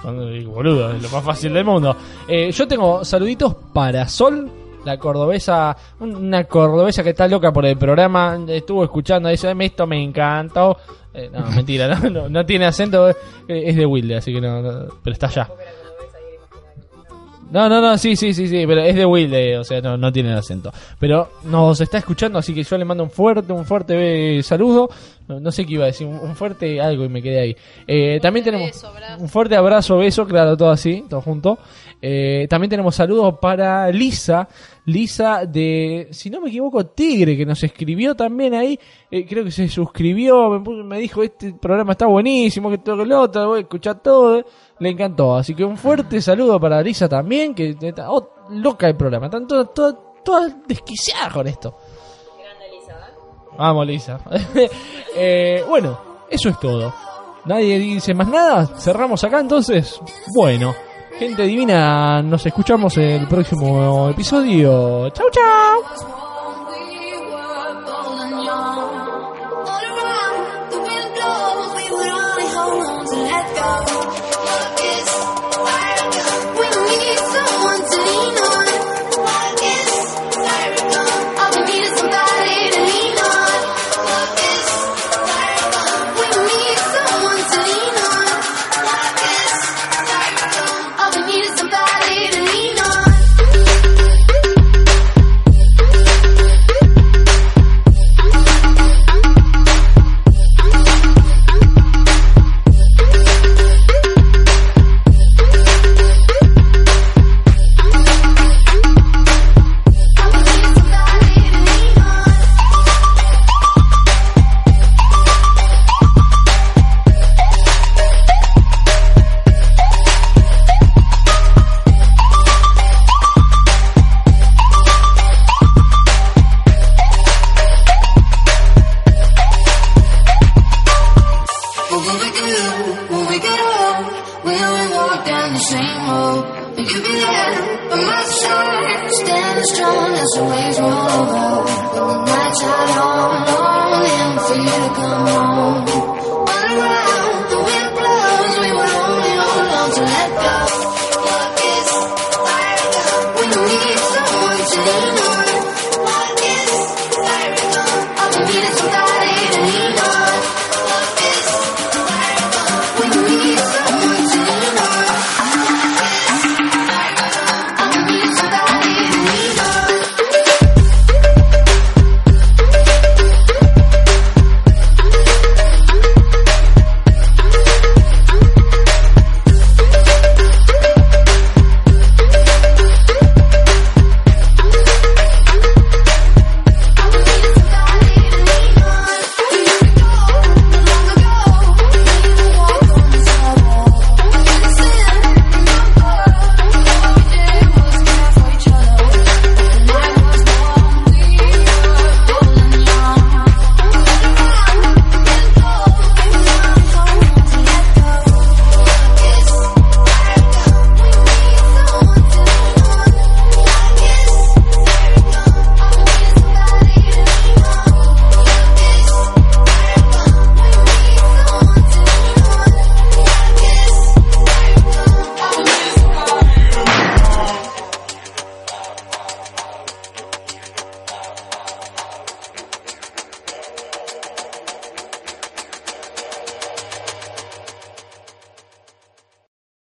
Una 0.04 0.30
digo, 0.32 0.52
boludo, 0.54 0.92
es 0.94 1.02
lo 1.04 1.10
más 1.10 1.24
fácil 1.24 1.54
del 1.54 1.66
mundo. 1.66 1.96
Eh, 2.28 2.52
yo 2.52 2.68
tengo 2.68 3.06
saluditos 3.06 3.56
para 3.74 4.08
Sol, 4.08 4.50
la 4.84 4.98
cordobesa, 4.98 5.76
una 6.00 6.46
cordobesa 6.46 7.04
que 7.04 7.12
está 7.12 7.28
loca 7.28 7.52
por 7.52 7.66
el 7.66 7.78
programa, 7.78 8.40
estuvo 8.48 8.84
escuchando, 8.84 9.30
dice, 9.30 9.50
"Em, 9.50 9.62
esto 9.62 9.86
me 9.86 10.02
encantó. 10.02 10.78
Eh, 11.14 11.30
no, 11.32 11.46
mentira, 11.52 11.88
no, 12.00 12.10
no, 12.10 12.30
no 12.30 12.46
tiene 12.46 12.66
acento, 12.66 13.10
eh, 13.10 13.16
es 13.48 13.76
de 13.76 13.86
Wilde, 13.86 14.16
así 14.16 14.34
que 14.34 14.42
no, 14.42 14.62
no, 14.62 14.86
pero 15.04 15.14
está 15.14 15.28
allá. 15.28 15.50
No, 17.52 17.68
no, 17.68 17.82
no, 17.82 17.98
sí, 17.98 18.16
sí, 18.16 18.34
sí, 18.34 18.48
sí, 18.48 18.64
pero 18.66 18.82
es 18.82 18.96
de 18.96 19.06
Wilde, 19.06 19.58
o 19.58 19.64
sea, 19.66 19.82
no, 19.82 19.98
no 19.98 20.10
tiene 20.12 20.32
el 20.32 20.38
acento. 20.38 20.72
Pero 20.98 21.34
nos 21.44 21.82
está 21.82 21.98
escuchando, 21.98 22.40
así 22.40 22.54
que 22.54 22.64
yo 22.64 22.78
le 22.78 22.86
mando 22.86 23.04
un 23.04 23.12
fuerte, 23.12 23.52
un 23.52 23.66
fuerte 23.66 24.38
eh, 24.38 24.42
saludo. 24.42 24.90
No, 25.28 25.40
no 25.40 25.52
sé 25.52 25.66
qué 25.66 25.74
iba 25.74 25.84
a 25.84 25.88
decir, 25.88 26.08
un, 26.08 26.36
fuerte 26.36 26.80
algo 26.80 27.04
y 27.04 27.10
me 27.10 27.22
quedé 27.22 27.40
ahí. 27.42 27.58
Eh, 27.86 28.20
también 28.22 28.46
tenemos 28.46 28.68
beso, 28.68 28.92
un 29.20 29.28
fuerte 29.28 29.56
abrazo, 29.58 29.98
beso, 29.98 30.26
claro, 30.26 30.56
todo 30.56 30.72
así, 30.72 31.04
todo 31.10 31.22
junto. 31.22 31.60
Eh, 32.02 32.48
también 32.50 32.70
tenemos 32.70 32.96
saludos 32.96 33.36
para 33.40 33.92
Lisa, 33.92 34.48
Lisa 34.86 35.46
de, 35.46 36.08
si 36.12 36.30
no 36.30 36.42
me 36.42 36.50
equivoco, 36.50 36.86
Tigre, 36.88 37.38
que 37.38 37.46
nos 37.46 37.64
escribió 37.64 38.16
también 38.16 38.56
ahí. 38.56 38.80
Eh, 39.12 39.26
creo 39.28 39.44
que 39.44 39.52
se 39.52 39.68
suscribió, 39.68 40.50
me, 40.50 40.84
me 40.84 40.98
dijo, 41.00 41.22
este 41.22 41.54
programa 41.54 41.92
está 41.92 42.08
buenísimo, 42.08 42.72
que 42.72 42.80
todo 42.80 42.98
que 42.98 43.06
lo 43.06 43.22
otro, 43.22 43.50
voy 43.50 43.60
a 43.60 43.62
escuchar 43.62 44.02
todo. 44.02 44.44
Eh. 44.82 44.84
Le 44.84 44.90
encantó. 44.90 45.36
Así 45.36 45.56
que 45.56 45.64
un 45.64 45.78
fuerte 45.78 46.22
saludo 46.22 46.60
para 46.60 46.82
Lisa 46.82 47.08
también, 47.08 47.54
que 47.54 47.78
está 47.80 48.12
oh, 48.12 48.30
loca 48.50 48.88
el 48.88 48.96
programa. 48.96 49.28
Están 49.28 49.48
todas, 49.48 49.74
todas, 49.74 49.96
todas 50.24 50.56
desquiciadas 50.68 51.32
con 51.32 51.48
esto. 51.48 51.76
Vamos, 53.58 53.88
Lisa. 53.88 54.20
Eh, 55.14 55.66
bueno, 55.68 56.00
eso 56.30 56.48
es 56.48 56.58
todo. 56.58 56.94
Nadie 57.44 57.78
dice 57.78 58.14
más 58.14 58.30
nada. 58.30 58.66
Cerramos 58.66 59.22
acá 59.26 59.42
entonces. 59.42 60.00
Bueno, 60.34 60.74
gente 61.20 61.44
divina, 61.44 62.22
nos 62.24 62.46
escuchamos 62.46 62.98
en 62.98 63.22
el 63.22 63.28
próximo 63.28 64.08
episodio. 64.10 65.10
Chau, 65.10 65.28
chau. 65.30 66.31